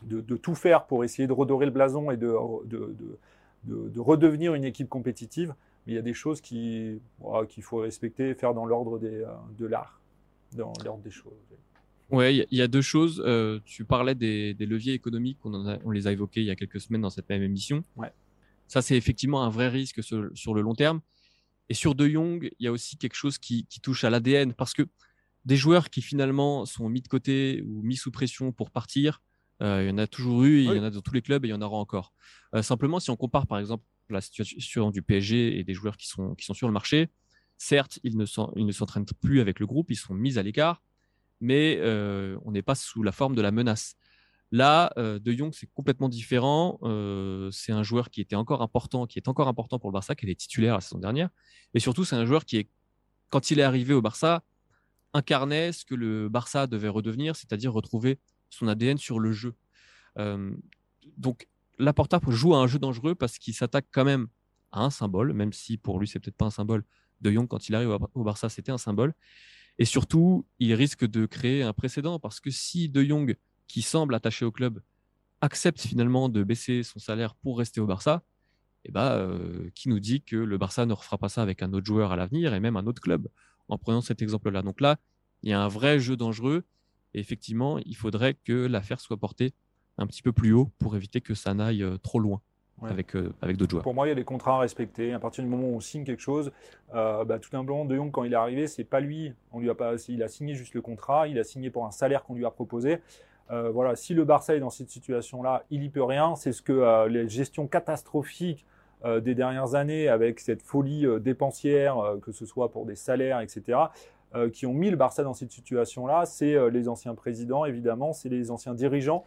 de, 0.03 0.37
tout 0.37 0.55
faire 0.55 0.87
pour 0.87 1.05
essayer 1.05 1.29
de 1.29 1.33
redorer 1.33 1.67
le 1.67 1.73
blason 1.73 2.11
et 2.11 2.17
de, 2.17 2.35
de, 3.65 4.01
redevenir 4.01 4.55
une 4.55 4.65
équipe 4.65 4.89
compétitive. 4.89 5.55
Mais 5.87 5.93
il 5.93 5.97
y 5.97 5.99
a 5.99 6.03
des 6.03 6.15
choses 6.15 6.41
qu'il 6.41 7.01
faut 7.61 7.79
respecter 7.79 8.31
et 8.31 8.35
faire 8.35 8.55
dans 8.55 8.65
l'ordre 8.65 8.99
euh, 9.03 9.27
de 9.59 9.67
l'art, 9.67 10.01
dans 10.53 10.73
l'ordre 10.85 11.03
des 11.03 11.11
choses. 11.11 11.33
Oui, 12.11 12.47
il 12.51 12.59
y 12.59 12.63
a 12.63 12.69
deux 12.69 12.81
choses. 12.81 13.23
Euh, 13.27 13.61
tu 13.67 13.85
parlais 13.85 14.15
des, 14.15 14.55
leviers 14.59 14.95
économiques, 14.95 15.39
on, 15.45 15.53
on, 15.85 15.91
les 15.91 16.07
a 16.07 16.13
évoqués 16.13 16.41
il 16.41 16.47
y 16.47 16.51
a 16.51 16.57
quelques 16.57 16.81
semaines 16.81 17.03
dans 17.03 17.11
cette 17.11 17.29
même 17.29 17.43
émission. 17.43 17.83
Ouais. 17.97 18.11
Ça, 18.67 18.81
c'est 18.81 18.97
effectivement 18.97 19.43
un 19.43 19.51
vrai 19.51 19.69
risque 19.69 20.03
sur 20.03 20.55
le 20.55 20.61
long 20.63 20.75
terme. 20.75 21.01
Et 21.69 21.75
sur 21.75 21.95
De 21.95 22.09
Jong, 22.09 22.51
il 22.59 22.65
y 22.65 22.67
a 22.67 22.73
aussi 22.73 22.97
quelque 22.97 23.15
chose 23.15 23.39
qui, 23.39 23.67
touche 23.83 24.05
à 24.05 24.11
l'ADN 24.11 24.53
parce 24.55 24.73
que 24.73 24.83
des 25.45 25.57
joueurs 25.57 25.91
qui 25.91 26.03
finalement 26.03 26.67
sont 26.67 26.89
mis 26.89 27.01
de 27.01 27.09
côté 27.09 27.63
ou 27.67 27.83
mis 27.83 27.97
sous 27.97 28.11
pression 28.11 28.53
pour 28.53 28.71
partir, 28.71 29.23
euh, 29.63 29.83
il 29.83 29.89
y 29.89 29.91
en 29.91 29.99
a 29.99 30.07
toujours 30.07 30.45
eu, 30.45 30.61
il 30.61 30.65
y 30.65 30.79
en 30.79 30.85
a 30.85 30.91
dans 30.91 31.01
tous 31.01 31.15
les 31.15 31.23
clubs 31.23 31.45
et 31.45 31.49
il 31.49 31.51
y 31.51 31.55
en 31.55 31.63
aura 31.63 31.77
encore. 31.77 32.13
Euh, 32.55 32.63
simplement, 32.63 33.01
si 33.01 33.11
on 33.11 33.17
compare 33.17 33.47
par 33.47 33.59
exemple 33.59 33.85
la 34.09 34.21
situation 34.21 34.91
du 34.91 35.03
PSG 35.03 35.59
et 35.59 35.65
des 35.65 35.75
joueurs 35.75 35.97
qui 35.97 36.07
sont, 36.07 36.35
qui 36.35 36.45
sont 36.45 36.55
sur 36.55 36.67
le 36.67 36.73
marché, 36.73 37.11
certes, 37.57 37.99
ils 38.05 38.17
ne 38.17 38.25
s'entraînent 38.73 39.05
plus 39.21 39.41
avec 39.41 39.59
le 39.59 39.67
groupe, 39.67 39.91
ils 39.91 39.97
sont 39.97 40.15
mis 40.15 40.39
à 40.39 40.43
l'écart, 40.43 40.83
mais 41.41 41.77
euh, 41.81 42.39
on 42.45 42.53
n'est 42.53 42.63
pas 42.63 42.75
sous 42.75 43.03
la 43.03 43.13
forme 43.13 43.35
de 43.35 43.43
la 43.43 43.51
menace. 43.51 43.97
Là, 44.51 44.95
De 44.97 45.33
Jong, 45.33 45.53
c'est 45.53 45.69
complètement 45.75 46.09
différent. 46.09 46.79
C'est 47.53 47.73
un 47.73 47.83
joueur 47.83 48.09
qui 48.09 48.23
était 48.23 48.35
encore 48.35 48.63
important, 48.63 49.07
qui 49.07 49.19
est 49.19 49.29
encore 49.29 49.47
important 49.47 49.79
pour 49.79 49.91
le 49.91 49.93
Barça, 49.93 50.15
qui 50.15 50.25
était 50.25 50.37
titulaire 50.37 50.73
la 50.73 50.81
saison 50.81 50.97
dernière. 50.97 51.29
Et 51.75 51.81
surtout, 51.81 52.07
c'est 52.07 52.17
un 52.17 52.25
joueur 52.25 52.47
qui, 52.47 52.57
est, 52.57 52.71
quand 53.29 53.51
il 53.51 53.59
est 53.61 53.63
arrivé 53.63 53.93
au 53.93 54.01
Barça, 54.01 54.43
incarnait 55.15 55.73
ce 55.73 55.85
que 55.85 55.95
le 55.95 56.29
Barça 56.29 56.67
devait 56.67 56.89
redevenir, 56.89 57.37
c'est-à-dire 57.37 57.73
retrouver 57.73 58.19
son 58.51 58.69
ADN 58.69 58.99
sur 58.99 59.21
le 59.21 59.33
jeu. 59.33 59.55
Euh, 60.19 60.53
donc, 61.17 61.49
Laporta 61.79 62.21
joue 62.29 62.55
à 62.55 62.59
un 62.59 62.67
jeu 62.67 62.79
dangereux 62.79 63.15
parce 63.15 63.39
qu'il 63.39 63.55
s'attaque 63.55 63.87
quand 63.91 64.05
même 64.05 64.29
à 64.73 64.83
un 64.83 64.91
symbole, 64.91 65.33
même 65.33 65.53
si 65.53 65.77
pour 65.79 65.99
lui, 65.99 66.09
c'est 66.09 66.19
peut-être 66.21 66.37
pas 66.37 66.47
un 66.47 66.51
symbole. 66.51 66.85
De 67.21 67.33
Jong, 67.33 67.49
quand 67.49 67.69
il 67.69 67.75
arrive 67.75 67.97
au 68.15 68.23
Barça, 68.23 68.49
c'était 68.49 68.71
un 68.71 68.79
symbole. 68.79 69.13
Et 69.79 69.85
surtout, 69.85 70.47
il 70.59 70.75
risque 70.75 71.05
de 71.05 71.27
créer 71.27 71.63
un 71.63 71.73
précédent 71.73 72.19
parce 72.19 72.41
que 72.41 72.51
si 72.51 72.89
De 72.89 73.03
Jong 73.03 73.37
qui 73.67 73.83
semble 73.83 74.15
attaché 74.15 74.45
au 74.45 74.53
club 74.53 74.81
accepte 75.41 75.81
finalement 75.81 76.29
de 76.29 76.43
baisser 76.43 76.83
son 76.83 76.99
salaire 76.99 77.35
pour 77.37 77.59
rester 77.59 77.81
au 77.81 77.87
Barça, 77.87 78.23
eh 78.85 78.93
ben, 78.93 79.13
euh, 79.13 79.71
qui 79.75 79.89
nous 79.89 80.01
dit 80.01 80.23
que 80.23 80.37
le 80.37 80.59
Barça 80.59 80.87
ne 80.87 80.93
refera 80.93 81.19
pas 81.19 81.29
ça 81.29 81.43
avec 81.43 81.63
un 81.63 81.73
autre 81.73 81.87
joueur 81.87 82.13
à 82.13 82.17
l'avenir 82.17 82.55
et 82.55 82.61
même 82.61 82.77
un 82.77 82.87
autre 82.87 83.03
club 83.03 83.29
en 83.69 83.79
prenant 83.79 84.01
cet 84.01 84.23
exemple-là. 84.23 84.63
Donc 84.63 84.81
là, 84.81 84.97
il 85.43 85.51
y 85.51 85.53
a 85.53 85.61
un 85.61 85.69
vrai 85.69 86.01
jeu 86.01 86.17
dangereux 86.17 86.65
Et 87.15 87.21
effectivement, 87.21 87.79
il 87.79 87.97
faudrait 87.97 88.35
que 88.35 88.67
l'affaire 88.67 89.01
soit 89.01 89.17
portée 89.17 89.55
un 89.97 90.07
petit 90.07 90.23
peu 90.23 90.33
plus 90.33 90.53
haut 90.53 90.71
pour 90.79 90.97
éviter 90.97 91.21
que 91.21 91.35
ça 91.35 91.55
n'aille 91.55 91.85
trop 92.03 92.21
loin 92.21 92.41
avec, 92.83 93.17
euh, 93.17 93.33
avec 93.43 93.57
d'autres 93.57 93.73
joueurs. 93.73 93.83
Pour 93.83 93.95
moi, 93.95 94.07
il 94.07 94.11
y 94.11 94.13
a 94.13 94.17
des 94.17 94.25
contrats 94.25 94.57
à 94.57 94.59
respecter. 94.61 95.13
À 95.13 95.19
partir 95.19 95.43
du 95.43 95.51
moment 95.51 95.69
où 95.69 95.77
on 95.77 95.81
signe 95.81 96.05
quelque 96.05 96.23
chose, 96.23 96.53
euh, 96.95 97.25
bah, 97.25 97.39
tout 97.39 97.51
simplement, 97.51 97.85
De 97.85 97.97
Jong, 97.97 98.11
quand 98.11 98.25
il 98.25 98.33
est 98.33 98.37
arrivé, 98.37 98.67
c'est 98.67 98.85
pas 98.85 99.01
lui. 99.01 99.33
On 99.53 99.61
lui 99.61 99.71
a 99.71 99.75
pas, 99.75 99.95
il 100.09 100.23
a 100.23 100.29
signé 100.29 100.55
juste 100.55 100.75
le 100.75 100.83
contrat, 100.83 101.29
il 101.29 101.39
a 101.39 101.45
signé 101.45 101.71
pour 101.71 101.87
un 101.87 101.91
salaire 101.91 102.23
qu'on 102.23 102.35
lui 102.35 102.45
a 102.45 102.51
proposé. 102.51 103.01
Euh, 103.51 103.71
voilà, 103.71 103.97
si 103.97 104.15
le 104.15 104.25
Barça 104.25 104.55
est 104.55 104.61
dans 104.61 104.71
cette 104.71 104.91
situation-là, 104.91 105.65
il 105.71 105.83
y 105.83 105.89
peut 105.89 106.03
rien. 106.03 106.37
C'est 106.37 106.53
ce 106.53 106.63
que 106.63 106.73
euh, 106.73 107.09
les 107.09 107.29
gestions 107.29 107.67
catastrophiques 107.67 108.67
des 109.05 109.35
dernières 109.35 109.75
années, 109.75 110.09
avec 110.09 110.41
cette 110.41 110.63
folie 110.63 111.07
dépensière, 111.21 112.17
que 112.23 112.33
ce 112.33 112.45
soit 112.47 112.71
pour 112.71 112.85
des 112.85 112.97
salaires, 112.97 113.41
etc., 113.41 113.79
qui 114.53 114.67
ont 114.67 114.75
mis 114.75 114.91
le 114.91 114.97
Barça 114.97 115.23
dans 115.23 115.35
cette 115.35 115.53
situation-là. 115.53 116.27
C'est 116.27 116.71
les 116.71 116.89
anciens 116.89 117.15
présidents, 117.15 117.65
évidemment, 117.65 118.13
c'est 118.13 118.29
les 118.29 118.51
anciens 118.51 118.75
dirigeants 118.75 119.25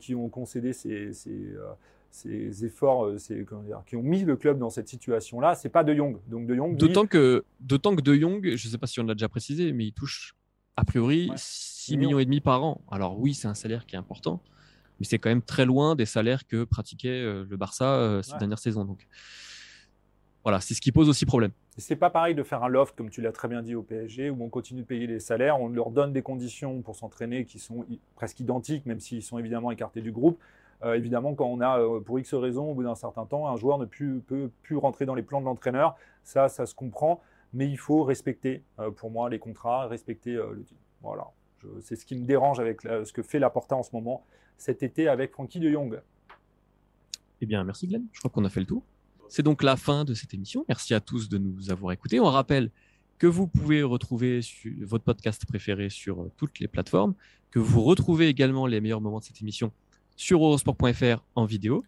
qui 0.00 0.14
ont 0.14 0.28
concédé 0.28 0.72
ces, 0.72 1.12
ces 1.12 1.54
ces 2.10 2.64
efforts 2.64 3.06
euh, 3.06 3.16
qui 3.86 3.96
ont 3.96 4.02
mis 4.02 4.24
le 4.24 4.36
club 4.36 4.58
dans 4.58 4.70
cette 4.70 4.88
situation-là, 4.88 5.54
c'est 5.54 5.68
pas 5.68 5.84
De 5.84 5.94
Jong. 5.94 6.18
Donc 6.28 6.46
De 6.46 6.54
Jong. 6.54 6.76
D'autant 6.76 7.06
que, 7.06 7.44
d'autant 7.60 7.94
que 7.94 8.00
De 8.00 8.14
Jong, 8.14 8.42
je 8.42 8.66
ne 8.66 8.70
sais 8.70 8.78
pas 8.78 8.86
si 8.86 9.00
on 9.00 9.04
l'a 9.04 9.14
déjà 9.14 9.28
précisé, 9.28 9.72
mais 9.72 9.86
il 9.86 9.92
touche 9.92 10.34
a 10.76 10.84
priori 10.84 11.30
6 11.36 11.96
millions. 11.96 12.18
et 12.18 12.24
demi 12.24 12.40
par 12.40 12.64
an. 12.64 12.80
Alors 12.90 13.18
oui, 13.18 13.34
c'est 13.34 13.48
un 13.48 13.54
salaire 13.54 13.86
qui 13.86 13.96
est 13.96 13.98
important, 13.98 14.40
mais 14.98 15.06
c'est 15.06 15.18
quand 15.18 15.28
même 15.28 15.42
très 15.42 15.64
loin 15.64 15.94
des 15.94 16.06
salaires 16.06 16.46
que 16.46 16.64
pratiquait 16.64 17.08
euh, 17.08 17.44
le 17.48 17.56
Barça 17.56 17.94
euh, 17.94 18.22
ces 18.22 18.36
dernières 18.38 18.58
saisons. 18.58 18.84
Donc 18.84 19.06
voilà, 20.44 20.60
c'est 20.60 20.74
ce 20.74 20.80
qui 20.80 20.92
pose 20.92 21.08
aussi 21.08 21.26
problème. 21.26 21.50
C'est 21.76 21.96
pas 21.96 22.10
pareil 22.10 22.34
de 22.34 22.42
faire 22.42 22.64
un 22.64 22.68
loft, 22.68 22.96
comme 22.96 23.10
tu 23.10 23.20
l'as 23.20 23.32
très 23.32 23.48
bien 23.48 23.62
dit 23.62 23.74
au 23.74 23.82
PSG, 23.82 24.30
où 24.30 24.42
on 24.42 24.48
continue 24.48 24.82
de 24.82 24.86
payer 24.86 25.06
les 25.06 25.20
salaires, 25.20 25.60
on 25.60 25.68
leur 25.68 25.90
donne 25.90 26.12
des 26.12 26.22
conditions 26.22 26.80
pour 26.82 26.96
s'entraîner 26.96 27.44
qui 27.44 27.58
sont 27.58 27.84
presque 28.16 28.40
identiques, 28.40 28.86
même 28.86 28.98
s'ils 28.98 29.22
sont 29.22 29.38
évidemment 29.38 29.70
écartés 29.70 30.00
du 30.00 30.10
groupe. 30.10 30.40
Euh, 30.84 30.94
évidemment, 30.94 31.34
quand 31.34 31.46
on 31.46 31.60
a, 31.60 31.80
euh, 31.80 32.00
pour 32.00 32.18
X 32.18 32.34
raisons, 32.34 32.70
au 32.70 32.74
bout 32.74 32.84
d'un 32.84 32.94
certain 32.94 33.26
temps, 33.26 33.48
un 33.48 33.56
joueur 33.56 33.78
ne 33.78 33.84
peut 33.84 34.50
plus 34.62 34.76
rentrer 34.76 35.06
dans 35.06 35.14
les 35.14 35.22
plans 35.22 35.40
de 35.40 35.46
l'entraîneur. 35.46 35.96
Ça, 36.22 36.48
ça 36.48 36.66
se 36.66 36.74
comprend, 36.74 37.20
mais 37.52 37.68
il 37.68 37.78
faut 37.78 38.04
respecter, 38.04 38.62
euh, 38.78 38.90
pour 38.90 39.10
moi, 39.10 39.28
les 39.28 39.38
contrats, 39.38 39.86
respecter 39.86 40.32
le 40.32 40.62
deal. 40.64 40.76
Voilà. 41.02 41.28
C'est 41.80 41.96
ce 41.96 42.04
qui 42.04 42.16
me 42.16 42.24
dérange 42.24 42.60
avec 42.60 42.82
ce 42.82 43.12
que 43.12 43.22
fait 43.22 43.38
Laporta 43.38 43.76
en 43.76 43.82
ce 43.82 43.90
moment 43.92 44.24
cet 44.56 44.82
été 44.82 45.08
avec 45.08 45.32
Frankie 45.32 45.60
de 45.60 45.70
Jong. 45.70 46.00
Eh 47.40 47.46
bien, 47.46 47.62
merci 47.64 47.86
Glenn. 47.86 48.06
Je 48.12 48.18
crois 48.18 48.30
qu'on 48.30 48.44
a 48.44 48.48
fait 48.48 48.60
le 48.60 48.66
tour. 48.66 48.82
C'est 49.28 49.42
donc 49.42 49.62
la 49.62 49.76
fin 49.76 50.04
de 50.04 50.14
cette 50.14 50.34
émission. 50.34 50.64
Merci 50.68 50.94
à 50.94 51.00
tous 51.00 51.28
de 51.28 51.38
nous 51.38 51.70
avoir 51.70 51.92
écoutés. 51.92 52.18
On 52.18 52.24
rappelle 52.24 52.70
que 53.18 53.26
vous 53.26 53.46
pouvez 53.46 53.82
retrouver 53.82 54.40
votre 54.80 55.04
podcast 55.04 55.44
préféré 55.46 55.90
sur 55.90 56.30
toutes 56.36 56.60
les 56.60 56.68
plateformes, 56.68 57.14
que 57.50 57.58
vous 57.58 57.82
retrouvez 57.82 58.28
également 58.28 58.66
les 58.66 58.80
meilleurs 58.80 59.00
moments 59.00 59.18
de 59.18 59.24
cette 59.24 59.40
émission 59.40 59.72
sur 60.16 60.44
eurosport.fr 60.44 61.24
en 61.34 61.44
vidéo. 61.44 61.84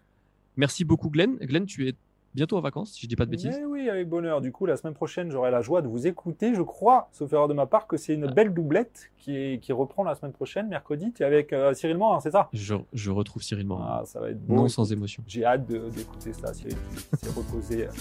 Merci 0.55 0.85
beaucoup 0.85 1.09
Glenn. 1.09 1.37
Glenn, 1.37 1.65
tu 1.65 1.87
es 1.87 1.95
bientôt 2.35 2.57
en 2.57 2.61
vacances, 2.61 2.93
si 2.93 3.01
je 3.01 3.07
dis 3.07 3.15
pas 3.15 3.25
de 3.25 3.31
bêtises. 3.31 3.59
oui, 3.67 3.89
avec 3.89 4.07
bonheur. 4.07 4.41
Du 4.41 4.51
coup, 4.51 4.65
la 4.65 4.77
semaine 4.77 4.93
prochaine, 4.93 5.31
j'aurai 5.31 5.51
la 5.51 5.61
joie 5.61 5.81
de 5.81 5.87
vous 5.87 6.07
écouter. 6.07 6.53
Je 6.55 6.61
crois, 6.61 7.09
sauf 7.11 7.31
erreur 7.33 7.47
de 7.47 7.53
ma 7.53 7.65
part, 7.65 7.87
que 7.87 7.97
c'est 7.97 8.13
une 8.13 8.27
belle 8.27 8.53
doublette 8.53 9.11
qui, 9.17 9.59
qui, 9.61 9.71
reprend 9.71 10.03
la 10.03 10.15
semaine 10.15 10.31
prochaine, 10.31 10.67
mercredi. 10.67 11.11
Tu 11.13 11.23
es 11.23 11.25
avec 11.25 11.53
euh, 11.53 11.73
Cyril 11.73 11.97
Morin, 11.97 12.19
c'est 12.19 12.31
ça? 12.31 12.49
Je, 12.53 13.09
retrouve 13.09 13.41
Cyril 13.43 13.65
Morin. 13.65 13.87
Ah, 13.87 14.05
ça 14.05 14.19
va 14.19 14.29
être 14.29 14.41
beau. 14.45 14.55
Non 14.55 14.67
sans 14.67 14.91
émotion. 14.91 15.23
J'ai 15.27 15.45
hâte 15.45 15.65
d'écouter 15.65 16.33
ça. 16.33 16.53
Cyril 16.53 16.75
qui 16.91 17.25
s'est 17.25 17.31
reposé 17.31 17.87
euh, 17.87 17.91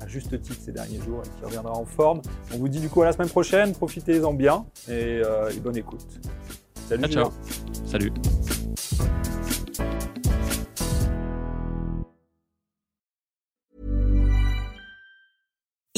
à 0.00 0.06
juste 0.06 0.40
titre 0.40 0.60
ces 0.60 0.72
derniers 0.72 1.00
jours 1.00 1.22
et 1.24 1.38
qui 1.38 1.44
reviendra 1.44 1.72
en 1.72 1.84
forme. 1.84 2.20
On 2.52 2.58
vous 2.58 2.68
dit 2.68 2.80
du 2.80 2.88
coup 2.88 3.02
à 3.02 3.06
la 3.06 3.12
semaine 3.12 3.28
prochaine. 3.28 3.72
Profitez-en 3.72 4.34
bien 4.34 4.66
et, 4.88 5.22
euh, 5.24 5.50
bonne 5.62 5.76
écoute. 5.76 6.20
Salut. 6.88 7.08
ciao. 7.08 7.30
Salut. 7.86 8.12